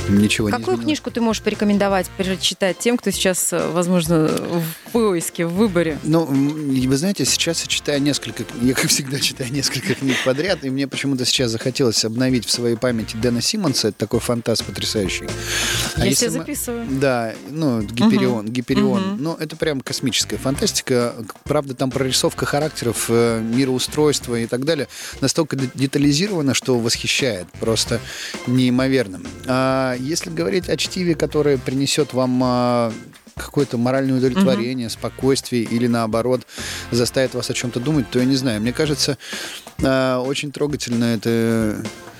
Ничего 0.09 0.49
не 0.49 0.53
Какую 0.53 0.75
изменилось. 0.77 0.85
книжку 0.85 1.11
ты 1.11 1.21
можешь 1.21 1.43
порекомендовать 1.43 2.09
прочитать 2.17 2.79
тем, 2.79 2.97
кто 2.97 3.11
сейчас, 3.11 3.53
э, 3.53 3.69
возможно, 3.71 4.27
в 4.29 4.93
поиске, 4.93 5.47
в 5.47 5.55
выборе? 5.55 5.99
Ну, 6.03 6.25
вы 6.25 6.97
знаете, 6.97 7.25
сейчас 7.25 7.61
я 7.63 7.67
читаю 7.69 8.01
несколько, 8.03 8.45
я 8.63 8.75
как 8.75 8.87
всегда 8.89 9.19
читаю 9.21 9.53
несколько 9.53 9.95
книг 9.95 10.17
подряд, 10.25 10.65
и 10.65 10.71
мне 10.71 10.87
почему-то 10.89 11.25
сейчас 11.25 11.51
захотелось 11.51 12.05
обновить 12.05 12.47
в 12.47 12.51
своей 12.51 12.77
памяти 12.77 13.17
Дэна 13.17 13.43
Симмонса, 13.43 13.89
это 13.89 13.99
такой 13.99 14.21
фантаст 14.21 14.65
потрясающий. 14.65 15.27
А 15.97 16.07
Я 16.07 16.15
себе 16.15 16.31
мы- 16.31 16.39
записываю. 16.39 16.87
Да, 16.91 17.35
ну, 17.51 17.83
Гиперион, 17.83 18.47
Гиперион. 18.49 19.13
Мгм. 19.15 19.23
Ну, 19.23 19.35
это 19.39 19.57
прям 19.57 19.81
космическая 19.81 20.37
фантастика. 20.39 21.15
Правда, 21.45 21.75
там 21.75 21.91
прорисовка 21.91 22.47
характеров, 22.47 23.07
э, 23.09 23.41
мироустройства 23.43 24.37
и 24.37 24.47
так 24.47 24.65
далее 24.65 24.89
настолько 25.21 25.57
де- 25.57 25.71
детализировано, 25.75 26.55
что 26.55 26.79
восхищает 26.79 27.47
просто 27.61 28.01
неимоверно. 28.47 29.21
А 29.47 29.95
если 29.99 30.31
говорить 30.31 30.69
о 30.69 30.77
чтиве, 30.77 31.15
которое 31.15 31.59
принесет 31.59 32.13
вам 32.13 32.41
а, 32.43 32.93
какое-то 33.37 33.79
моральное 33.79 34.19
удовлетворение, 34.19 34.91
спокойствие 34.91 35.63
или 35.63 35.87
наоборот 35.87 36.43
заставит 36.91 37.35
вас 37.35 37.51
о 37.51 37.55
чем-то 37.55 37.81
думать, 37.81 38.11
то 38.11 38.19
я 38.19 38.25
не 38.25 38.37
знаю. 38.37 38.61
Мне 38.61 38.73
кажется, 38.73 39.19
а, 39.83 40.21
очень 40.21 40.53
трогательно 40.53 41.05
это 41.05 41.77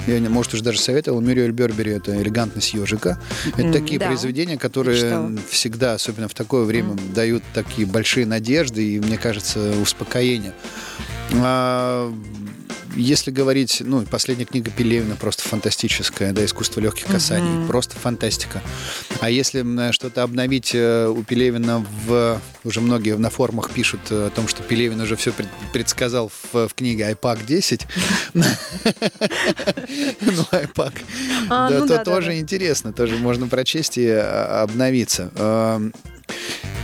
я, 0.07 0.21
может, 0.31 0.55
уже 0.55 0.63
даже 0.63 0.79
советовал, 0.79 1.21
Мюриэль 1.21 1.51
Бербери, 1.51 1.93
это 1.93 2.21
«Элегантность 2.23 2.73
ежика». 2.73 3.21
Это 3.57 3.73
такие 3.73 3.99
да. 3.99 4.07
произведения, 4.07 4.57
которые 4.57 5.37
всегда, 5.51 5.95
особенно 5.95 6.29
в 6.29 6.35
такое 6.35 6.65
время, 6.65 6.97
дают 7.15 7.43
такие 7.53 7.87
большие 7.87 8.25
надежды 8.25 8.95
и, 8.95 9.01
мне 9.01 9.19
кажется, 9.19 9.75
успокоение. 9.83 10.55
А, 11.35 12.13
если 12.97 13.31
говорить, 13.31 13.83
ну, 13.85 14.03
последняя 14.03 14.45
книга 14.45 14.71
Пелевина 14.71 15.17
просто 15.17 15.43
фантастическая, 15.43 16.33
да, 16.33 16.45
«Искусство 16.45 16.81
легких 16.81 17.07
касаний», 17.07 17.67
просто 17.67 17.97
фантастика. 17.97 18.63
А 19.21 19.31
если 19.31 19.61
м, 19.61 19.93
что-то 19.93 20.23
обновить 20.23 20.73
э, 20.75 21.07
у 21.09 21.23
Пелевина 21.23 21.85
в... 22.07 22.41
Уже 22.65 22.81
многие 22.81 23.17
на 23.17 23.31
форумах 23.31 23.71
пишут 23.71 24.01
э, 24.11 24.27
о 24.27 24.31
том, 24.31 24.49
что 24.49 24.63
Пелевин 24.63 25.01
уже 25.01 25.17
все 25.17 25.33
предсказал 25.73 26.31
в, 26.53 26.69
в 26.69 26.75
книге 26.75 27.07
«Айпак 27.07 27.41
10». 27.41 27.83
Ну, 30.21 30.45
«Айпак». 30.51 30.93
А, 31.49 31.71
Да, 31.71 31.79
ну 31.81 31.87
то 31.87 32.05
тоже 32.05 32.39
интересно, 32.39 32.93
тоже 32.93 33.17
можно 33.17 33.49
прочесть 33.49 33.99
и 33.99 34.09
а, 34.09 34.63
обновиться. 34.63 35.31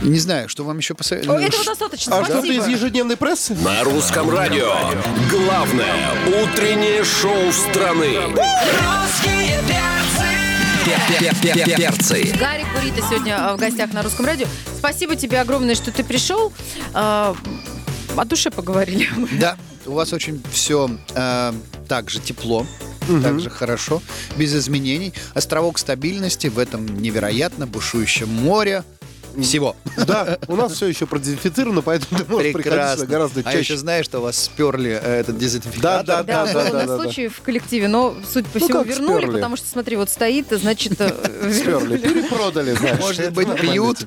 Не 0.01 0.19
знаю, 0.19 0.49
что 0.49 0.63
вам 0.63 0.77
еще 0.77 0.93
посоветовать. 0.93 1.45
этого 1.45 1.63
достаточно, 1.65 2.19
А 2.19 2.25
что-то 2.25 2.45
из 2.47 2.67
ежедневной 2.67 3.17
прессы? 3.17 3.55
На 3.55 3.83
русском 3.83 4.29
радио. 4.29 4.73
Главное 5.29 6.11
утреннее 6.43 7.03
шоу 7.03 7.51
страны. 7.51 8.17
Русские 8.27 9.59
перцы. 9.67 11.75
Перцы. 11.75 12.33
Гарик 12.39 12.67
Бурита 12.75 13.01
сегодня 13.09 13.35
а, 13.37 13.55
в 13.55 13.59
гостях 13.59 13.93
на 13.93 14.03
Русском 14.03 14.25
радио. 14.25 14.47
Спасибо 14.77 15.15
тебе 15.15 15.39
огромное, 15.41 15.75
что 15.75 15.91
ты 15.91 16.03
пришел. 16.03 16.53
А, 16.93 17.35
О 18.15 18.25
душе 18.25 18.51
поговорили. 18.51 19.09
Да, 19.39 19.57
у 19.85 19.93
вас 19.93 20.13
очень 20.13 20.41
все 20.51 20.89
так 21.87 22.09
же 22.09 22.19
тепло, 22.19 22.65
так 23.23 23.39
же 23.39 23.49
хорошо, 23.49 24.01
без 24.37 24.53
изменений. 24.55 25.13
Островок 25.33 25.79
стабильности 25.79 26.47
в 26.47 26.59
этом 26.59 27.01
невероятно 27.01 27.65
бушующем 27.67 28.29
море. 28.29 28.83
Всего. 29.41 29.75
Да, 30.05 30.37
у 30.47 30.55
нас 30.55 30.73
все 30.73 30.87
еще 30.87 31.05
продезинфицировано, 31.05 31.81
поэтому 31.81 32.19
ты 32.21 32.31
можешь 32.31 32.53
Прекрасно. 32.53 33.05
гораздо 33.05 33.41
А 33.45 33.49
еще 33.51 33.59
чаще. 33.63 33.77
знаешь, 33.77 34.05
что 34.05 34.19
вас 34.21 34.37
сперли 34.37 34.99
э, 35.01 35.19
этот 35.21 35.37
дезинфикатор. 35.37 36.05
Да, 36.05 36.23
Да, 36.23 36.23
да, 36.23 36.53
было 36.53 36.63
да, 36.63 36.71
на 36.71 36.85
да, 36.85 36.97
да. 36.97 37.03
случай 37.03 37.27
в 37.27 37.41
коллективе, 37.41 37.87
но, 37.87 38.15
судя 38.31 38.47
по 38.49 38.59
Ну, 38.59 38.65
всему, 38.65 38.83
вернули, 38.83 39.25
потому 39.27 39.55
что, 39.57 39.67
смотри, 39.67 39.95
вот 39.97 40.09
стоит, 40.09 40.47
значит, 40.51 40.93
э, 40.99 41.51
Сперли, 41.53 41.97
перепродали, 41.97 42.73
знаешь. 42.73 42.99
Может 42.99 43.33
быть, 43.33 43.53
пьют. 43.59 44.05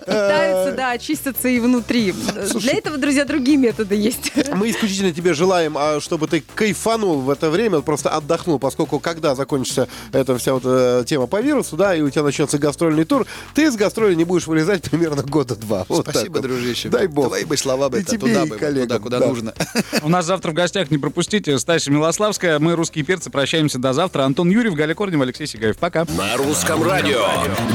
Пытаются, 0.00 0.74
да, 0.76 0.90
очиститься 0.92 1.48
и 1.48 1.58
внутри. 1.60 2.12
Для 2.12 2.72
этого, 2.74 2.96
друзья, 2.98 3.24
другие 3.24 3.56
методы 3.56 3.94
есть. 3.94 4.32
Мы 4.54 4.70
исключительно 4.70 5.12
тебе 5.12 5.34
желаем, 5.34 5.76
а, 5.78 6.00
чтобы 6.00 6.26
ты 6.28 6.42
кайфанул 6.54 7.20
в 7.20 7.30
это 7.30 7.50
время, 7.50 7.80
просто 7.80 8.10
отдохнул, 8.10 8.58
поскольку 8.58 8.98
когда 8.98 9.34
закончится 9.34 9.88
эта 10.12 10.36
вся 10.38 10.54
вот 10.54 10.62
э, 10.64 11.04
тема 11.06 11.26
по 11.26 11.40
вирусу, 11.40 11.76
да, 11.76 11.94
и 11.94 12.00
у 12.02 12.10
тебя 12.10 12.22
начнется 12.22 12.58
гастрольный 12.58 13.04
тур, 13.04 13.26
ты 13.54 13.70
с 13.70 13.76
гастроли 13.76 14.14
не 14.22 14.24
будешь 14.24 14.46
вылезать 14.46 14.88
примерно 14.88 15.22
года 15.22 15.56
два. 15.56 15.84
Вот 15.88 16.06
Спасибо, 16.08 16.34
вот. 16.34 16.42
дружище. 16.42 16.88
Дай 16.88 17.08
бог. 17.08 17.26
Твои 17.26 17.44
бы 17.44 17.56
слова 17.56 17.88
бы 17.88 17.98
И 17.98 18.02
это 18.02 18.12
тебе, 18.12 18.28
туда 18.28 18.44
и 18.44 18.48
бы, 18.48 18.56
коллегам, 18.56 18.88
туда, 18.88 18.98
куда 19.00 19.18
да. 19.18 19.26
нужно. 19.26 19.54
У 20.02 20.08
нас 20.08 20.26
завтра 20.26 20.52
в 20.52 20.54
гостях, 20.54 20.90
не 20.90 20.98
пропустите, 20.98 21.58
Стасия 21.58 21.92
Милославская. 21.92 22.58
Мы, 22.60 22.76
русские 22.76 23.04
перцы, 23.04 23.30
прощаемся 23.30 23.78
до 23.78 23.92
завтра. 23.92 24.22
Антон 24.22 24.50
Юрьев, 24.50 24.74
Галя 24.74 24.94
Корнева, 24.94 25.24
Алексей 25.24 25.46
Сигаев. 25.46 25.76
Пока. 25.76 26.06
На 26.16 26.36
русском 26.36 26.82
радио. 26.84 27.26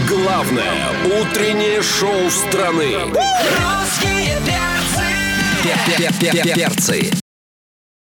Главное 0.08 0.74
утреннее 1.06 1.82
шоу 1.82 2.30
страны. 2.30 2.96
Русские 3.12 4.38
перцы. 4.46 6.54
Перцы. 6.56 7.27